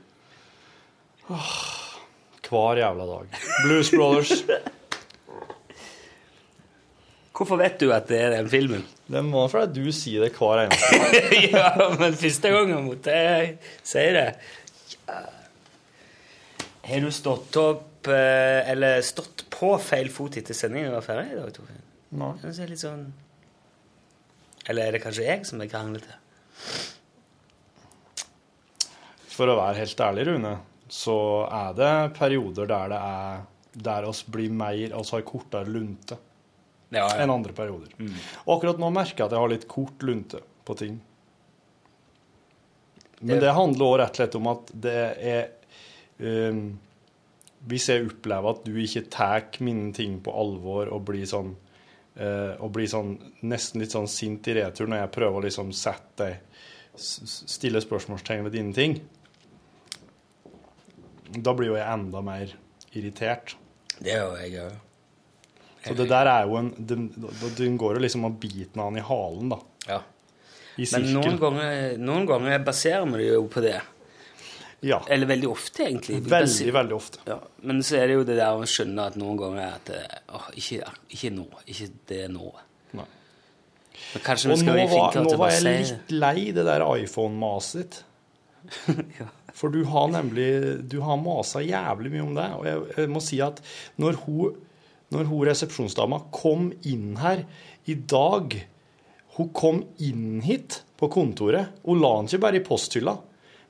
Hver 2.48 2.80
jævla 2.80 3.06
dag. 3.08 3.38
Blues 3.64 3.90
Brothers. 3.90 4.32
Hvorfor 7.38 7.56
vet 7.60 7.76
du 7.80 7.92
at 7.94 8.08
det 8.10 8.18
er 8.18 8.32
den 8.34 8.48
filmen? 8.50 8.82
Det 9.08 9.20
må 9.24 9.44
fordi 9.48 9.84
du 9.86 9.92
sier 9.94 10.24
det 10.26 10.32
hver 10.36 10.64
eneste 10.64 10.96
ja, 11.54 11.70
men 11.94 12.16
første 12.18 12.50
gangen 12.50 12.88
måtte 12.88 13.14
jeg 13.14 13.52
si 13.86 14.02
det. 14.16 14.24
Ja. 15.06 15.20
Har 16.88 17.04
du 17.04 17.10
stått 17.12 17.56
opp 17.60 18.08
eh, 18.08 18.70
Eller 18.72 19.02
stått 19.04 19.44
på 19.52 19.74
feil 19.82 20.08
fot 20.12 20.38
etter 20.40 20.56
sendingen 20.56 20.92
var 20.96 21.04
ferdig 21.04 21.34
i 21.34 21.38
dag? 21.38 21.50
Torfinn? 21.54 21.82
Nei. 22.18 22.32
Det 22.42 22.78
sånn 22.80 23.06
Eller 24.68 24.88
er 24.88 24.96
det 24.96 25.02
kanskje 25.04 25.28
jeg 25.28 25.44
som 25.48 25.60
er 25.62 25.70
kranglete? 25.70 26.16
For 29.38 29.46
å 29.50 29.58
være 29.60 29.78
helt 29.78 30.00
ærlig, 30.02 30.24
Rune, 30.32 30.54
så 30.90 31.14
er 31.46 31.76
det 31.78 31.92
perioder 32.18 32.66
der 32.70 32.90
det 32.90 32.98
er 33.06 33.44
der 33.78 34.06
oss 34.08 34.24
blir 34.26 34.50
mer, 34.50 34.90
altså 34.96 35.18
har 35.18 35.26
kortere 35.28 35.68
lunte 35.70 36.16
Ja, 36.90 37.04
enn 37.20 37.30
andre 37.30 37.52
perioder. 37.54 37.92
Og 38.46 38.56
akkurat 38.56 38.80
nå 38.80 38.88
merker 38.90 39.20
jeg 39.20 39.28
at 39.28 39.34
jeg 39.36 39.42
har 39.44 39.52
litt 39.52 39.66
kort 39.70 40.02
lunte 40.02 40.40
på 40.66 40.74
ting. 40.80 40.96
Men 43.20 43.40
Det- 43.40 43.52
handler 43.54 43.84
også 43.84 43.98
rett 43.98 44.10
og 44.10 44.16
slett 44.16 44.34
om 44.40 44.46
at 44.46 44.72
det 44.74 45.18
er 45.18 45.48
um, 46.50 46.78
Hvis 47.68 47.88
jeg 47.88 48.06
opplever 48.06 48.50
at 48.50 48.64
du 48.64 48.72
ikke 48.78 49.10
tar 49.10 49.42
mine 49.60 49.92
ting 49.92 50.20
på 50.20 50.30
alvor 50.32 50.88
og 50.94 51.04
blir 51.04 51.26
sånn 51.26 51.56
uh, 52.18 52.54
og 52.62 52.72
blir 52.72 52.86
sånn 52.86 53.18
nesten 53.42 53.80
litt 53.82 53.90
sånn 53.94 54.08
sint 54.08 54.46
i 54.48 54.54
retur 54.54 54.86
når 54.86 55.02
jeg 55.02 55.14
prøver 55.18 55.38
å 55.40 55.44
liksom 55.44 55.72
sette 55.72 56.16
deg 56.24 56.38
Stille 56.98 57.78
spørsmålstegn 57.78 58.42
ved 58.42 58.52
dine 58.56 58.72
ting, 58.74 58.96
da 61.34 61.54
blir 61.56 61.72
jo 61.72 61.78
jeg 61.78 61.86
enda 61.92 62.22
mer 62.24 62.54
irritert. 62.96 63.56
Det 63.98 64.14
gjør 64.14 64.30
jo 64.30 64.44
jeg 64.44 64.62
òg. 64.66 64.76
Så 65.88 65.94
det 65.96 66.08
der 66.10 66.28
er 66.28 66.46
jo 66.48 66.56
en 66.58 66.72
den 66.78 67.76
går 67.80 67.96
jo 67.96 68.02
liksom 68.02 68.26
og 68.28 68.40
biter 68.42 68.82
han 68.82 68.98
i 68.98 69.04
halen, 69.04 69.52
da. 69.54 69.60
Ja. 69.88 70.00
I 70.78 70.86
Men 70.94 71.06
noen 71.16 71.38
ganger, 71.40 71.94
noen 71.98 72.26
ganger 72.28 72.60
baserer 72.66 73.06
vi 73.10 73.22
det 73.22 73.30
jo 73.32 73.46
på 73.50 73.62
det. 73.64 73.78
Ja. 74.86 75.00
Eller 75.10 75.26
veldig 75.26 75.48
ofte, 75.50 75.82
egentlig. 75.88 76.20
Veldig, 76.22 76.72
veldig 76.74 76.94
ofte. 76.94 77.22
Ja, 77.26 77.38
men 77.66 77.82
så 77.82 77.98
er 77.98 78.10
det 78.10 78.18
jo 78.20 78.26
det 78.28 78.36
der 78.38 78.58
å 78.60 78.66
skjønne 78.68 79.08
at 79.10 79.16
noen 79.18 79.38
ganger 79.40 79.62
er 79.64 79.72
at 79.74 79.90
eh, 79.96 80.18
åh, 80.38 80.50
ikke, 80.60 80.92
ikke 81.16 81.32
nå. 81.34 81.46
Ikke 81.66 81.88
det 82.12 82.20
nå. 82.30 82.52
Nei. 82.98 83.06
Men 84.12 84.24
kanskje 84.28 84.52
vi 84.52 84.58
skal 84.60 84.70
nå 84.70 84.76
bli 84.76 84.84
var, 84.84 84.92
flinkere 84.92 85.24
til 85.24 85.32
å 85.32 85.32
var 85.32 85.42
bare 85.42 85.56
jeg 85.56 85.64
si 85.64 85.66
det. 85.66 85.80
litt 85.96 86.14
lei 86.22 86.44
det 86.54 86.66
der 86.68 86.86
iPhone-maset 86.92 87.80
ditt. 87.80 87.98
For 89.58 89.72
du 89.72 89.80
har 89.88 90.10
nemlig 90.12 90.48
Du 90.90 91.00
har 91.04 91.20
masa 91.20 91.62
jævlig 91.64 92.12
mye 92.14 92.24
om 92.26 92.34
det. 92.36 92.48
Og 92.58 92.66
jeg, 92.68 92.82
jeg 92.96 93.12
må 93.12 93.22
si 93.24 93.40
at 93.44 93.62
når 94.00 94.20
hun, 94.24 94.58
når 95.14 95.30
hun 95.30 95.46
resepsjonsdama 95.48 96.20
kom 96.34 96.70
inn 96.88 97.16
her 97.20 97.44
i 97.88 97.96
dag 97.96 98.58
Hun 99.38 99.50
kom 99.56 99.82
inn 100.02 100.42
hit 100.44 100.82
på 100.98 101.08
kontoret. 101.14 101.74
Hun 101.86 102.00
la 102.02 102.14
den 102.18 102.30
ikke 102.30 102.42
bare 102.42 102.58
i 102.58 102.64
posthylla, 102.66 103.12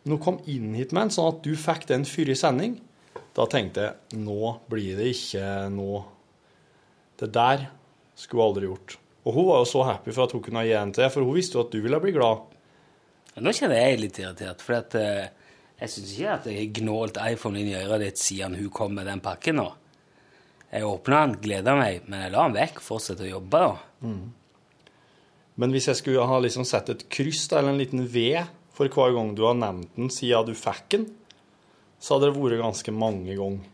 men 0.00 0.14
hun 0.14 0.22
kom 0.24 0.38
inn 0.48 0.70
hit 0.72 0.94
med 0.96 1.02
den, 1.02 1.10
sånn 1.12 1.34
at 1.34 1.42
du 1.44 1.50
fikk 1.60 1.84
den 1.90 2.06
før 2.08 2.30
sending. 2.40 2.78
Da 3.36 3.44
tenkte 3.52 3.84
jeg 3.84 4.22
nå 4.24 4.54
blir 4.70 4.96
det 4.96 5.10
ikke 5.12 5.68
nå. 5.74 6.00
Det 7.20 7.28
der 7.34 7.66
skulle 8.16 8.46
hun 8.46 8.48
aldri 8.48 8.70
gjort. 8.70 8.96
Og 9.28 9.34
hun 9.36 9.48
var 9.50 9.60
jo 9.60 9.68
så 9.68 9.84
happy 9.90 10.14
for 10.14 10.24
at 10.24 10.32
hun 10.32 10.42
kunne 10.46 10.64
gi 10.64 10.72
en 10.78 10.94
til 10.96 11.10
for 11.12 11.26
hun 11.26 11.36
visste 11.36 11.58
jo 11.58 11.66
at 11.66 11.74
du 11.74 11.82
ville 11.84 12.00
bli 12.00 12.14
glad. 12.16 12.48
Nå 13.42 13.52
kjenner 13.56 13.80
jeg 13.80 14.00
litt 14.02 14.18
irritert, 14.22 14.62
for 14.64 14.78
at, 14.80 14.94
eh, 14.98 15.28
jeg 15.78 15.92
syns 15.92 16.14
ikke 16.14 16.32
at 16.34 16.48
jeg 16.50 16.58
har 16.58 16.72
gnålt 16.80 17.20
iPhone 17.22 17.60
inn 17.60 17.70
i 17.70 17.76
øret 17.78 18.02
ditt 18.02 18.22
siden 18.22 18.56
hun 18.58 18.70
kom 18.74 18.96
med 18.98 19.06
den 19.06 19.22
pakken 19.24 19.60
nå. 19.60 19.68
Jeg 20.72 20.84
åpna 20.84 21.22
den, 21.26 21.38
gleda 21.40 21.74
meg, 21.78 22.02
men 22.08 22.26
jeg 22.26 22.34
la 22.34 22.44
den 22.44 22.58
vekk 22.58 22.82
og 22.82 22.86
fortsatte 22.90 23.24
å 23.24 23.30
jobbe. 23.30 23.62
da. 23.62 23.76
Men 25.58 25.72
hvis 25.74 25.88
jeg 25.88 26.00
skulle 26.02 26.26
ha 26.28 26.38
liksom 26.42 26.66
sett 26.68 26.90
et 26.92 27.06
kryss 27.10 27.48
da, 27.48 27.58
eller 27.58 27.74
en 27.74 27.80
liten 27.80 28.04
V 28.06 28.28
for 28.76 28.92
hver 28.92 29.14
gang 29.16 29.32
du 29.34 29.42
har 29.46 29.56
nevnt 29.58 29.96
den 29.96 30.12
siden 30.12 30.46
du 30.46 30.54
fikk 30.54 30.84
den, 30.94 31.08
så 31.98 32.14
hadde 32.14 32.28
det 32.28 32.38
vært 32.38 32.60
ganske 32.62 32.94
mange 32.94 33.34
ganger. 33.34 33.64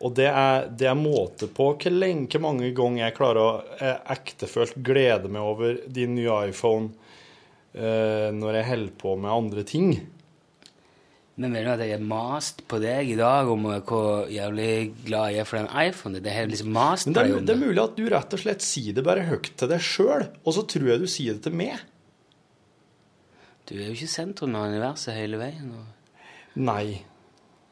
Og 0.00 0.14
det 0.16 0.28
er, 0.30 0.68
det 0.70 0.86
er 0.88 0.96
måte 0.96 1.48
på 1.52 1.72
hvor 1.74 1.92
lenge, 1.92 2.38
mange 2.40 2.70
ganger 2.76 3.02
jeg 3.02 3.16
klarer 3.18 3.40
å 3.40 3.76
eh, 3.76 3.98
ektefølt 4.14 4.78
glede 4.80 5.28
meg 5.28 5.44
over 5.44 5.80
din 5.92 6.14
nye 6.16 6.38
iPhone 6.48 6.94
når 7.70 8.56
jeg 8.56 8.66
holder 8.66 8.94
på 8.98 9.12
med 9.14 9.30
andre 9.30 9.62
ting. 9.62 9.92
Men 11.40 11.54
mener 11.54 11.70
du 11.70 11.72
at 11.78 11.86
jeg 11.86 11.96
har 11.96 12.02
mast 12.04 12.64
på 12.68 12.80
deg 12.82 13.12
i 13.14 13.16
dag 13.16 13.48
om 13.48 13.62
hvor 13.64 14.26
jævlig 14.28 14.72
glad 15.06 15.30
jeg 15.32 15.40
er 15.40 15.46
for 15.48 15.60
den 15.60 15.70
iPhonen? 15.86 16.20
Det 16.20 16.32
er 16.34 16.50
liksom 16.50 16.72
mast 16.74 17.08
Men 17.08 17.14
på 17.16 17.22
det 17.22 17.30
er, 17.30 17.46
det 17.48 17.54
er 17.54 17.62
mulig 17.62 17.80
at 17.80 17.94
du 17.96 18.02
rett 18.12 18.36
og 18.36 18.42
slett 18.42 18.66
sier 18.66 18.96
det 18.96 19.04
bare 19.06 19.24
høyt 19.28 19.48
til 19.56 19.70
deg 19.70 19.80
sjøl, 19.86 20.26
og 20.44 20.56
så 20.56 20.66
tror 20.68 20.90
jeg 20.90 21.00
du 21.00 21.06
sier 21.08 21.38
det 21.38 21.46
til 21.46 21.56
meg. 21.56 21.78
Du 23.70 23.76
er 23.78 23.86
jo 23.86 23.94
ikke 23.94 24.10
sentrum 24.10 24.58
av 24.58 24.68
universet 24.68 25.16
hele 25.16 25.40
veien. 25.40 25.70
Og, 25.78 25.88
Nei. 26.60 27.00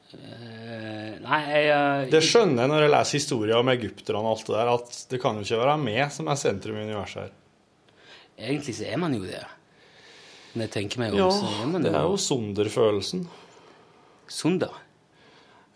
Uh, 0.08 1.18
nei, 1.20 1.40
jeg 1.52 1.66
uh, 1.68 2.06
Det 2.08 2.22
skjønner 2.24 2.62
jeg 2.62 2.70
når 2.70 2.84
jeg 2.86 2.92
leser 2.94 3.18
historier 3.18 3.58
om 3.58 3.68
egypterne 3.74 4.22
og 4.22 4.30
alt 4.30 4.46
det 4.46 4.54
der, 4.54 4.70
at 4.78 5.00
det 5.10 5.20
kan 5.20 5.36
jo 5.36 5.44
ikke 5.44 5.60
være 5.60 5.76
meg 5.82 6.00
som 6.14 6.30
er 6.32 6.40
sentrum 6.40 6.78
i 6.78 6.86
universet 6.86 7.26
her. 7.26 7.34
Egentlig 8.38 8.78
så 8.78 8.86
er 8.88 9.02
man 9.02 9.18
jo 9.18 9.26
det. 9.26 9.42
Jeg 10.64 10.70
tenker 10.74 11.00
meg 11.02 11.14
om, 11.14 11.18
Ja, 11.18 11.28
er 11.30 11.82
det 11.84 11.94
er 11.94 12.06
jo 12.08 12.18
sonderfølelsen. 12.20 13.26
Sunder. 14.28 14.74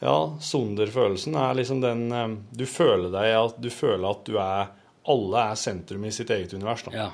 Ja, 0.02 0.36
sonderfølelsen 0.42 1.36
er 1.38 1.54
liksom 1.54 1.80
den 1.80 2.08
eh, 2.12 2.28
Du 2.50 2.64
føler 2.66 3.12
deg 3.14 3.36
at 3.38 3.58
du 3.62 3.70
føler 3.70 4.08
at 4.10 4.24
du 4.26 4.34
er 4.42 4.72
Alle 5.06 5.44
er 5.52 5.58
sentrum 5.58 6.04
i 6.04 6.10
sitt 6.14 6.30
eget 6.30 6.52
univers, 6.54 6.82
da. 6.86 6.92
Ja. 6.94 7.08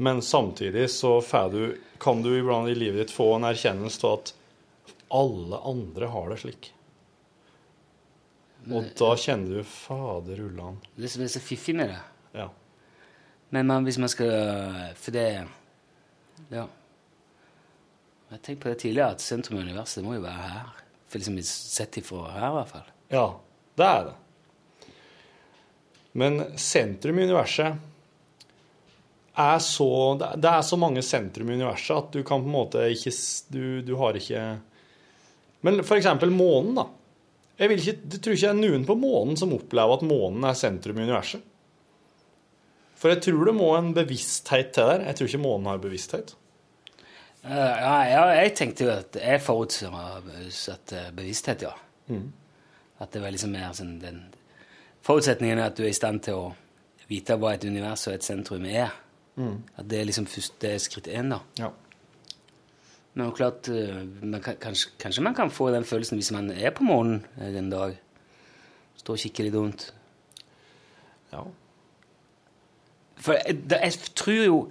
Men 0.00 0.22
samtidig 0.24 0.86
så 0.90 1.18
får 1.20 1.50
du, 1.52 1.62
kan 2.00 2.22
du 2.24 2.30
iblant 2.38 2.68
i 2.68 2.74
livet 2.74 3.02
ditt 3.06 3.14
få 3.14 3.34
en 3.36 3.44
erkjennelse 3.48 4.04
av 4.08 4.18
at 4.18 4.32
alle 5.10 5.58
andre 5.66 6.08
har 6.12 6.28
det 6.30 6.38
slik. 6.42 6.68
Og 8.68 8.90
da 8.96 9.14
kjenner 9.18 9.60
du 9.60 9.64
Fader 9.66 10.42
ullan. 10.44 10.76
Det 10.96 11.08
som 11.10 11.24
er 11.24 11.32
så 11.32 11.40
fiffig 11.42 11.74
med 11.76 11.88
det. 11.90 12.00
Ja. 12.36 12.50
Men 13.50 13.66
man, 13.66 13.88
hvis 13.88 13.98
man 13.98 14.12
skal 14.12 14.30
For 15.00 15.16
det 15.16 15.26
Ja. 16.52 16.66
Jeg 18.30 18.36
har 18.36 18.42
tenkt 18.46 18.60
på 18.62 18.70
det 18.70 18.78
tidligere, 18.78 19.16
at 19.16 19.22
sentrum 19.24 19.56
av 19.58 19.64
universet 19.66 20.04
må 20.06 20.12
jo 20.14 20.22
være 20.22 20.48
her. 20.52 20.66
For 21.10 21.18
liksom 21.18 21.38
Sett 21.42 21.96
ifra 21.98 22.28
her, 22.30 22.44
i 22.46 22.54
hvert 22.54 22.68
fall. 22.70 22.90
Ja, 23.10 23.24
det 23.80 23.86
er 23.88 24.04
det. 24.06 24.92
Men 26.22 26.38
sentrum 26.54 27.18
i 27.18 27.24
universet 27.26 27.80
er 29.40 29.58
så 29.62 29.90
Det 30.18 30.50
er 30.50 30.62
så 30.66 30.78
mange 30.78 31.02
sentrum 31.06 31.50
i 31.50 31.56
universet 31.58 31.96
at 31.96 32.14
du 32.14 32.22
kan 32.26 32.42
på 32.42 32.50
en 32.50 32.54
måte 32.54 32.86
ikke 32.92 33.12
Du, 33.54 33.62
du 33.86 33.94
har 33.98 34.18
ikke 34.18 34.42
Men 35.66 35.82
for 35.86 35.98
eksempel 35.98 36.30
månen, 36.30 36.74
da. 36.78 36.86
Jeg, 37.58 37.76
ikke, 37.76 37.96
jeg 38.14 38.22
tror 38.22 38.36
ikke 38.36 38.46
det 38.46 38.54
er 38.54 38.60
noen 38.62 38.86
på 38.88 38.96
månen 38.96 39.36
som 39.36 39.58
opplever 39.58 39.98
at 39.98 40.06
månen 40.06 40.46
er 40.48 40.54
sentrum 40.56 41.02
i 41.02 41.04
universet. 41.04 41.42
For 42.94 43.10
jeg 43.10 43.24
tror 43.26 43.50
det 43.50 43.56
må 43.58 43.72
en 43.74 43.90
bevissthet 43.96 44.70
til 44.76 44.86
der. 44.86 45.04
Jeg 45.08 45.18
tror 45.18 45.28
ikke 45.28 45.42
månen 45.42 45.68
har 45.68 45.82
bevissthet. 45.82 46.36
Eh, 47.44 47.56
ja, 47.56 47.94
jeg, 48.04 48.36
jeg 48.36 48.54
tenkte 48.58 48.84
jo 48.84 48.90
at 48.92 49.16
jeg 49.16 49.40
forutsatte 49.42 51.06
bevissthet, 51.16 51.62
ja. 51.64 51.72
At 53.00 53.12
det 53.14 53.22
var 53.22 53.32
liksom 53.32 53.52
mer 53.54 53.72
sånn 53.76 53.98
den 54.02 54.24
Forutsetningen 55.06 55.56
er 55.56 55.70
at 55.70 55.78
du 55.78 55.84
er 55.86 55.88
i 55.88 55.96
stand 55.96 56.20
til 56.26 56.36
å 56.36 56.48
vite 57.08 57.38
hva 57.40 57.54
et 57.54 57.62
univers 57.64 58.02
og 58.10 58.18
et 58.18 58.26
sentrum 58.26 58.66
er. 58.68 58.90
At 59.80 59.86
det 59.88 60.00
er 60.00 60.04
liksom 60.04 60.26
første 60.28 60.74
skritt 60.84 61.08
én, 61.08 61.30
da. 61.32 61.38
Ja. 61.56 61.70
Men 63.14 63.32
klart, 63.32 63.68
eh, 63.72 64.02
man 64.22 64.42
kan, 64.44 64.58
kanskje, 64.60 64.92
kanskje 65.00 65.24
man 65.24 65.34
kan 65.34 65.50
få 65.50 65.70
den 65.72 65.84
følelsen 65.88 66.20
hvis 66.20 66.30
man 66.36 66.50
er 66.52 66.70
på 66.76 66.84
månen 66.84 67.24
eh, 67.40 67.56
en 67.56 67.70
dag. 67.72 67.96
Står 69.00 69.16
og 69.16 69.24
kikker 69.24 69.48
litt 69.48 69.56
rundt. 69.56 69.94
ja. 71.32 71.46
For 73.20 73.36
jeg, 73.36 73.58
jeg 73.68 73.92
tror 74.16 74.44
jo 74.44 74.70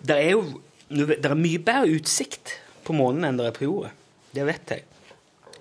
Det 0.00 0.14
er 0.16 0.30
jo 0.30 0.60
det 0.90 1.24
er 1.24 1.38
mye 1.38 1.62
bedre 1.62 1.96
utsikt 1.96 2.56
på 2.86 2.94
månen 2.96 3.28
enn 3.28 3.38
det 3.38 3.46
er 3.46 3.56
på 3.56 3.66
jorda. 3.66 3.90
Det 4.34 4.46
vet 4.46 4.72
jeg. 4.74 4.84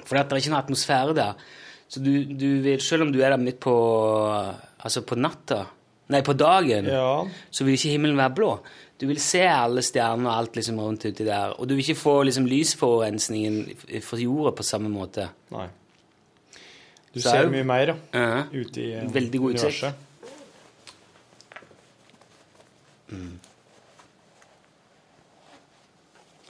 For 0.04 0.18
det 0.18 0.24
er 0.26 0.42
ikke 0.42 0.54
noe 0.54 0.64
atmosfære 0.64 1.16
der. 1.18 1.50
Så 1.90 2.02
du, 2.02 2.12
du 2.38 2.48
vil, 2.66 2.82
selv 2.82 3.06
om 3.06 3.12
du 3.14 3.20
er 3.22 3.34
der 3.34 3.42
midt 3.42 3.60
på 3.62 3.74
Altså 4.80 5.02
på 5.04 5.18
natta 5.20 5.64
Nei, 6.10 6.22
på 6.26 6.34
dagen, 6.34 6.86
Ja. 6.90 7.26
så 7.52 7.66
vil 7.66 7.76
ikke 7.76 7.92
himmelen 7.94 8.18
være 8.18 8.34
blå. 8.34 8.48
Du 8.98 9.06
vil 9.06 9.20
se 9.22 9.44
alle 9.46 9.84
stjerner 9.86 10.26
og 10.26 10.38
alt 10.40 10.56
liksom 10.58 10.80
rundt 10.82 11.06
uti 11.06 11.24
der. 11.28 11.54
Og 11.60 11.68
du 11.70 11.76
vil 11.76 11.84
ikke 11.84 12.00
få 12.00 12.24
liksom 12.26 12.48
lysforurensningen 12.50 13.76
fra 14.02 14.18
jorda 14.18 14.56
på 14.58 14.66
samme 14.66 14.90
måte. 14.90 15.28
Nei. 15.54 15.68
Du 17.14 17.22
Så 17.22 17.30
er 17.30 17.44
ser 17.44 17.50
mye 17.54 17.64
mer, 17.64 17.86
da, 17.86 17.94
uh 17.94 18.26
-huh. 18.34 18.44
Ute 18.62 18.82
i 18.82 18.88
universet. 18.96 19.14
Veldig 19.14 19.40
god 19.40 19.54
utsikt. 19.54 19.84
universet. 19.84 19.94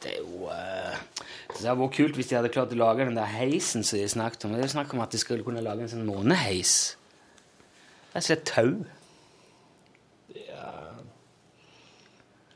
Det 0.03 0.11
er 0.13 0.19
jo 0.23 0.47
eh, 0.53 0.99
Det 1.59 1.67
hadde 1.67 1.81
vært 1.81 1.97
kult 1.97 2.15
hvis 2.15 2.29
de 2.29 2.37
hadde 2.37 2.51
klart 2.53 2.71
å 2.71 2.79
lage 2.79 3.05
den 3.07 3.17
der 3.19 3.27
heisen 3.27 3.83
som 3.83 3.99
de 3.99 4.07
snakket 4.07 4.45
om. 4.47 4.55
Det 4.55 4.63
er 4.63 4.71
snakk 4.71 4.93
om 4.95 5.03
at 5.03 5.11
de 5.11 5.19
skulle 5.21 5.43
kunne 5.43 5.63
lage 5.65 5.83
en 5.83 5.91
sånn 5.91 6.07
måneheis. 6.07 6.95
Det 8.09 8.21
er 8.21 8.25
slett 8.25 8.47
tau. 8.47 8.71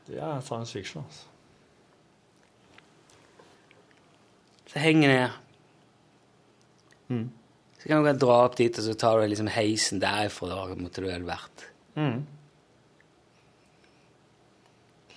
Det 0.04 0.18
er 0.20 0.40
science 0.44 0.72
fiction, 0.76 1.04
altså. 1.04 1.30
Så 4.68 4.82
henger 4.82 5.08
ned. 5.08 5.30
Så 7.78 7.88
kan 7.88 8.00
du 8.00 8.08
bare 8.08 8.18
dra 8.18 8.36
opp 8.46 8.56
dit, 8.58 8.78
og 8.80 8.84
så 8.84 8.94
tar 8.98 9.20
du 9.20 9.28
liksom 9.30 9.48
heisen 9.54 10.00
derifra. 10.02 10.48
Da 10.50 10.76
måtte 10.80 11.04
du 11.04 11.08
vel 11.08 11.24
vært. 11.28 11.66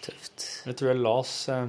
Tøft. 0.04 0.48
Jeg 0.68 0.78
tror 0.78 0.92
jeg 0.92 1.02
las 1.02 1.34
eh, 1.52 1.68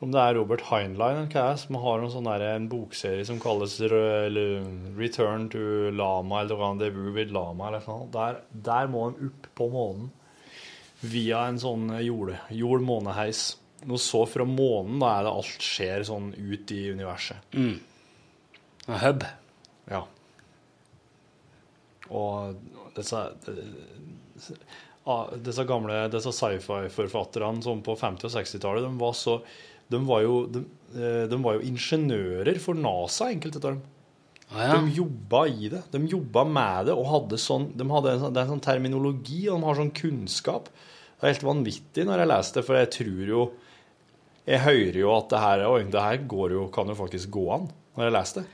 om 0.00 0.12
det 0.14 0.20
er 0.20 0.36
Robert 0.38 0.62
Heinlein 0.70 1.28
som 1.60 1.76
har 1.82 2.00
en, 2.00 2.12
sånn 2.12 2.28
der, 2.28 2.44
en 2.54 2.70
bokserie 2.72 3.24
som 3.28 3.40
kalles 3.42 3.76
eller 3.84 4.64
Return 4.96 5.50
to 5.52 5.90
Lama 5.92 6.40
eller 6.40 6.56
Rendezvous 6.56 7.12
with 7.16 7.34
Lama 7.36 7.68
eller 7.68 7.84
noe. 7.84 8.08
Der, 8.14 8.40
der 8.50 8.88
må 8.88 9.10
de 9.10 9.28
opp 9.28 9.50
på 9.60 9.68
månen 9.74 10.08
via 11.04 11.44
en 11.48 11.60
sånn 11.60 11.92
jord, 12.04 12.32
jord-måneheis. 12.48 13.44
Noe 13.88 14.00
så 14.00 14.24
fra 14.28 14.44
månen, 14.48 14.98
da 15.00 15.12
er 15.18 15.28
det 15.28 15.36
alt 15.36 15.68
skjer 15.68 16.08
sånn 16.08 16.32
ut 16.36 16.72
i 16.76 16.80
universet. 16.96 17.52
A 18.88 19.04
hub. 19.04 19.24
Ja. 19.88 20.02
Og 22.10 22.60
disse, 22.96 23.22
disse 25.44 25.64
gamle 25.68 26.06
disse 26.12 26.32
sci-fi-forfatterne 26.36 27.64
som 27.64 27.84
på 27.84 27.96
50- 28.00 28.28
og 28.28 28.34
60-tallet, 28.36 28.88
de 28.88 29.00
var 29.00 29.16
så 29.16 29.42
de 29.90 29.98
var, 30.06 30.22
jo, 30.22 30.46
de, 30.46 30.60
eh, 30.94 31.24
de 31.30 31.38
var 31.42 31.54
jo 31.58 31.60
ingeniører 31.70 32.60
for 32.62 32.74
NASA, 32.78 33.30
enkelte 33.34 33.56
av 33.60 33.62
dem. 33.72 33.80
Ah, 34.52 34.62
ja. 34.66 34.76
De 34.80 34.90
jobba 34.96 35.44
i 35.46 35.68
det. 35.70 35.82
De 35.92 35.98
jobba 36.10 36.44
med 36.44 36.86
det 36.88 36.94
og 36.98 37.06
hadde 37.06 37.38
sånn 37.38 37.68
de 37.76 37.84
hadde 37.86 38.12
en, 38.16 38.20
sånn- 38.24 38.32
Det 38.34 38.40
er 38.40 38.46
en 38.48 38.54
sånn 38.58 38.64
terminologi, 38.64 39.48
og 39.48 39.60
de 39.60 39.66
har 39.68 39.74
sånn 39.78 39.92
kunnskap. 39.94 40.64
Det 41.20 41.22
er 41.28 41.32
helt 41.34 41.44
vanvittig 41.46 42.06
når 42.08 42.18
jeg 42.24 42.28
leser 42.32 42.54
det, 42.54 42.64
for 42.66 42.74
jeg 42.80 42.90
tror 42.96 43.26
jo 43.28 43.50
Jeg 44.46 44.58
hører 44.64 44.96
jo 44.98 45.10
at 45.16 45.28
det 45.28 45.38
her, 45.38 45.60
oi, 45.68 45.82
det 45.84 46.00
her 46.00 46.16
går 46.26 46.50
jo, 46.56 46.62
kan 46.74 46.88
jo 46.88 46.94
faktisk 46.98 47.30
gå 47.30 47.44
an, 47.54 47.68
når 47.96 48.04
jeg 48.08 48.12
leser 48.16 48.40
det. 48.40 48.46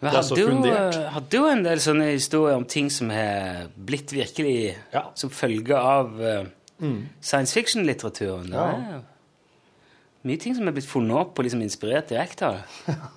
Vi 0.00 0.08
Det 0.08 0.16
er 0.18 0.22
så 0.22 0.36
fundert. 0.36 0.96
hadde 1.12 1.30
jo 1.36 1.46
en 1.46 1.62
del 1.62 1.78
sånne 1.78 2.06
historier 2.14 2.56
om 2.56 2.64
ting 2.64 2.88
som 2.90 3.10
har 3.10 3.68
blitt 3.76 4.10
virkelig 4.10 4.74
Ja. 4.92 5.02
som 5.14 5.30
følge 5.30 5.76
av 5.76 6.20
eh, 6.20 6.44
science 7.20 7.52
fiction-litteraturen. 7.54 8.48
Ja, 8.50 8.66
Ja. 8.90 9.00
Mye 10.28 10.40
ting 10.40 10.56
som 10.56 10.68
er 10.68 10.74
blitt 10.76 10.88
funnet 10.88 11.16
opp 11.16 11.38
og 11.38 11.46
liksom 11.46 11.62
inspirert 11.64 12.12
direkte 12.12 12.50
av 12.50 12.60
det. 12.60 12.98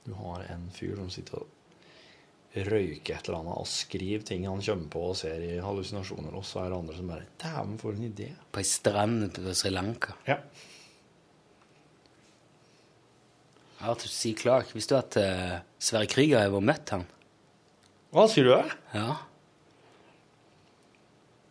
Du 0.00 0.14
har 0.16 0.42
en 0.48 0.62
fyr 0.74 0.94
som 0.96 1.10
sitter 1.12 1.42
og 1.42 2.64
røyker 2.66 3.14
et 3.14 3.28
eller 3.28 3.42
annet 3.42 3.60
og 3.60 3.68
skriver 3.68 4.24
ting 4.26 4.46
han 4.48 4.62
kommer 4.64 4.88
på 4.90 5.02
og 5.10 5.18
ser 5.20 5.44
i 5.44 5.58
hallusinasjoner, 5.62 6.32
og 6.34 6.46
så 6.48 6.64
er 6.64 6.72
det 6.72 6.78
andre 6.80 6.96
som 6.96 7.12
bare 7.12 7.28
Dæven, 7.38 7.76
for 7.78 7.94
en 7.94 8.08
idé. 8.08 8.30
På 8.50 8.62
ei 8.62 8.66
strand 8.66 9.28
på 9.36 9.54
Sri 9.54 9.70
Lanka. 9.70 10.16
Ja. 10.26 10.40
Arthur 13.80 14.12
C. 14.12 14.34
Clark. 14.36 14.74
Visste 14.76 14.96
du 14.96 15.00
at 15.00 15.20
uh, 15.20 15.56
Sverre 15.80 16.10
Krüger 16.10 16.42
har 16.42 16.52
vært 16.52 16.68
møtt 16.72 16.94
han? 16.96 17.06
Hva 18.10 18.26
sier 18.28 18.48
du 18.48 18.54
det? 18.56 18.78
Ja. 18.96 19.20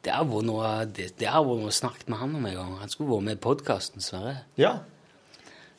Det 0.05 0.13
har 0.15 0.23
vært 0.27 0.47
noe, 0.47 0.69
det, 0.87 1.09
det 1.19 1.27
har 1.27 1.43
vært 1.43 1.65
noe 1.65 1.75
snakket 1.75 2.07
med 2.11 2.21
han 2.21 2.37
om 2.37 2.47
en 2.47 2.55
gang. 2.55 2.71
Han 2.79 2.91
skulle 2.91 3.11
vært 3.11 3.27
med 3.27 3.37
i 3.37 3.43
podkasten, 3.43 4.03
Sverre. 4.03 4.35
Ja. 4.59 4.77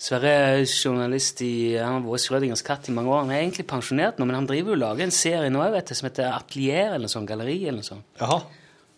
Sverre 0.01 0.31
er 0.33 0.63
journalist 0.65 1.43
i 1.45 1.77
Han 1.77 1.99
har 1.99 2.05
vært 2.07 2.25
Schrødingers 2.25 2.63
katt 2.65 2.89
i 2.89 2.95
mange 2.97 3.13
år. 3.13 3.27
Han 3.27 3.35
er 3.35 3.43
egentlig 3.43 3.67
pensjonert 3.69 4.21
nå, 4.21 4.29
men 4.29 4.39
han 4.39 4.49
driver 4.49 4.73
jo 4.73 4.79
og 4.79 4.81
lager 4.81 5.05
en 5.05 5.13
serie 5.13 5.51
nå 5.53 5.65
vet 5.75 5.93
du, 5.93 5.97
som 5.97 6.09
heter 6.09 6.31
Atelier 6.33 6.95
eller 6.95 7.05
noe 7.05 7.13
sånt, 7.13 7.29
galleri 7.29 7.59
eller 7.67 7.83
noe 7.83 7.89
sånt. 7.89 8.07
Jaha. 8.21 8.39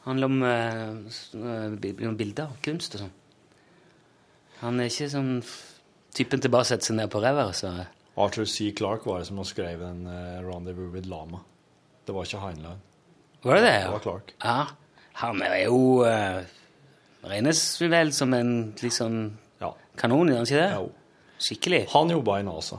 handler 0.07 0.31
om 0.31 0.43
uh, 0.43 1.75
bilder 1.83 2.07
eh, 2.07 2.15
bilder, 2.19 2.55
kunst 2.63 2.95
og 2.99 3.05
sånn. 3.05 3.17
Han 4.63 4.79
er 4.79 4.91
ikke 4.91 5.11
sånn 5.11 5.33
typen 6.15 6.43
til 6.43 6.55
bare 6.55 6.67
å 6.67 6.71
sette 6.71 6.87
seg 6.87 6.99
ned 6.99 7.11
på 7.11 7.23
ræva. 7.23 7.49
Så. 7.55 7.73
Arthur 8.23 8.47
C. 8.47 8.71
Clarke 8.79 9.11
var 9.11 9.23
det 9.23 9.31
som 9.31 9.43
skrev 9.47 9.83
den 9.83 10.07
uh, 10.07 10.43
'Rendezvous 10.43 10.91
with 10.95 11.11
Lama'. 11.11 11.43
Det 12.07 12.15
var 12.15 12.27
ikke 12.27 12.43
Heinlein. 12.43 12.79
Var 13.43 13.59
det 13.59 13.67
det? 13.67 13.79
Det 13.83 13.91
var 13.91 14.07
Clarke. 14.07 14.39
Ja. 14.43 14.61
Han 15.21 15.43
er 15.45 15.59
jo 15.67 15.79
uh, 16.07 16.41
regnes 17.29 17.61
vel 17.83 18.13
som 18.17 18.33
en 18.35 18.53
sånn 18.81 19.19
Ja. 19.61 19.73
kanon, 20.01 20.29
gjør 20.33 20.41
han 20.41 20.47
ikke 20.49 20.63
det? 20.63 20.71
Jo. 20.79 20.89
Skikkelig. 21.43 21.83
Han 21.93 22.11
jobba 22.15 22.39
i 22.41 22.47
NASA. 22.47 22.79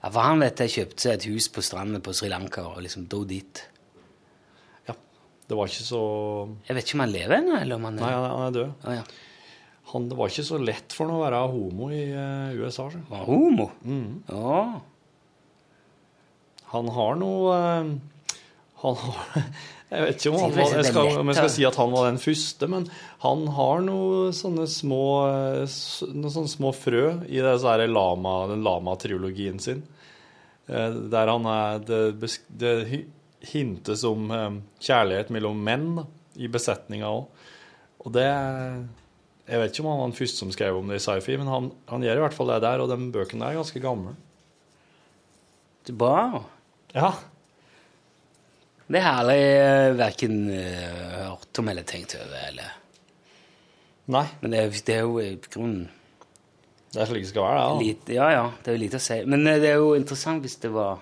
Ja, 0.00 0.08
for 0.08 0.20
han 0.24 0.40
vet 0.40 0.60
jeg 0.64 0.72
kjøpte 0.74 1.04
seg 1.04 1.16
et 1.18 1.26
hus 1.28 1.48
på 1.52 1.62
stranda 1.64 2.00
på 2.04 2.12
Sri 2.16 2.30
Lanka 2.32 2.64
og 2.70 2.80
liksom 2.84 3.06
dro 3.10 3.22
dit. 3.28 3.62
Ja. 4.88 4.94
Det 5.48 5.56
var 5.58 5.68
ikke 5.68 5.84
så 5.86 6.00
Jeg 6.68 6.76
vet 6.78 6.86
ikke 6.86 6.96
om 6.98 7.04
han 7.04 7.12
lever 7.14 7.36
ennå, 7.36 7.58
eller 7.60 7.76
om 7.80 7.84
han 7.88 7.98
er 7.98 8.04
Nei, 8.06 8.12
han 8.14 8.46
er- 8.46 8.54
død. 8.56 8.70
Å, 8.84 8.94
ja. 8.96 9.04
Han, 9.90 10.08
det 10.08 10.16
var 10.16 10.28
ikke 10.30 10.44
så 10.46 10.58
lett 10.62 10.92
for 10.94 11.08
han 11.10 11.16
å 11.18 11.24
være 11.24 11.40
homo 11.50 11.88
i 11.90 12.04
uh, 12.14 12.52
USA. 12.62 12.86
Så. 12.94 13.00
Var 13.10 13.24
homo? 13.26 13.70
Mm. 13.82 14.22
Å. 14.30 14.60
Han 16.70 16.88
har 16.94 17.16
noe 17.18 17.54
eh, 17.58 17.88
Han 18.80 18.96
har 18.96 19.44
Jeg 19.90 20.04
vet 20.06 20.20
ikke 20.20 20.30
om, 20.30 20.42
han, 20.44 20.58
jeg 20.76 20.86
skal, 20.86 21.08
om 21.18 21.30
jeg 21.32 21.36
skal 21.40 21.50
si 21.50 21.64
at 21.66 21.76
han 21.80 21.90
var 21.90 22.04
den 22.06 22.20
første, 22.22 22.66
men 22.70 22.84
han 23.24 23.40
har 23.56 23.80
noen 23.82 24.34
sånne 24.36 24.68
små 24.70 25.02
eh, 25.26 25.78
noen 26.14 26.30
sånne 26.30 26.52
små 26.52 26.70
frø 26.76 27.06
i 27.26 27.40
lama, 27.90 28.34
den 28.52 28.62
lama-triologien 28.62 29.58
sin. 29.58 29.82
Eh, 30.70 30.94
Der 31.10 31.32
han 31.32 31.48
er 31.50 31.82
Det, 31.82 32.30
det 32.62 32.74
hintes 33.50 34.04
om 34.06 34.30
eh, 34.30 34.60
kjærlighet 34.78 35.34
mellom 35.34 35.58
menn 35.58 36.04
i 36.38 36.46
besetninga 36.46 37.10
òg. 37.10 37.26
Og 38.04 38.14
det 38.14 38.28
Jeg 39.50 39.58
vet 39.58 39.72
ikke 39.74 39.82
om 39.82 39.90
han 39.90 39.98
var 40.04 40.12
den 40.12 40.18
første 40.20 40.44
som 40.44 40.52
skrev 40.54 40.78
om 40.78 40.86
det 40.86 41.00
i 41.00 41.02
sci-fi, 41.02 41.34
men 41.40 41.50
han, 41.50 41.72
han 41.90 42.06
gjør 42.06 42.20
i 42.20 42.24
hvert 42.28 42.36
fall 42.38 42.52
det 42.54 42.60
der, 42.62 42.78
og 42.78 42.92
de 42.92 43.10
bøkene 43.10 43.48
er 43.48 43.58
ganske 43.58 43.82
gamle. 43.82 44.14
Det 45.82 45.96
er 45.96 45.98
bra. 45.98 46.44
Ja. 46.94 47.10
Det 48.90 49.00
har 49.04 49.28
jeg 49.30 49.96
verken 50.00 50.36
hørt 50.50 51.58
om 51.62 51.68
eller 51.70 51.86
tenkt 51.86 52.16
over. 52.18 52.40
Eller. 52.48 52.72
Nei. 54.10 54.26
Men 54.40 54.54
det 54.54 54.62
det 54.86 54.96
er 54.96 55.04
jo 55.06 55.20
i 55.22 55.36
grunnen 55.50 55.88
Det 56.90 57.02
er 57.02 57.06
slik 57.06 57.22
det 57.22 57.30
skal 57.30 57.44
være, 57.46 57.60
det. 57.60 57.68
da. 57.68 57.84
lite 57.84 58.16
Ja, 58.16 58.30
ja, 58.34 58.46
det 58.58 58.72
er 58.72 58.76
jo 58.76 58.82
lite 58.82 58.98
å 58.98 59.04
si. 59.04 59.20
Men 59.30 59.46
eh, 59.46 59.60
det 59.62 59.70
er 59.70 59.78
jo 59.78 59.94
interessant 59.94 60.42
hvis 60.42 60.58
det 60.64 60.72
var 60.74 60.98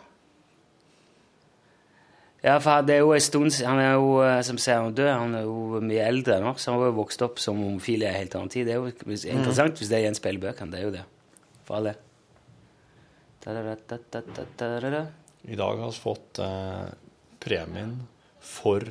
Ja, 2.44 2.58
for 2.62 2.84
det 2.86 2.94
er 2.94 3.00
jo 3.02 3.14
en 3.16 3.24
stund 3.24 3.56
Han 3.64 3.80
er 3.82 3.94
jo, 3.96 4.10
eh, 4.22 4.42
som 4.46 4.58
sier, 4.60 4.82
han 4.82 4.92
dør. 4.92 5.06
død. 5.08 5.14
Han 5.22 5.34
er 5.34 5.46
jo 5.48 5.80
mye 5.80 6.04
eldre 6.10 6.40
nå, 6.44 6.52
så 6.58 6.72
han 6.72 6.80
har 6.82 6.90
jo 6.92 6.98
vokst 7.00 7.24
opp 7.24 7.40
som 7.40 7.56
homofil 7.56 8.04
i 8.04 8.10
en 8.10 8.18
helt 8.20 8.36
annen 8.36 8.52
tid. 8.52 8.66
Det 8.68 8.76
er 8.76 8.82
jo 8.82 8.92
interessant 9.32 9.80
hvis 9.80 9.88
det 9.88 10.04
gjenspeiler 10.04 10.44
bøkene. 10.44 10.70
Det 10.74 10.78
er 10.82 10.86
jo 10.86 10.94
det. 10.98 11.06
For 11.64 11.80
alle. 11.80 11.96
I 15.48 15.56
dag 15.56 15.78
har 15.80 15.88
vi 15.88 16.00
fått 16.02 16.38
eh, 16.44 16.88
premien 17.42 17.96
for 18.40 18.84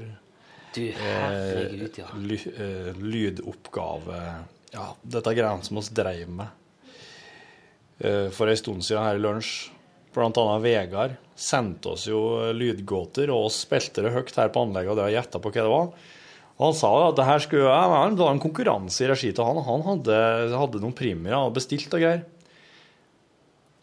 Du, 0.76 0.84
herregud, 1.00 1.98
ja. 1.98 2.12
ly, 2.22 2.38
eh, 2.54 2.92
lydoppgave 3.02 4.22
Ja, 4.74 4.92
dette 5.02 5.34
greiene 5.34 5.66
som 5.66 5.80
vi 5.80 5.96
dreiv 5.98 6.30
med 6.30 6.48
eh, 8.04 8.28
for 8.36 8.52
ei 8.52 8.60
stund 8.60 8.86
siden 8.86 9.06
her 9.06 9.18
i 9.18 9.24
lunsj. 9.24 9.72
Blant 10.14 10.38
annet 10.42 10.64
Vegard 10.64 11.18
sendte 11.38 11.94
oss 11.94 12.08
jo 12.10 12.20
lydgåter, 12.58 13.30
og 13.30 13.52
oss 13.52 13.62
spilte 13.68 14.02
det 14.02 14.14
høyt 14.16 14.34
her 14.38 14.50
på 14.54 14.64
anlegget, 14.66 14.92
og 14.92 14.98
det 14.98 15.06
har 15.06 15.16
gjetta 15.20 15.42
på 15.42 15.52
hva 15.54 15.66
det 15.66 15.74
var. 15.74 15.92
Og 16.58 16.64
han 16.66 16.78
sa 16.78 16.90
at 17.06 17.20
det 17.20 17.28
her 17.28 17.44
skulle 17.44 17.70
det 17.70 18.24
var 18.24 18.34
en 18.34 18.42
konkurranse 18.42 19.04
i 19.06 19.10
regi 19.12 19.30
av 19.36 19.46
han, 19.46 19.60
og 19.62 19.68
han 19.68 19.86
hadde, 19.92 20.18
hadde 20.58 20.82
noen 20.82 20.96
premier 20.98 21.38
og 21.38 21.54
bestilt 21.58 21.94
og 21.94 22.02
greier. 22.02 22.24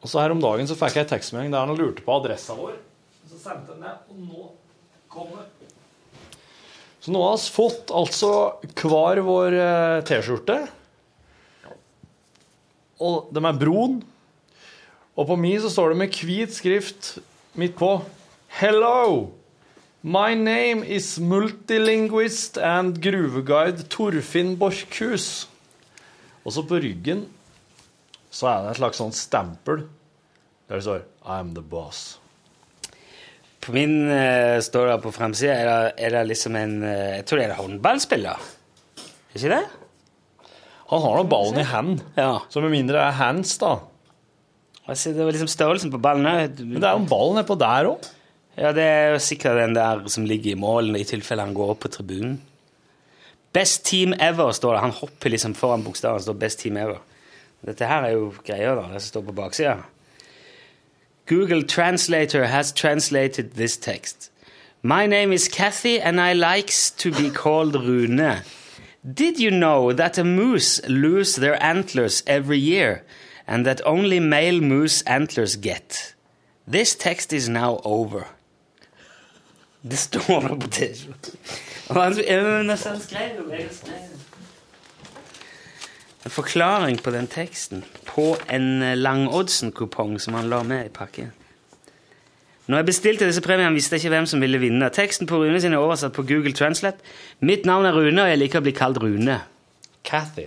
Og 0.02 0.10
så 0.10 0.20
her 0.20 0.34
om 0.34 0.42
dagen 0.42 0.66
så 0.68 0.76
fikk 0.76 0.98
jeg 0.98 1.06
en 1.06 1.12
tekstmelding 1.14 1.54
der 1.54 1.64
han 1.64 1.78
lurte 1.78 2.02
på 2.04 2.18
adressa 2.18 2.56
vår. 2.58 2.74
Sendte 3.44 3.74
den 3.74 3.82
ned, 3.84 4.08
og 4.08 4.20
nå 4.24 4.46
kom 5.12 5.34
det. 5.36 5.68
Så 7.04 7.12
nå 7.12 7.20
har 7.20 7.36
vi 7.36 7.52
fått 7.52 7.92
altså 7.92 8.30
hver 8.80 9.20
vår 9.26 9.56
eh, 9.60 9.98
T-skjorte. 10.08 10.56
Og 13.04 13.28
de 13.34 13.42
er 13.44 13.58
brun. 13.60 13.98
Og 15.14 15.28
på 15.28 15.36
min 15.36 15.60
så 15.60 15.68
står 15.68 15.92
det 15.92 16.00
med 16.00 16.16
hvit 16.16 16.56
skrift 16.56 17.18
midt 17.60 17.76
på 17.76 17.98
Hello! 18.56 19.34
My 20.00 20.34
name 20.34 20.84
is 20.84 21.18
multilinguist 21.20 22.56
and 22.56 22.98
gruveguide 23.04 23.86
Torfinn 23.92 24.56
Borchhus. 24.60 25.46
Og 26.44 26.56
så 26.56 26.64
på 26.64 26.80
ryggen 26.80 27.26
så 28.32 28.50
er 28.50 28.58
det 28.64 28.74
et 28.74 28.82
slags 28.82 29.00
sånn 29.00 29.14
stempel 29.16 29.86
der 30.68 30.80
det 30.80 30.84
står 30.88 31.04
I'm 31.24 31.52
the 31.56 31.64
boss. 31.64 32.23
På 33.64 33.72
min 33.72 33.94
uh, 34.10 34.60
står 34.60 34.90
det 34.90 34.98
på 35.04 35.12
framsida 35.14 35.54
er, 35.56 35.94
er 35.96 36.12
det 36.18 36.26
liksom 36.28 36.56
en 36.60 36.76
uh, 36.84 37.14
Jeg 37.16 37.24
tror 37.26 37.40
det 37.40 37.46
er 37.46 37.54
en 37.54 37.62
håndballspiller. 37.62 38.44
Er 39.32 39.38
ikke 39.38 39.54
det? 39.54 39.62
Han 40.90 41.00
har 41.02 41.16
nå 41.16 41.24
ballen 41.32 41.58
i 41.62 41.66
hand, 41.66 42.02
Ja. 42.18 42.42
så 42.52 42.60
med 42.60 42.74
mindre 42.74 42.98
det 43.00 43.06
er 43.08 43.16
hands, 43.18 43.56
da. 43.58 43.78
Altså, 44.84 45.14
det 45.16 45.24
var 45.24 45.32
liksom 45.32 45.48
størrelsen 45.48 45.90
på 45.90 45.98
ballen. 45.98 46.26
Men 46.28 46.76
det 46.76 46.84
er 46.84 46.92
jo 46.92 47.06
ballen 47.06 47.08
ball 47.08 47.32
nedpå 47.38 47.56
der 47.58 47.88
òg. 47.88 48.10
Ja, 48.54 48.70
det 48.76 48.84
er 48.84 49.14
jo 49.14 49.22
sikkert 49.24 49.58
den 49.58 49.74
der 49.74 50.04
som 50.12 50.26
ligger 50.28 50.52
i 50.52 50.60
målen, 50.60 50.94
i 50.94 51.06
tilfelle 51.08 51.42
han 51.42 51.56
går 51.56 51.72
opp 51.72 51.80
på 51.86 51.90
tribunen. 51.96 52.36
Best 53.54 53.84
team 53.88 54.12
ever, 54.18 54.52
står 54.54 54.76
det. 54.76 54.84
Han 54.84 54.94
hopper 55.00 55.32
liksom 55.32 55.56
foran 55.58 55.82
bokstaven. 55.86 56.22
står 56.22 56.38
Best 56.38 56.60
team 56.62 56.76
ever. 56.78 57.00
Dette 57.64 57.88
her 57.88 58.04
er 58.04 58.14
jo 58.14 58.28
greia, 58.44 58.74
da, 58.76 58.84
det 58.92 59.00
som 59.00 59.14
står 59.14 59.26
på 59.30 59.36
baksida. 59.40 59.78
Google 61.26 61.62
Translator 61.62 62.44
has 62.44 62.70
translated 62.70 63.54
this 63.54 63.78
text. 63.78 64.30
My 64.82 65.06
name 65.06 65.32
is 65.32 65.48
Kathy, 65.48 65.98
and 65.98 66.20
I 66.20 66.34
likes 66.34 66.90
to 66.90 67.10
be 67.10 67.30
called 67.30 67.74
Rune. 67.74 68.42
Did 69.02 69.38
you 69.38 69.50
know 69.50 69.94
that 69.94 70.18
a 70.18 70.24
moose 70.24 70.86
lose 70.86 71.36
their 71.36 71.62
antlers 71.62 72.22
every 72.26 72.58
year, 72.58 73.04
and 73.46 73.64
that 73.64 73.80
only 73.86 74.20
male 74.20 74.60
moose 74.60 75.00
antlers 75.02 75.56
get? 75.56 76.14
This 76.68 76.94
text 76.94 77.32
is 77.32 77.48
now 77.48 77.80
over. 77.84 78.26
Det 79.82 79.98
står 79.98 80.44
er 80.44 80.54
på 80.60 80.66
det. 80.66 81.08
Er 81.90 82.62
En 86.24 86.32
forklaring 86.32 87.02
på 87.04 87.12
den 87.12 87.26
teksten 87.28 87.84
på 88.08 88.30
en 88.48 88.82
eh, 88.82 88.96
Langoddsen-kupong 88.96 90.16
som 90.20 90.34
han 90.38 90.48
la 90.48 90.62
med 90.64 90.86
i 90.86 90.92
pakken. 90.92 91.32
Når 92.66 92.80
jeg 92.80 92.86
bestilte 92.88 93.26
disse 93.28 93.42
premiene, 93.44 93.74
visste 93.76 93.92
jeg 93.94 94.06
ikke 94.06 94.14
hvem 94.14 94.26
som 94.26 94.40
ville 94.40 94.58
vinne. 94.58 94.88
Teksten 94.88 95.28
på 95.28 95.42
Rune 95.42 95.60
sin 95.60 95.76
er 95.76 95.84
oversatt 95.84 96.14
på 96.16 96.24
Google 96.24 96.54
Translate. 96.56 97.04
Mitt 97.44 97.66
navn 97.68 97.84
er 97.84 97.92
Rune, 97.92 98.22
og 98.22 98.30
jeg 98.30 98.40
liker 98.40 98.62
å 98.62 98.64
bli 98.64 98.72
kalt 98.72 99.02
Rune. 99.02 99.42
Cathy. 100.04 100.46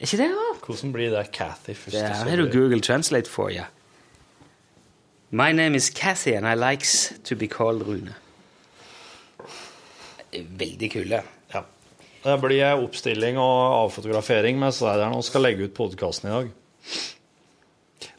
Er 0.00 0.08
ikke 0.08 0.18
det 0.18 0.30
rart? 0.34 0.64
Hvordan 0.66 0.92
blir 0.96 1.14
det 1.14 1.28
Cathy 1.36 1.76
først? 1.76 1.94
Det 1.94 2.32
har 2.32 2.42
du 2.42 2.50
Google 2.50 2.80
Translate 2.82 3.30
for, 3.30 3.52
ja. 3.54 3.68
My 5.30 5.52
name 5.52 5.76
is 5.76 5.90
Cathy, 5.94 6.34
and 6.34 6.48
I 6.48 6.56
likes 6.58 7.12
to 7.24 7.36
be 7.36 7.46
called 7.46 7.86
Rune. 7.86 8.14
Veldig 10.34 10.90
kule. 10.90 11.22
Det 12.20 12.36
blir 12.42 12.82
oppstilling 12.84 13.38
og 13.40 13.86
avfotografering 13.86 14.58
med 14.60 14.74
slideren 14.76 15.16
og 15.16 15.24
skal 15.24 15.46
legge 15.46 15.64
ut 15.68 15.76
podkasten 15.76 16.28
i 16.28 16.34
dag. 16.34 16.50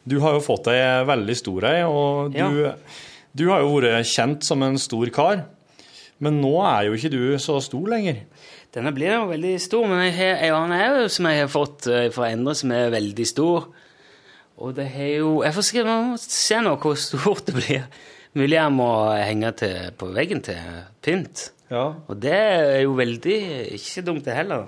Du 0.10 0.18
har 0.24 0.34
jo 0.34 0.42
fått 0.42 0.72
ei 0.72 0.82
veldig 1.06 1.36
stor 1.38 1.68
ei, 1.70 1.82
og 1.86 2.34
du, 2.34 2.40
Ja. 2.40 2.74
du 3.38 3.44
har 3.52 3.62
jo 3.62 3.76
vært 3.78 4.10
kjent 4.10 4.44
som 4.44 4.64
en 4.66 4.80
stor 4.82 5.06
kar. 5.14 5.44
Men 6.22 6.42
nå 6.42 6.54
er 6.66 6.88
jo 6.88 6.98
ikke 6.98 7.12
du 7.14 7.38
så 7.42 7.60
stor 7.62 7.86
lenger. 7.90 8.24
Denne 8.74 8.94
blir 8.96 9.14
jo 9.14 9.28
veldig 9.30 9.54
stor, 9.62 9.86
men 9.90 10.06
jeg 10.08 10.16
har, 10.18 10.42
en 10.48 10.54
annen 10.72 11.02
jo 11.04 11.08
som 11.10 11.26
jeg 11.26 11.42
har 11.42 11.48
fått 11.52 11.88
eh, 11.92 12.10
fra 12.14 12.30
Endre, 12.32 12.56
som 12.56 12.72
er 12.72 12.90
veldig 12.94 13.26
stor. 13.28 13.68
Og 14.62 14.76
det 14.78 14.88
har 14.94 15.10
jo 15.18 15.44
Jeg 15.44 15.54
får 15.54 15.66
se, 15.68 15.84
se 16.30 16.60
nå 16.62 16.76
hvor 16.80 16.96
stort 16.96 17.46
det 17.50 17.56
blir. 17.58 17.88
Mulig 18.34 18.56
jeg 18.56 18.72
må 18.72 18.90
henge 19.20 19.52
til, 19.60 19.92
på 19.98 20.08
veggen 20.16 20.42
til 20.42 20.56
pynt. 21.04 21.50
Ja. 21.72 21.86
Og 22.12 22.20
det 22.20 22.36
er 22.36 22.82
jo 22.84 22.94
veldig 23.00 23.38
ikke 23.78 23.88
så 23.88 24.04
dumt, 24.04 24.26
det 24.28 24.36
heller. 24.36 24.68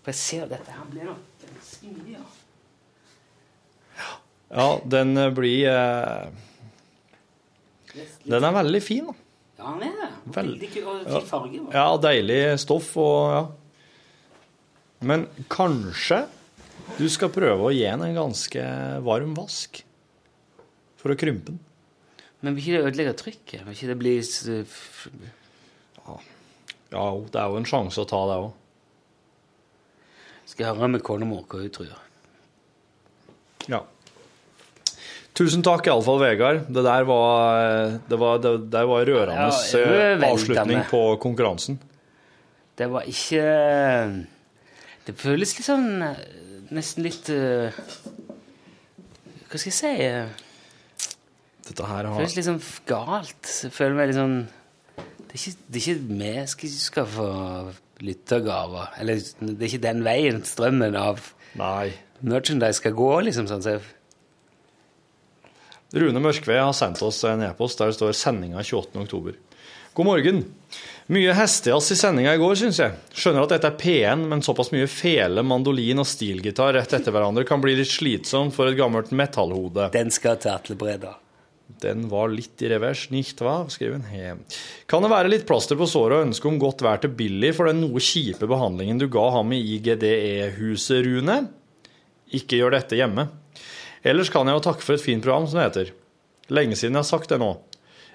For 0.00 0.10
jeg 0.10 0.18
ser 0.18 0.50
dette 0.50 0.74
her 0.74 0.86
blir 0.90 1.12
ganske 1.12 1.92
mye. 1.94 2.20
ja. 4.00 4.10
ja, 4.56 4.68
den 4.96 5.14
blir 5.36 5.68
eh, 5.70 6.26
Den 8.24 8.46
er 8.48 8.56
veldig 8.56 8.82
fin. 8.82 9.06
da. 9.06 9.14
Ja, 9.60 9.76
den 9.78 9.88
er 9.92 10.02
det. 10.02 10.10
Veldig 10.40 10.70
kul 10.74 10.90
og 10.90 11.06
fin 11.06 11.26
farge. 11.28 11.62
Ja, 11.76 11.86
deilig 12.02 12.42
stoff 12.64 12.92
og 12.98 13.34
ja. 13.36 13.42
Men 15.00 15.26
kanskje 15.48 16.24
du 16.98 17.06
skal 17.08 17.30
prøve 17.32 17.68
å 17.68 17.72
gi 17.72 17.86
den 17.86 18.02
en 18.04 18.18
ganske 18.18 18.62
varm 19.06 19.32
vask 19.38 19.78
for 21.00 21.14
å 21.14 21.16
krympe 21.16 21.54
den. 21.54 21.60
Men 22.40 22.56
vil 22.56 22.64
ikke 22.64 22.74
det 22.74 22.88
ødelegge 22.90 23.14
trykket? 23.20 23.62
Vil 23.66 23.76
ikke 23.76 23.90
det 23.92 23.98
bli 24.00 24.14
Ja, 26.08 27.04
det 27.32 27.38
er 27.38 27.52
jo 27.52 27.60
en 27.60 27.68
sjanse 27.68 28.02
å 28.02 28.08
ta 28.08 28.20
det 28.30 28.38
òg. 28.42 28.50
Skal 30.50 30.66
jeg 30.66 30.78
høre 30.80 30.90
med 30.96 31.04
konemor 31.06 31.44
hva 31.46 31.60
hun 31.62 31.70
tror. 31.74 31.92
Ja. 33.70 33.84
Tusen 35.38 35.62
takk 35.64 35.86
iallfall, 35.86 36.18
Vegard. 36.20 36.66
Det 36.66 36.82
der 36.84 37.06
var, 37.06 37.94
det 38.10 38.18
var, 38.18 38.40
det 38.42 38.56
der 38.72 38.88
var 38.90 39.06
rørende 39.06 39.46
Ja, 39.46 39.78
eh, 39.78 40.26
avslutning 40.26 40.82
på 40.90 41.04
konkurransen. 41.22 41.78
Det 42.76 42.88
var 42.90 43.06
ikke 43.08 43.44
Det 45.06 45.14
føles 45.20 45.52
litt 45.56 45.66
sånn 45.66 46.02
eh, 46.02 46.20
Nesten 46.72 47.04
litt 47.04 47.28
eh, 47.34 47.74
Hva 49.50 49.58
skal 49.60 49.68
jeg 49.68 49.76
si? 49.76 49.90
Dette 51.68 51.88
her 51.90 52.08
Det 52.08 52.14
føles 52.16 52.36
litt 52.38 52.48
sånn 52.48 52.62
galt. 52.88 53.52
Jeg 53.66 53.74
føler 53.74 53.98
meg 53.98 54.10
litt 54.10 54.18
sånn 54.18 54.38
Det 55.30 55.38
er 55.38 55.42
ikke, 55.44 55.58
det 55.70 55.80
er 55.80 56.42
ikke 56.42 56.66
vi 56.66 56.72
som 56.72 56.82
skal 56.82 57.06
få 57.06 57.28
lyttergaver. 58.02 58.90
Eller 58.98 59.20
det 59.38 59.60
er 59.60 59.68
ikke 59.68 59.84
den 59.84 60.02
veien 60.02 60.42
strømmen 60.46 60.96
av 60.98 61.22
Nei. 61.60 61.92
merchandise 62.20 62.80
skal 62.80 62.96
gå, 62.98 63.10
liksom. 63.28 63.46
sånn 63.50 63.62
så 63.62 63.78
Rune 65.90 66.22
Mørkve 66.22 66.54
har 66.54 66.74
sendt 66.76 67.00
oss 67.02 67.24
en 67.26 67.42
e-post 67.42 67.80
der 67.80 67.90
det 67.90 67.96
står 67.98 68.12
'sendinga 68.14 68.62
28.10'. 68.62 69.38
God 69.94 70.06
morgen. 70.06 70.44
Mye 71.10 71.32
hestejazz 71.34 71.90
i 71.90 71.96
sendinga 71.98 72.34
i 72.36 72.38
går, 72.38 72.54
syns 72.54 72.78
jeg. 72.78 72.92
Skjønner 73.10 73.42
at 73.42 73.54
dette 73.56 73.66
er 73.72 73.78
P1, 73.80 74.22
men 74.30 74.42
såpass 74.46 74.70
mye 74.70 74.86
fele, 74.86 75.42
mandolin 75.42 75.98
og 75.98 76.06
stilgitar 76.06 76.76
rett 76.78 76.94
etter 76.94 77.10
hverandre 77.10 77.42
kan 77.48 77.58
bli 77.62 77.74
litt 77.74 77.90
slitsomt 77.90 78.54
for 78.54 78.70
et 78.70 78.78
gammelt 78.78 79.10
metallhode. 79.10 79.90
Den 79.90 80.14
skal 80.14 80.38
til 80.38 80.54
Atle 80.54 80.78
Breda. 80.78 81.16
Den 81.80 82.08
var 82.10 82.28
litt 82.32 82.60
i 82.60 82.68
revers, 82.70 83.06
nicht 83.12 83.40
hva? 83.40 83.62
skriver 83.72 84.02
hun. 84.04 84.42
Kan 84.90 85.04
det 85.04 85.12
være 85.12 85.32
litt 85.32 85.46
plaster 85.48 85.78
på 85.80 85.88
såret 85.88 86.18
og 86.18 86.26
ønske 86.28 86.48
om 86.50 86.58
godt 86.60 86.84
vær 86.84 87.00
til 87.00 87.14
Billy 87.16 87.52
for 87.56 87.70
den 87.70 87.80
noe 87.84 88.02
kjipe 88.04 88.48
behandlingen 88.50 89.00
du 89.00 89.08
ga 89.12 89.26
ham 89.38 89.54
i 89.56 89.62
IGDE-huset, 89.76 91.00
Rune? 91.06 91.40
Ikke 92.36 92.60
gjør 92.60 92.76
dette 92.76 92.98
hjemme. 93.00 93.26
Ellers 94.06 94.30
kan 94.32 94.48
jeg 94.48 94.56
jo 94.56 94.64
takke 94.68 94.84
for 94.84 94.96
et 94.96 95.04
fint 95.04 95.24
program, 95.24 95.48
som 95.50 95.60
heter. 95.60 95.92
Lenge 96.52 96.76
siden 96.78 96.96
jeg 96.96 97.04
har 97.04 97.10
sagt 97.10 97.32
det 97.32 97.40
nå. 97.40 97.54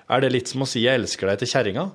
Er 0.09 0.21
det 0.21 0.33
litt 0.33 0.49
som 0.51 0.61
å 0.61 0.69
si 0.69 0.85
'jeg 0.85 1.01
elsker 1.01 1.27
deg' 1.27 1.39
til 1.39 1.51
kjerringa? 1.53 1.91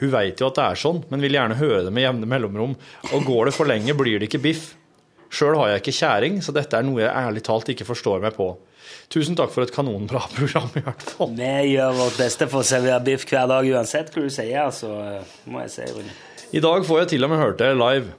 Hun 0.00 0.10
veit 0.10 0.40
jo 0.40 0.48
at 0.48 0.56
det 0.58 0.64
er 0.64 0.80
sånn, 0.80 1.04
men 1.10 1.20
vil 1.20 1.36
gjerne 1.36 1.58
høre 1.58 1.84
det 1.84 1.92
med 1.92 2.02
jevne 2.02 2.26
mellomrom. 2.26 2.76
Og 3.12 3.26
går 3.26 3.46
det 3.46 3.54
for 3.54 3.66
lenge, 3.66 3.94
blir 3.94 4.18
det 4.18 4.28
ikke 4.28 4.42
biff. 4.42 4.74
Sjøl 5.30 5.56
har 5.58 5.68
jeg 5.68 5.82
ikke 5.82 5.98
kjæring, 5.98 6.42
så 6.42 6.54
dette 6.54 6.78
er 6.78 6.86
noe 6.86 7.02
jeg 7.02 7.10
ærlig 7.10 7.42
talt 7.42 7.68
ikke 7.68 7.86
forstår 7.86 8.22
meg 8.22 8.36
på. 8.36 8.56
Tusen 9.14 9.36
takk 9.38 9.52
for 9.54 9.62
et 9.62 9.70
kanonbra 9.70 10.24
program, 10.34 10.72
i 10.74 10.82
hvert 10.82 11.02
fall. 11.06 11.30
Vi 11.38 11.50
gjør 11.76 11.92
vårt 12.00 12.16
beste 12.18 12.48
for 12.50 12.64
å 12.64 12.66
servere 12.66 12.98
biff 13.06 13.22
hver 13.30 13.46
dag 13.46 13.68
uansett 13.70 14.10
hva 14.10 14.24
du 14.24 14.32
sier, 14.34 14.72
så 14.74 14.90
må 15.46 15.62
jeg 15.62 15.70
si, 15.76 15.86
Rune. 15.94 16.14
I 16.54 16.62
dag 16.64 16.86
får 16.86 17.04
jeg 17.04 17.10
til 17.14 17.26
og 17.26 17.30
med 17.30 17.42
hørt 17.42 17.60
det 17.62 17.70
live. 17.78 18.16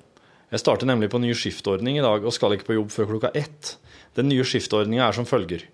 Jeg 0.56 0.62
starter 0.64 0.88
nemlig 0.88 1.10
på 1.12 1.20
ny 1.20 1.34
skiftordning 1.36 2.00
i 2.00 2.06
dag 2.06 2.24
og 2.24 2.32
skal 2.32 2.56
ikke 2.56 2.70
på 2.70 2.78
jobb 2.78 2.93
før 2.93 3.10
klokka 3.12 3.34
ett. 3.36 3.74
Den 4.16 4.30
nye 4.32 4.46
skiftordninga 4.48 5.10
er 5.10 5.18
som 5.18 5.28
følger. 5.28 5.68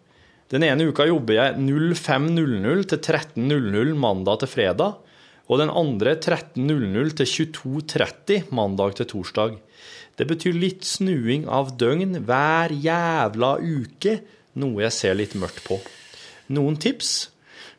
Den 0.50 0.66
ene 0.66 0.90
uka 0.90 1.06
jobber 1.06 1.38
jeg 1.38 1.62
05.00 1.62 2.84
til 2.90 3.00
13.00 3.00 3.94
mandag 4.02 4.42
til 4.42 4.52
fredag, 4.52 4.98
og 5.52 5.62
den 5.62 5.70
andre 5.70 6.18
13.00 6.18 7.14
til 7.22 7.32
22.30 7.54 8.50
mandag 8.56 8.98
til 8.98 9.12
torsdag. 9.14 9.58
Det 10.18 10.28
betyr 10.28 10.58
litt 10.58 10.88
snuing 10.88 11.46
av 11.46 11.76
døgn 11.78 12.24
hver 12.26 12.74
jævla 12.74 13.56
uke, 13.62 14.18
noe 14.60 14.86
jeg 14.86 14.95
ser 14.95 15.20
litt 15.20 15.36
mørkt 15.39 15.64
på. 15.68 15.78
Noen 16.56 16.80
tips? 16.82 17.30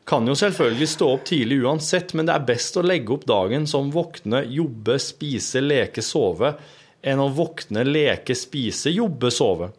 Kan 0.07 0.27
jo 0.27 0.35
selvfølgelig 0.35 0.87
stå 0.91 1.09
opp 1.15 1.27
tidlig 1.29 1.61
uansett, 1.63 2.11
men 2.17 2.27
det 2.27 2.35
er 2.35 2.47
best 2.47 2.75
å 2.75 2.83
legge 2.83 3.13
opp 3.15 3.27
dagen 3.29 3.67
som 3.69 3.91
våkne, 3.93 4.41
jobbe, 4.51 4.97
spise, 4.99 5.61
leke, 5.63 6.03
sove, 6.03 6.55
enn 7.03 7.21
å 7.23 7.29
våkne, 7.31 7.85
leke, 7.87 8.35
spise, 8.35 8.91
jobbe, 8.91 9.31
sove. 9.31 9.69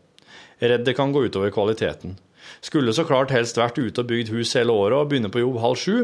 Redd 0.64 0.86
det 0.86 0.94
kan 0.96 1.12
gå 1.12 1.26
utover 1.26 1.52
kvaliteten. 1.52 2.16
Skulle 2.64 2.94
så 2.96 3.04
klart 3.04 3.32
helst 3.34 3.58
vært 3.60 3.76
ute 3.80 4.00
og 4.00 4.08
bygd 4.08 4.30
hus 4.32 4.54
hele 4.56 4.72
året 4.72 4.96
og 4.96 5.10
begynne 5.10 5.32
på 5.32 5.42
jobb 5.42 5.58
halv 5.60 5.80
sju, 5.80 5.98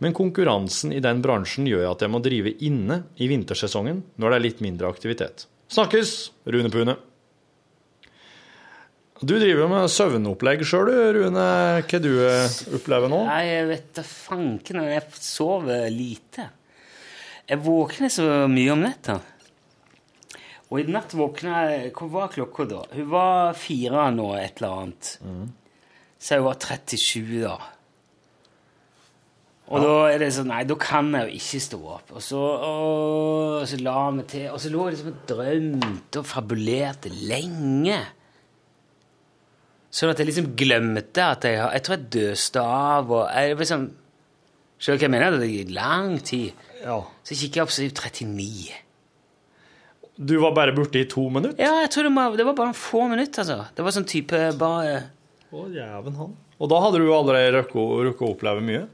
men 0.00 0.16
konkurransen 0.16 0.94
i 0.96 1.02
den 1.04 1.20
bransjen 1.24 1.68
gjør 1.68 1.90
at 1.90 2.04
jeg 2.04 2.12
må 2.12 2.22
drive 2.24 2.54
inne 2.64 3.02
i 3.20 3.28
vintersesongen 3.28 4.02
når 4.16 4.32
det 4.32 4.38
er 4.38 4.46
litt 4.46 4.64
mindre 4.64 4.88
aktivitet. 4.92 5.46
Snakkes, 5.72 6.16
Rune 6.48 6.72
Pune. 6.72 6.96
Du 9.20 9.32
driver 9.38 9.62
jo 9.62 9.68
med 9.70 9.86
søvnopplegg 9.88 10.62
sjøl, 10.68 10.90
du, 10.90 10.96
Rune. 11.16 11.44
Hva 11.88 12.00
du 12.04 12.10
eh, 12.20 12.56
opplever 12.76 13.08
nå? 13.08 13.22
Nei, 13.24 13.44
jeg 13.48 13.68
vet 13.70 13.86
da 13.96 14.02
fanken. 14.04 14.82
Jeg 14.90 15.22
sover 15.24 15.86
lite. 15.92 16.50
Jeg 17.48 17.62
våkner 17.64 18.12
så 18.12 18.26
mye 18.52 18.74
om 18.74 18.82
netta. 18.84 19.16
Og 20.66 20.82
i 20.82 20.84
natt 20.90 21.14
våkna 21.14 21.62
jeg 21.70 21.94
Hva 21.94 22.08
var 22.10 22.34
klokka 22.34 22.66
da? 22.68 22.82
Hun 22.92 23.08
var 23.14 23.56
fire 23.56 24.10
nå, 24.12 24.26
et 24.36 24.60
eller 24.60 24.82
annet. 24.82 25.12
Så 26.18 26.40
hun 26.40 26.46
var 26.50 26.60
37 26.60 27.40
da. 27.46 27.56
Og 29.66 29.82
da 29.82 29.94
er 30.12 30.20
det 30.22 30.28
sånn 30.34 30.50
Nei, 30.52 30.60
da 30.68 30.76
kan 30.78 31.08
jeg 31.16 31.30
jo 31.30 31.40
ikke 31.40 31.62
stå 31.64 31.80
opp. 31.96 32.12
Og 32.18 32.22
så, 32.22 32.42
og, 32.68 33.64
så 33.66 33.80
la 33.80 33.96
vi 34.18 34.28
til. 34.34 34.46
Og 34.52 34.60
så 34.62 34.70
lå 34.74 34.84
jeg 34.84 34.98
liksom 34.98 35.14
og 35.14 35.24
drømte 35.32 36.20
og 36.20 36.28
fabulerte 36.34 37.16
lenge. 37.16 37.98
Sånn 39.96 40.10
at 40.12 40.18
jeg 40.20 40.28
liksom 40.28 40.50
glemte 40.60 41.22
at 41.24 41.44
jeg 41.48 41.56
har 41.60 41.72
Jeg 41.76 41.84
tror 41.86 41.96
jeg 41.96 42.08
døste 42.18 42.60
av 42.62 43.12
og 43.16 43.22
jeg 43.32 43.56
liksom 43.62 43.86
Skjønner 44.76 44.98
du 44.98 45.00
hva 45.00 45.06
jeg 45.06 45.12
mener? 45.14 45.36
Det 45.40 45.46
gikk 45.48 45.70
lang 45.72 46.10
tid. 46.20 46.64
Ja. 46.82 46.98
Så 47.24 47.32
kikker 47.38 47.62
jeg 47.62 47.64
opp, 47.64 47.70
så 47.72 47.80
er 47.80 47.88
det 47.88 47.96
39. 47.96 48.74
Du 50.16 50.34
var 50.42 50.52
bare 50.56 50.74
borte 50.76 51.00
i 51.00 51.06
to 51.08 51.24
minutter? 51.32 51.56
Ja, 51.60 51.78
jeg 51.80 51.90
tror 51.94 52.04
det 52.08 52.12
var, 52.16 52.36
det 52.36 52.44
var 52.48 52.56
bare 52.58 52.70
noen 52.70 52.76
få 52.76 53.02
minutter, 53.08 53.40
altså. 53.40 53.56
Det 53.76 53.84
var 53.86 53.94
sånn 53.96 54.06
type 54.08 54.40
bare 54.60 54.98
Å, 55.48 55.64
jæven 55.72 56.16
han. 56.20 56.36
Og 56.60 56.70
da 56.72 56.78
hadde 56.84 57.00
du 57.00 57.08
allerede 57.12 57.56
rukket 57.62 58.20
å- 58.20 58.30
oppleve 58.34 58.60
mye? 58.68 58.84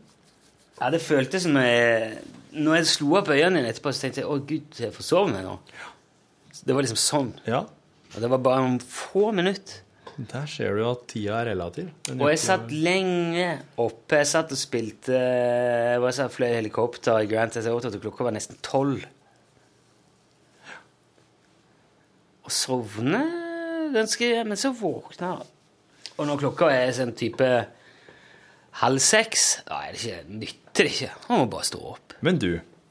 Ja, 0.79 0.91
det 0.95 1.03
føltes 1.03 1.43
som 1.49 1.59
jeg 1.59 2.19
Når 2.55 2.77
jeg 2.79 2.87
slo 2.95 3.17
opp 3.19 3.29
øynene 3.35 3.63
igjen 3.63 3.71
etterpå, 3.73 3.91
så 3.95 4.07
tenkte 4.07 4.23
jeg 4.23 4.31
å 4.31 4.39
gud, 4.47 4.71
jeg 4.79 4.93
forsov 4.95 5.31
meg 5.35 5.43
nå. 5.47 5.59
Det 6.63 6.75
var 6.77 6.83
liksom 6.87 7.01
sånn. 7.01 7.33
Ja. 7.49 7.65
Og 8.15 8.21
det 8.21 8.29
var 8.31 8.39
bare 8.39 8.63
noen 8.63 8.79
få 8.79 9.33
minutter. 9.35 9.82
Der 10.17 10.45
ser 10.51 10.77
du 10.77 10.83
at 10.91 11.07
tida 11.09 11.39
er 11.41 11.49
relativ. 11.55 11.89
Og 12.13 12.27
jeg 12.29 12.41
satt 12.43 12.73
lenge 12.75 13.47
oppe. 13.81 14.19
Jeg 14.21 14.29
satt 14.29 14.53
og 14.53 14.61
spilte 14.61 15.17
Jeg 15.17 16.15
satt 16.19 16.35
fløy 16.35 16.51
helikopter 16.53 17.25
i 17.25 17.31
Grand 17.31 17.55
Theft 17.55 17.71
Auto 17.71 17.89
til 17.89 18.03
klokka 18.03 18.27
var 18.27 18.37
nesten 18.37 18.61
tolv. 18.65 19.07
Og 22.43 22.53
sovne 22.53 23.23
ganske 23.93 24.29
Men 24.49 24.61
så 24.61 24.73
våkna 24.77 25.33
jeg. 25.39 25.49
Og 26.21 26.29
når 26.29 26.43
klokka 26.43 26.69
er 26.75 26.93
sånn 26.93 27.15
type 27.17 27.49
halv 28.83 29.01
seks, 29.05 29.63
da 29.69 29.81
er 29.87 29.97
det 29.97 30.03
ikke, 30.03 30.21
nytter 30.29 30.87
det 30.87 30.93
ikke. 30.93 31.11
Man 31.29 31.41
må 31.43 31.49
bare 31.55 31.69
stå 31.69 31.81
opp. 31.93 32.15
Men 32.25 32.39
du, 32.41 32.51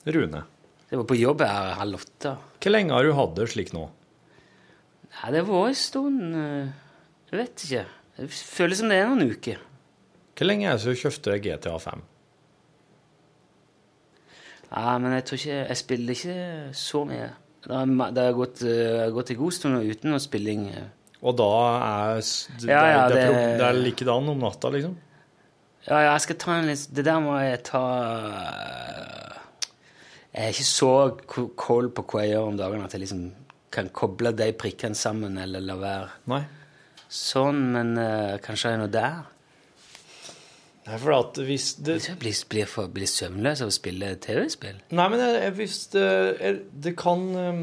Rune. 0.09 0.43
Jeg 0.91 0.99
var 0.99 1.07
på 1.07 1.17
jobb 1.17 1.43
her 1.45 1.75
halv 1.79 2.01
åtte. 2.01 2.35
Hvor 2.61 2.73
lenge 2.73 2.95
har 2.97 3.05
du 3.05 3.13
hatt 3.15 3.35
det 3.37 3.47
slik 3.53 3.71
nå? 3.77 3.85
Nei, 5.11 5.29
det 5.35 5.43
var 5.47 5.69
en 5.69 5.77
stund 5.77 6.35
eh, 6.39 6.73
Jeg 7.31 7.39
vet 7.39 7.63
ikke. 7.65 7.83
Det 8.17 8.29
føles 8.35 8.77
som 8.81 8.89
det 8.91 8.97
er 8.99 9.07
noen 9.09 9.31
uker. 9.31 9.59
Hvor 10.35 10.47
lenge 10.49 10.67
er 10.67 10.75
det 10.75 10.81
siden 10.83 10.95
du 10.97 11.01
kjøpte 11.03 11.35
GTA 11.45 11.75
5? 11.79 12.01
Ja, 14.71 14.97
men 15.03 15.11
jeg 15.17 15.25
tror 15.27 15.39
ikke 15.41 15.59
Jeg 15.67 15.77
spiller 15.81 16.15
ikke 16.15 16.35
så 16.79 17.01
mye. 17.07 17.29
Det 17.61 17.75
har, 17.75 18.11
det 18.15 18.23
har 18.25 18.33
gått, 18.33 18.61
eh, 18.65 19.09
gått 19.13 19.31
en 19.35 19.37
god 19.37 19.53
stund 19.53 19.83
uten 19.85 20.09
noe 20.15 20.19
spilling. 20.23 20.63
Og 21.21 21.35
da 21.37 21.49
er 21.77 22.15
det, 22.17 22.69
Ja, 22.71 22.79
ja, 22.89 23.01
det, 23.11 23.15
det- 23.21 23.57
det 23.59 23.67
er 23.67 23.73
likedan 23.83 24.29
om 24.31 24.39
natta, 24.41 24.71
liksom? 24.73 24.95
Ja, 25.87 25.99
ja, 26.01 26.11
jeg 26.13 26.21
skal 26.21 26.35
ta 26.37 26.51
en 26.59 26.67
litt 26.67 26.87
Det 26.93 27.03
der 27.05 27.19
må 27.19 27.35
jeg 27.41 27.63
ta 27.63 27.81
eh, 28.21 29.37
Jeg 30.33 30.43
er 30.45 30.49
ikke 30.53 30.69
så 30.69 30.91
cold 31.57 31.89
på 31.95 32.03
hva 32.05 32.21
jeg 32.23 32.33
gjør 32.35 32.47
om 32.47 32.57
dagene 32.57 32.83
at 32.85 32.91
jeg 32.93 33.01
liksom 33.01 33.31
kan 33.71 33.89
koble 33.89 34.31
de 34.35 34.51
prikkene 34.53 34.95
sammen 34.95 35.37
eller 35.39 35.61
la 35.61 35.75
være. 35.79 36.09
Nei. 36.27 36.41
Sånn, 37.11 37.65
men 37.73 37.95
uh, 37.99 38.39
kanskje 38.43 38.69
det 38.69 38.75
er 38.77 38.81
noe 38.81 38.91
der? 38.93 39.21
Nei, 40.87 40.97
for 40.97 41.13
at 41.13 41.37
hvis 41.45 41.75
det 41.83 41.99
Jeg 42.07 42.17
blir, 42.19 42.37
blir, 42.49 42.69
for, 42.69 42.89
blir 42.91 43.09
søvnløs 43.09 43.61
av 43.61 43.69
å 43.69 43.75
spille 43.75 44.15
TV-spill. 44.23 44.79
Nei, 44.97 45.05
men 45.13 45.21
jeg, 45.21 45.35
jeg, 45.43 45.53
hvis 45.59 45.77
det, 45.93 46.07
jeg, 46.39 46.57
det 46.87 46.95
kan 46.99 47.27
um, 47.35 47.61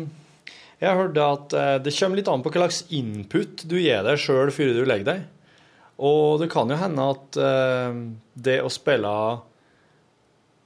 Jeg 0.79 1.01
hørte 1.01 1.27
at 1.27 1.57
eh, 1.59 1.75
det 1.83 1.95
kommer 1.97 2.21
litt 2.21 2.31
an 2.31 2.45
på 2.45 2.53
hva 2.55 2.69
slags 2.69 2.85
input 2.95 3.65
du 3.67 3.75
gir 3.81 4.07
deg 4.07 4.21
sjøl 4.23 4.53
før 4.55 4.71
du 4.77 4.85
legger 4.87 5.11
deg. 5.11 5.27
Og 5.99 6.39
det 6.39 6.47
kan 6.53 6.71
jo 6.71 6.79
hende 6.79 7.09
at 7.17 7.41
eh, 7.43 7.99
det 8.39 8.61
å 8.63 8.71
spille 8.71 9.15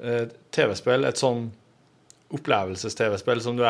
eh, 0.05 0.27
TV-spill, 0.53 1.09
et 1.09 1.23
sånn 1.23 1.47
opplevelses-TV-spill 2.37 3.41
som 3.45 3.57
du 3.57 3.65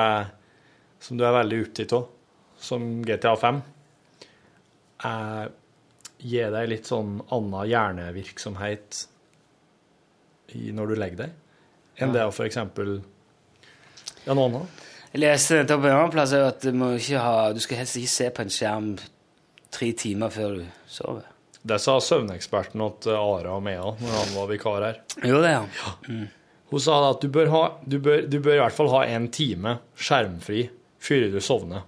som 1.03 1.19
du 1.19 1.23
er 1.27 1.35
veldig 1.35 1.63
opptatt 1.65 1.95
av, 1.97 2.11
som 2.63 2.83
GTA 3.07 3.33
5, 3.39 3.63
eh, 5.07 5.45
gir 6.23 6.53
deg 6.55 6.69
litt 6.71 6.91
sånn 6.91 7.17
annen 7.35 7.69
hjernevirksomhet 7.71 9.03
i, 10.55 10.71
når 10.75 10.93
du 10.93 11.01
legger 11.01 11.25
deg, 11.25 11.35
enn 12.03 12.15
det 12.15 12.27
å 12.29 12.35
eksempel 12.45 13.01
Ja, 14.23 14.35
noe 14.35 14.47
annet? 14.49 14.83
Jeg 15.13 15.21
leste 15.25 15.59
nettopp 15.59 15.83
en 15.85 15.97
annen 15.97 16.13
plass 16.13 16.33
at 16.37 16.63
du, 16.65 16.85
ha, 17.21 17.35
du 17.53 17.61
skal 17.61 17.83
helst 17.83 17.99
ikke 18.01 18.13
se 18.15 18.29
på 18.33 18.45
en 18.45 18.53
skjerm 18.53 18.93
tre 19.73 19.91
timer 19.99 20.33
før 20.33 20.55
du 20.61 20.63
sover. 20.89 21.27
Det 21.63 21.79
sa 21.79 21.99
søvneksperten 22.03 22.83
til 23.05 23.17
Ara 23.19 23.57
og 23.59 23.63
Mea 23.67 23.93
når 24.01 24.15
han 24.17 24.33
var 24.35 24.49
vikar 24.51 24.87
her. 24.87 25.03
Jo, 25.23 25.43
det, 25.45 25.53
ja. 25.53 25.93
Hun 26.73 26.81
sa 26.81 26.97
at 27.11 27.21
du 27.21 27.29
bør, 27.29 27.51
ha, 27.53 27.63
du, 27.85 27.99
bør, 28.01 28.25
du 28.27 28.39
bør 28.41 28.57
i 28.57 28.63
hvert 28.63 28.77
fall 28.77 28.89
ha 28.95 29.03
en 29.13 29.29
time 29.35 29.77
skjermfri 30.01 30.65
før 31.03 31.29
du 31.35 31.41
sovner. 31.45 31.85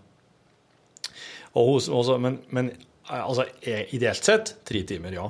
Og 1.55 1.71
hun, 1.71 1.81
også, 1.97 2.19
men, 2.21 2.39
men 2.53 2.71
altså, 3.23 3.45
ideelt 3.95 4.25
sett 4.27 4.55
tre 4.67 4.83
timer, 4.89 5.13
ja. 5.15 5.29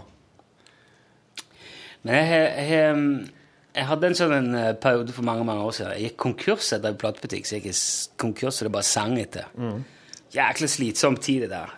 Men 2.05 2.15
jeg, 2.19 2.29
jeg, 2.31 2.69
jeg, 2.69 3.31
jeg 3.75 3.87
hadde 3.89 4.09
en 4.11 4.17
sånn 4.19 4.35
en 4.37 4.51
eh, 4.61 4.73
periode 4.81 5.15
for 5.17 5.27
mange 5.27 5.45
mange 5.49 5.65
år 5.65 5.73
siden. 5.77 5.95
Jeg 5.97 6.11
gikk 6.11 6.19
konkurs 6.27 6.69
etter 6.77 6.93
en 6.93 6.99
platebutikk, 7.01 7.49
så 7.49 7.57
jeg 7.57 7.65
gikk 7.71 8.19
konkurs, 8.21 8.61
og 8.61 8.69
det 8.69 8.75
bare 8.77 8.89
sang 8.89 9.17
etter. 9.21 9.49
Jæklig 10.35 10.69
slitsom 10.73 11.17
tid, 11.23 11.47
det 11.47 11.53
der. 11.55 11.73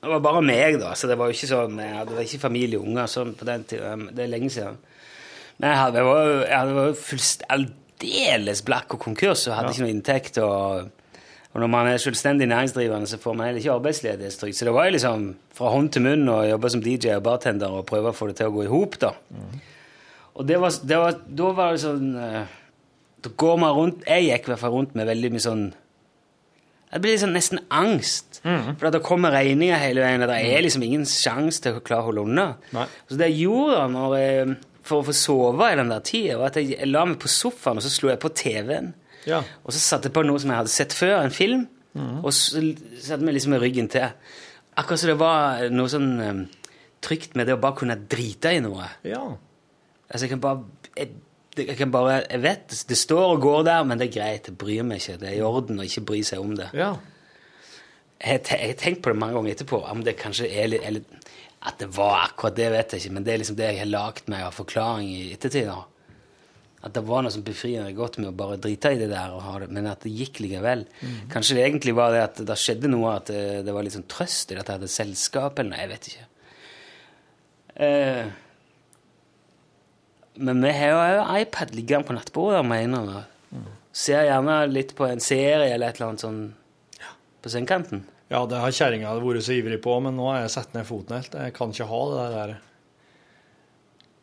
Det 0.00 0.08
var 0.08 0.22
bare 0.24 0.40
meg, 0.42 0.78
da, 0.80 0.94
så 0.96 1.08
det 1.10 1.18
var 1.20 1.28
jo 1.28 1.34
ikke 1.36 1.48
sånn 1.50 1.74
Jeg 1.76 1.92
hadde 1.92 2.22
ikke 2.24 2.38
familie 2.40 2.78
og 2.80 2.86
unger 2.88 3.10
sånn 3.12 3.34
på 3.36 3.44
den 3.44 3.66
tiden. 3.68 4.06
Det 4.16 4.24
er 4.24 4.30
lenge 4.32 4.48
siden. 4.54 4.78
Men 5.60 5.74
jeg, 5.74 5.80
hadde, 5.82 6.00
jeg 6.00 6.06
var, 6.08 6.22
jo- 6.30 6.46
jeg 6.48 6.76
var 6.78 6.94
fullst- 7.04 7.44
aldeles 7.52 8.62
blakk 8.64 8.94
og 8.96 9.02
konkurs 9.04 9.42
og 9.50 9.58
hadde 9.58 9.74
ikke 9.74 9.84
noe 9.84 9.92
inntekt. 9.92 10.38
og... 10.40 10.88
Og 11.50 11.58
når 11.64 11.70
man 11.72 11.88
er 11.90 11.98
selvstendig 11.98 12.46
næringsdrivende, 12.46 13.08
så 13.10 13.18
får 13.18 13.34
man 13.34 13.48
heller 13.48 13.58
ikke 13.58 13.72
arbeidsledighetstrygd. 13.72 14.54
Så 14.54 14.68
det 14.68 14.74
var 14.74 14.86
jo 14.86 14.94
liksom 14.94 15.24
fra 15.58 15.72
hånd 15.74 15.90
til 15.90 16.04
munn 16.04 16.28
å 16.30 16.44
jobbe 16.46 16.70
som 16.70 16.82
DJ 16.84 17.16
og 17.16 17.24
bartender 17.26 17.74
og 17.74 17.88
prøve 17.88 18.12
å 18.12 18.16
få 18.16 18.28
det 18.30 18.36
til 18.38 18.52
å 18.52 18.54
gå 18.54 18.68
i 18.68 18.70
hop, 18.70 18.94
da. 19.02 19.10
Og 20.38 20.46
det 20.46 20.60
var, 20.62 20.76
det 20.86 20.98
var, 21.02 21.18
da 21.26 21.48
var 21.58 21.74
det 21.74 21.82
sånn 21.82 22.12
eh, 22.16 22.52
Da 23.20 23.32
går 23.36 23.56
man 23.60 23.72
rundt 23.74 24.04
Jeg 24.06 24.28
gikk 24.28 24.46
i 24.46 24.52
hvert 24.52 24.60
fall 24.62 24.72
rundt 24.72 24.94
med 24.96 25.08
veldig 25.10 25.30
mye 25.34 25.42
sånn 25.42 25.64
Det 26.94 27.00
blir 27.02 27.16
liksom 27.16 27.34
nesten 27.34 27.60
angst. 27.66 28.38
For 28.46 28.86
da 28.86 28.92
det 28.94 29.02
kommer 29.04 29.34
regninger 29.34 29.82
hele 29.82 30.06
veien, 30.06 30.22
og 30.22 30.30
det 30.30 30.38
er 30.54 30.62
liksom 30.64 30.86
ingen 30.86 31.04
sjanse 31.06 31.62
til 31.66 31.76
å 31.76 31.82
klare 31.84 32.06
å 32.06 32.08
holde 32.12 32.24
unna. 32.30 32.46
Nei. 32.74 32.86
Så 33.10 33.18
det 33.18 33.28
jeg 33.32 33.44
gjorde 33.44 34.16
jeg, 34.22 34.56
for 34.86 35.02
å 35.02 35.06
få 35.10 35.14
sove 35.14 35.68
i 35.70 35.76
den 35.78 35.92
der 35.92 36.02
tida, 36.06 36.38
var 36.40 36.54
at 36.54 36.58
jeg 36.62 36.88
la 36.88 37.04
meg 37.06 37.20
på 37.22 37.30
sofaen, 37.30 37.78
og 37.78 37.84
så 37.84 37.92
slo 37.92 38.10
jeg 38.10 38.22
på 38.22 38.32
TV-en. 38.38 38.94
Ja. 39.28 39.42
Og 39.64 39.74
så 39.74 39.80
satte 39.82 40.08
jeg 40.08 40.14
på 40.16 40.22
noe 40.24 40.40
som 40.40 40.52
jeg 40.52 40.62
hadde 40.62 40.72
sett 40.72 40.96
før, 40.96 41.18
en 41.24 41.34
film, 41.34 41.66
og 41.96 42.30
så 42.32 42.62
satte 43.02 43.24
jeg 43.24 43.34
liksom 43.36 43.52
med 43.56 43.60
ryggen 43.64 43.88
til. 43.92 44.12
Akkurat 44.78 45.00
som 45.02 45.10
det 45.10 45.18
var 45.20 45.64
noe 45.74 45.90
sånn 45.90 46.10
um, 46.22 46.44
trygt 47.02 47.34
med 47.36 47.48
det 47.48 47.56
å 47.56 47.60
bare 47.60 47.76
kunne 47.80 47.98
drite 48.08 48.54
i 48.56 48.62
noe. 48.64 48.86
ja. 49.04 49.24
Altså, 50.10 50.24
jeg 50.26 50.30
kan 50.32 50.40
bare 50.42 50.64
jeg, 50.96 51.12
jeg 51.56 51.76
kan 51.78 51.90
bare, 51.94 52.16
jeg 52.24 52.42
vet, 52.42 52.72
det 52.88 52.96
står 52.98 53.36
og 53.36 53.42
går 53.44 53.60
der, 53.68 53.84
men 53.86 53.98
det 54.00 54.08
er 54.08 54.14
greit, 54.16 54.48
jeg 54.50 54.56
bryr 54.58 54.82
meg 54.82 54.98
ikke. 54.98 55.18
Det 55.20 55.28
er 55.28 55.36
i 55.36 55.44
orden 55.46 55.78
å 55.78 55.86
ikke 55.86 56.02
bry 56.08 56.22
seg 56.26 56.42
om 56.42 56.56
det. 56.58 56.66
Ja. 56.74 56.96
Jeg 58.20 58.42
har 58.42 58.74
tenkt 58.80 59.04
på 59.04 59.12
det 59.12 59.20
mange 59.20 59.38
ganger 59.38 59.54
etterpå, 59.54 59.80
om 59.86 60.02
det 60.04 60.16
kanskje 60.18 60.50
er 60.50 60.66
litt 60.72 60.82
eller, 60.84 61.04
At 61.62 61.78
det 61.78 61.90
var 61.92 62.24
akkurat 62.24 62.56
det, 62.56 62.70
vet 62.72 62.92
jeg 62.92 63.02
ikke, 63.04 63.14
men 63.14 63.24
det 63.24 63.32
er 63.32 63.40
liksom 63.42 63.56
det 63.56 63.66
jeg 63.68 63.78
har 63.82 63.88
lagd 63.90 64.28
meg 64.32 64.44
av 64.46 64.54
forklaring 64.56 65.08
i 65.12 65.32
ettertid. 65.34 65.66
da. 65.68 65.84
At 66.80 66.94
det 66.96 67.02
var 67.04 67.24
noe 67.24 67.32
som 67.34 67.44
befriende 67.44 67.92
godt 67.92 68.16
med 68.20 68.30
å 68.30 68.36
bare 68.36 68.56
drite 68.60 68.94
i 68.94 69.00
det 69.02 69.10
der, 69.10 69.34
det, 69.60 69.68
men 69.68 69.88
at 69.90 70.04
det 70.06 70.14
gikk 70.16 70.40
likevel. 70.40 70.86
Kanskje 71.32 71.58
det 71.58 71.64
egentlig 71.66 71.92
var 71.98 72.14
det 72.14 72.22
at 72.24 72.40
det 72.48 72.56
skjedde 72.56 72.88
noe, 72.88 73.18
at 73.18 73.28
det, 73.28 73.42
det 73.66 73.74
var 73.76 73.84
litt 73.84 73.96
sånn 73.98 74.08
trøst 74.08 74.54
i 74.54 74.56
at 74.56 74.64
jeg 74.64 74.78
hadde 74.78 74.92
selskap, 74.92 75.60
eller 75.60 75.74
noe, 75.74 75.82
jeg 75.82 75.90
vet 75.92 76.08
ikke. 76.12 76.28
Eh, 77.80 78.30
men 80.40 80.64
vi 80.64 80.72
har 80.72 81.18
jo 81.18 81.26
iPad 81.42 81.74
liggende 81.76 82.08
på 82.08 82.16
nattbordet, 82.16 82.64
mener 82.64 83.12
jeg. 83.12 83.26
Ser 84.00 84.24
gjerne 84.28 84.56
litt 84.70 84.94
på 84.96 85.04
en 85.08 85.20
serie 85.20 85.74
eller 85.74 85.90
et 85.90 85.98
eller 85.98 86.12
annet 86.12 86.24
sånn 86.24 86.40
på 87.42 87.52
sengekanten. 87.52 88.04
Ja, 88.30 88.44
det 88.46 88.60
har 88.62 88.72
kjerringa 88.72 89.12
vært 89.18 89.42
så 89.42 89.56
ivrig 89.56 89.80
på, 89.82 89.96
men 90.04 90.14
nå 90.16 90.28
har 90.30 90.44
jeg 90.44 90.52
satt 90.54 90.76
ned 90.76 90.86
foten 90.86 91.18
helt. 91.18 91.34
Jeg 91.34 91.54
kan 91.56 91.72
ikke 91.74 91.88
ha 91.90 92.02
det 92.12 92.26
der 92.36 92.52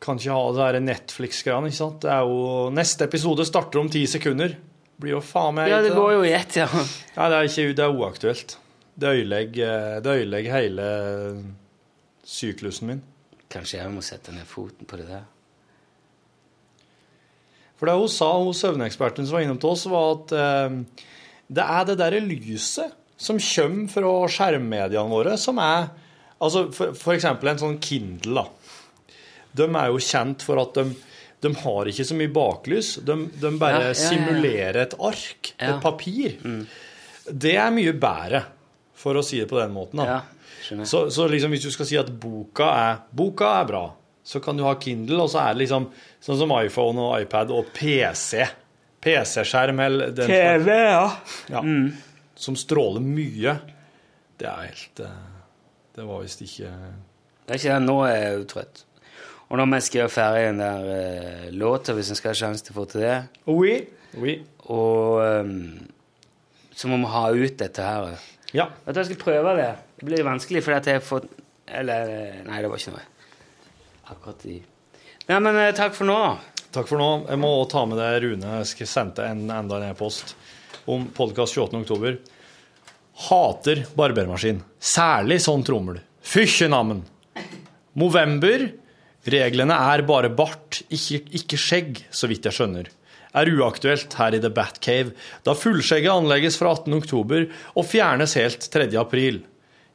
Kan 0.03 0.19
ikke 0.21 0.35
ha 0.35 0.53
det 0.53 0.61
der 0.61 0.83
Netflix-greiene, 0.85 1.71
ikke 1.71 1.79
sant. 1.79 2.01
Det 2.03 2.11
er 2.13 2.25
jo 2.29 2.69
Neste 2.73 3.07
episode 3.07 3.45
starter 3.49 3.81
om 3.81 3.89
ti 3.89 4.03
sekunder. 4.09 4.53
Blir 4.97 5.17
jo 5.17 5.21
faen 5.25 5.57
meg 5.57 5.71
Ja, 5.71 5.81
det 5.85 5.93
går 5.95 6.15
jo 6.17 6.25
i 6.25 6.33
ett, 6.37 6.57
ja. 6.59 6.67
Nei, 7.17 7.29
det 7.29 7.37
er 7.37 7.49
ikke 7.49 7.77
det 7.77 7.85
er 7.85 7.97
uaktuelt. 7.97 8.57
Det 8.97 9.13
ødelegger 9.13 10.03
det 10.05 10.13
ødelegger 10.21 10.55
hele 10.57 10.85
syklusen 12.27 12.91
min. 12.91 13.01
Kanskje 13.49 13.79
jeg 13.79 13.93
må 13.93 14.03
sette 14.05 14.33
ned 14.35 14.47
foten 14.49 14.89
på 14.89 14.97
det 14.99 15.07
der. 15.09 15.25
For 17.77 17.89
det 17.89 17.93
hun 17.99 18.09
sa, 18.09 18.31
hun 18.41 18.57
søvneksperten 18.57 19.27
som 19.27 19.37
var 19.37 19.45
innom 19.45 19.59
til 19.61 19.69
oss, 19.69 19.85
var 19.89 20.15
at 20.15 20.33
eh, 20.33 21.05
det 21.47 21.63
er 21.63 21.85
det 21.87 21.99
derre 22.01 22.23
lyset 22.25 22.95
som 23.17 23.39
kommer 23.41 23.89
fra 23.93 24.11
skjermmediene 24.33 25.13
våre, 25.13 25.37
som 25.41 25.61
er 25.63 25.89
Altså 26.37 26.67
for, 26.69 26.91
for 26.93 27.15
eksempel 27.15 27.49
en 27.49 27.57
sånn 27.57 27.79
Kindle, 27.81 28.43
da. 28.43 28.56
De 29.57 29.67
er 29.69 29.91
jo 29.93 30.01
kjent 30.03 30.43
for 30.45 30.61
at 30.61 30.77
de, 30.77 30.85
de 31.45 31.51
har 31.63 31.89
ikke 31.91 32.05
så 32.07 32.17
mye 32.17 32.31
baklys. 32.33 32.95
De, 33.05 33.17
de 33.41 33.51
bare 33.61 33.87
Ja, 33.87 33.93
ja, 33.93 33.97
simulerer 33.99 34.81
et 34.85 34.95
ark, 34.99 35.53
et 35.57 35.81
papir. 35.83 36.37
Det 37.27 37.55
er 37.59 37.73
mye 37.75 37.93
bedre, 37.99 38.43
for 38.97 39.19
å 39.19 39.23
si 39.25 39.39
det 39.41 39.49
på 39.51 39.59
den 39.59 39.73
måten. 39.75 40.01
Så, 40.87 41.05
så 41.13 41.27
liksom 41.31 41.53
hvis 41.53 41.63
du 41.67 41.71
skal 41.71 41.87
si 41.87 41.97
at 41.99 42.09
boka 42.19 42.67
er, 42.75 43.01
boka 43.15 43.51
er 43.61 43.67
bra, 43.69 43.83
så 44.27 44.41
kan 44.43 44.57
du 44.59 44.65
ha 44.65 44.73
Kindle, 44.81 45.21
og 45.23 45.29
så 45.31 45.39
er 45.45 45.53
det 45.55 45.61
liksom 45.65 45.85
sånn 46.23 46.39
som 46.41 46.51
iPhone 46.57 46.99
og 47.05 47.21
iPad 47.23 47.53
og 47.55 47.69
PC. 47.75 48.41
PC-skjerm 49.03 49.79
eller 49.85 50.11
den 50.17 50.27
TV, 50.27 50.71
ja. 50.73 51.05
ja, 51.53 51.61
som 52.35 52.57
stråler 52.59 53.03
mye. 53.05 53.53
Det 54.37 54.47
er 54.49 54.65
helt 54.67 54.99
eh, 55.05 55.21
Det 55.95 56.03
var 56.05 56.19
visst 56.25 56.41
ikke 56.45 56.67
Det 56.69 57.53
er 57.55 57.61
ikke 57.61 57.71
det, 57.77 57.85
nå 57.87 57.95
er 58.05 58.17
jeg 58.17 58.33
jo 58.35 58.43
trøtt. 58.51 58.83
Og 59.47 59.59
når 59.59 59.69
vi 59.71 59.79
skal 59.85 60.01
gjøre 60.01 60.11
ferdig 60.11 60.47
den 60.49 60.59
der 60.59 60.87
uh, 60.87 61.43
låta, 61.55 61.95
hvis 61.95 62.11
en 62.11 62.19
skal 62.19 62.33
ha 62.33 62.39
sjanse 62.41 62.65
til 62.67 62.75
å 62.75 62.79
få 62.81 62.87
til 62.91 63.05
det 63.05 63.17
Oui. 63.47 63.77
Oui. 64.17 64.39
Og 64.67 65.21
ehm, 65.23 65.87
så 66.75 66.89
må 66.91 66.99
vi 67.01 67.11
ha 67.11 67.23
ut 67.31 67.57
dette 67.59 67.83
her. 67.83 68.17
Ja. 68.55 68.67
Vet 68.85 68.95
du, 68.95 68.99
jeg 69.01 69.09
skal 69.11 69.21
prøve 69.21 69.53
det. 69.59 69.69
Det 69.99 70.07
blir 70.07 70.25
vanskelig 70.27 70.63
fordi 70.65 70.77
at 70.77 70.89
jeg 70.89 70.99
har 70.99 71.05
fått 71.05 71.27
Eller 71.67 72.11
Nei, 72.47 72.61
det 72.63 72.69
var 72.71 72.79
ikke 72.79 72.93
noe. 72.95 73.05
Akkurat 74.07 74.45
i 74.47 74.57
Nei, 75.27 75.39
men 75.43 75.57
eh, 75.59 75.73
takk 75.75 75.95
for 75.97 76.07
nå. 76.07 76.17
Takk 76.71 76.87
for 76.87 77.01
nå. 77.01 77.09
Jeg 77.27 77.39
må 77.41 77.49
også 77.57 77.71
ta 77.73 77.81
med 77.91 77.99
det 77.99 78.11
Rune 78.23 78.59
jeg 78.61 78.87
sendte 78.87 79.25
en, 79.27 79.41
enda 79.51 79.79
en 79.79 79.89
e-post 79.89 80.35
om 80.87 81.09
podkast 81.11 81.57
28. 81.59 81.81
oktober. 81.83 82.15
Hater 83.27 83.83
barbermaskin. 83.97 84.61
Særlig 84.79 85.41
sånn 85.43 85.65
trommel. 85.67 85.99
Fysjenammen! 86.23 87.01
Movember. 87.99 88.69
Reglene 89.27 89.75
er 89.75 90.05
bare 90.07 90.29
bart, 90.31 90.81
ikke, 90.87 91.19
ikke 91.35 91.59
skjegg, 91.59 92.05
så 92.15 92.29
vidt 92.31 92.47
jeg 92.47 92.55
skjønner. 92.55 92.87
Er 93.35 93.49
uaktuelt 93.51 94.13
her 94.15 94.37
i 94.37 94.39
The 94.39 94.51
Batcave, 94.55 95.11
da 95.43 95.55
fullskjegget 95.57 96.13
anlegges 96.13 96.55
fra 96.59 96.71
18. 96.77 96.95
oktober 96.95 97.49
og 97.75 97.87
fjernes 97.89 98.37
helt 98.39 98.69
3. 98.71 98.87
april. 99.01 99.41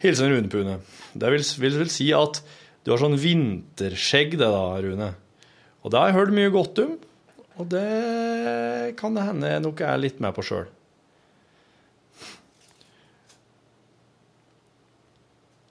Hilsen 0.04 0.34
Rune 0.34 0.50
Pune. 0.52 0.76
Det 1.14 1.30
vil, 1.32 1.46
vil 1.64 1.78
vil, 1.80 1.90
si 1.92 2.10
at 2.12 2.42
du 2.84 2.92
har 2.92 3.00
sånn 3.00 3.16
vinterskjegg, 3.22 4.36
det 4.36 4.50
da, 4.52 4.66
Rune. 4.84 5.08
Og 5.82 5.94
det 5.94 6.00
har 6.00 6.10
jeg 6.10 6.18
hørt 6.18 6.36
mye 6.36 6.52
godt 6.52 6.82
om, 6.84 6.94
og 7.56 7.68
det 7.72 8.94
kan 9.00 9.16
det 9.16 9.26
hende 9.26 9.50
jeg 9.54 9.64
nok 9.64 9.82
er 9.86 10.00
litt 10.02 10.20
med 10.24 10.36
på 10.36 10.44
sjøl. 10.44 10.68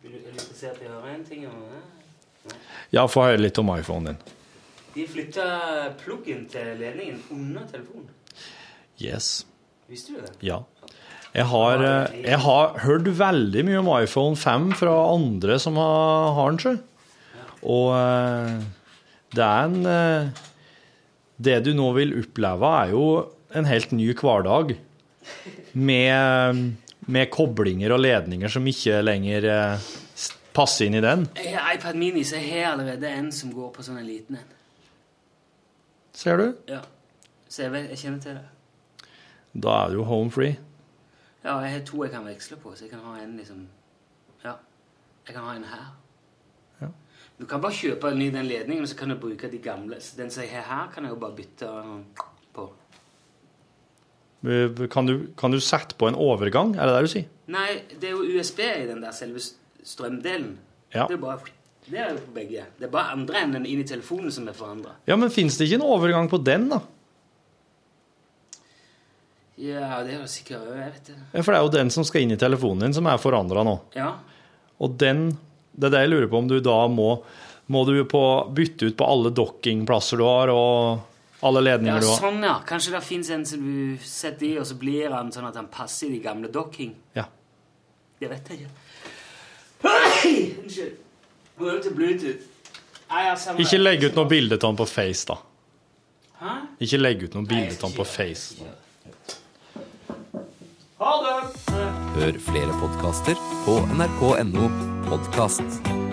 Vil 0.01 0.17
du 0.17 0.33
ikke 0.33 0.49
si 0.49 0.65
at 0.65 0.81
jeg 0.81 0.89
har 0.89 1.13
en 1.13 1.27
ting 1.29 1.45
om? 1.51 1.70
Ja, 2.91 3.05
få 3.07 3.29
høre 3.29 3.39
litt 3.39 3.59
om 3.61 3.71
iPhonen 3.71 4.11
din. 4.11 4.37
De 4.91 5.05
flytta 5.07 5.45
pluggen 6.01 6.43
til 6.51 6.73
ledningen 6.79 7.21
under 7.31 7.63
telefonen. 7.71 8.09
Yes. 8.99 9.45
Visste 9.87 10.17
du 10.17 10.19
det? 10.19 10.33
Ja. 10.43 10.59
Jeg 11.31 11.47
har, 11.47 11.79
eh, 11.79 12.21
jeg 12.25 12.39
har 12.43 12.77
hørt 12.83 13.07
veldig 13.07 13.63
mye 13.63 13.79
om 13.79 13.89
iPhone 13.95 14.35
5 14.35 14.73
fra 14.75 14.95
andre 15.13 15.55
som 15.63 15.79
har, 15.79 16.33
har 16.35 16.51
den, 16.51 16.59
sjø. 16.59 16.73
Og 17.63 17.87
eh, 17.95 18.57
det 19.31 19.45
er 19.47 19.69
en 19.69 19.85
eh, 19.87 20.41
Det 21.41 21.61
du 21.65 21.71
nå 21.73 21.87
vil 21.95 22.11
oppleve, 22.19 22.71
er 22.83 22.91
jo 22.91 23.05
en 23.55 23.65
helt 23.65 23.95
ny 23.95 24.11
hverdag. 24.13 24.75
Med, 25.73 26.59
med 27.07 27.31
koblinger 27.31 27.95
og 27.95 28.03
ledninger 28.03 28.51
som 28.51 28.67
ikke 28.67 28.99
lenger 29.01 29.47
passer 30.53 30.85
inn 30.89 30.95
i 30.99 31.01
den. 31.03 31.27
Jeg 31.37 31.53
har 31.57 31.73
iPad 31.75 31.95
Mini, 31.99 32.23
så 32.27 32.35
jeg 32.39 32.49
har 32.65 32.71
allerede 32.73 33.09
en 33.09 33.31
som 33.31 33.51
går 33.55 33.69
på 33.75 33.83
sånn 33.85 33.97
en 34.01 34.07
liten 34.07 34.35
en. 34.39 34.49
Ser 36.13 36.37
du? 36.41 36.47
Ja. 36.67 36.81
Så 37.47 37.63
jeg, 37.65 37.71
vet, 37.73 37.89
jeg 37.93 37.97
kjenner 38.03 38.19
til 38.23 38.37
det. 38.39 39.07
Da 39.63 39.77
er 39.85 39.95
du 39.95 40.03
home 40.07 40.31
free. 40.31 40.57
Ja, 41.43 41.57
jeg 41.65 41.71
har 41.73 41.85
to 41.87 42.03
jeg 42.05 42.11
kan 42.13 42.25
veksle 42.27 42.57
på, 42.61 42.73
så 42.75 42.85
jeg 42.85 42.91
kan 42.93 43.01
ha 43.05 43.15
en 43.23 43.37
liksom 43.39 43.63
Ja. 44.43 44.53
Jeg 45.27 45.35
kan 45.35 45.43
ha 45.47 45.55
en 45.55 45.63
her. 45.69 45.87
Ja. 46.81 46.87
Du 47.39 47.45
kan 47.49 47.61
bare 47.61 47.73
kjøpe 47.73 48.11
en 48.11 48.19
ny 48.19 48.29
den 48.33 48.45
ledningen, 48.49 48.87
så 48.87 48.95
kan 48.97 49.09
du 49.09 49.15
bruke 49.19 49.49
de 49.51 49.57
gamle. 49.57 49.99
Så 50.01 50.17
den 50.17 50.29
som 50.31 50.43
jeg 50.43 50.51
har 50.55 50.67
her, 50.69 50.91
kan 50.93 51.03
jeg 51.03 51.13
jo 51.15 51.19
bare 51.21 51.35
bytte 51.35 51.71
på. 52.53 52.67
Eh, 54.43 54.87
Kan 54.89 55.05
du, 55.05 55.27
kan 55.37 55.51
du 55.51 55.59
sette 55.59 55.95
på 55.95 56.07
en 56.09 56.15
overgang, 56.15 56.75
er 56.75 56.85
det 56.89 56.95
det 56.95 57.01
du 57.05 57.11
sier? 57.13 57.25
Nei, 57.53 57.67
det 58.01 58.09
er 58.09 58.15
jo 58.15 58.39
USB 58.39 58.59
i 58.65 58.87
den 58.89 59.01
der 59.03 59.11
selve 59.13 59.39
strømdelen. 59.87 60.55
Ja. 60.93 61.07
Det 61.07 61.15
er 61.17 61.21
bare 61.21 61.39
Det 61.87 61.97
er 61.97 62.11
jo 62.13 62.21
på 62.27 62.33
begge. 62.35 62.65
Det 62.77 62.85
er 62.85 62.91
bare 62.93 63.15
andre 63.15 63.39
enden 63.41 63.65
inn 63.65 63.79
i 63.81 63.87
telefonen 63.87 64.31
som 64.31 64.47
er 64.47 64.53
forandra. 64.53 64.91
Ja, 65.09 65.15
men 65.17 65.31
fins 65.33 65.57
det 65.57 65.65
ikke 65.67 65.79
en 65.81 65.87
overgang 65.87 66.29
på 66.29 66.37
den, 66.45 66.67
da? 66.69 66.81
Ja, 69.61 69.99
det 70.05 70.15
er 70.15 70.21
det 70.23 70.29
sikkert 70.31 70.63
Jeg 70.71 70.91
vet 70.95 71.09
det. 71.11 71.15
Ja, 71.35 71.43
For 71.43 71.51
det 71.53 71.59
er 71.59 71.65
jo 71.65 71.73
den 71.75 71.91
som 71.93 72.05
skal 72.07 72.23
inn 72.25 72.33
i 72.33 72.39
telefonen 72.39 72.87
din, 72.87 72.95
som 72.97 73.07
er 73.09 73.19
forandra 73.21 73.63
nå. 73.67 73.77
Ja. 73.97 74.13
Og 74.81 74.97
den 75.01 75.31
Det 75.71 75.87
er 75.87 75.93
det 75.93 76.01
jeg 76.05 76.11
lurer 76.11 76.27
på 76.31 76.37
om 76.41 76.47
du 76.49 76.59
da 76.59 76.87
må 76.87 77.23
Må 77.71 77.85
du 77.87 77.93
på, 78.05 78.21
bytte 78.51 78.89
ut 78.89 78.97
på 78.97 79.05
alle 79.07 79.29
dockingplasser 79.31 80.17
du 80.19 80.25
har, 80.25 80.49
og 80.51 81.45
alle 81.45 81.61
ja, 81.61 81.65
ledninger 81.69 82.01
du 82.03 82.07
har? 82.09 82.17
sånn, 82.19 82.41
ja. 82.43 82.55
Kanskje 82.67 82.91
det 82.97 82.99
fins 83.05 83.29
en 83.31 83.45
som 83.47 83.61
du 83.63 84.01
setter 84.03 84.45
i, 84.49 84.57
og 84.59 84.65
så 84.67 84.75
blir 84.75 85.13
han 85.13 85.29
sånn 85.31 85.47
at 85.47 85.55
han 85.55 85.69
passer 85.71 86.09
i 86.09 86.17
de 86.17 86.19
gamle 86.25 86.49
docking. 86.51 86.91
Ja. 87.15 87.23
Det 88.19 88.27
vet 88.27 88.51
jeg 88.51 88.65
ikke. 88.65 88.90
Hei! 89.83 90.55
Unnskyld. 90.63 90.97
Til 91.83 91.93
Bluetooth. 91.95 92.47
Nei, 93.11 93.23
Ikke 93.59 93.77
legg 93.81 94.05
ut 94.07 94.15
noe 94.15 94.29
bilde 94.31 94.55
av 94.57 94.69
ham 94.69 94.77
på 94.79 94.87
Face, 94.87 95.25
da. 95.27 95.35
Hæ? 96.41 96.53
Ikke 96.85 96.99
legg 97.01 97.25
ut 97.27 97.35
noe 97.37 97.45
bilde 97.49 97.75
av 97.75 97.89
ham 97.89 97.97
på. 97.97 98.05
Face. 98.07 98.55
Ha 101.01 101.11
det! 101.25 101.35
Hør 102.15 102.39
flere 102.47 102.77
podkaster 102.81 103.43
på 103.65 103.79
nrk.no 103.97 104.69
podkast. 105.09 106.10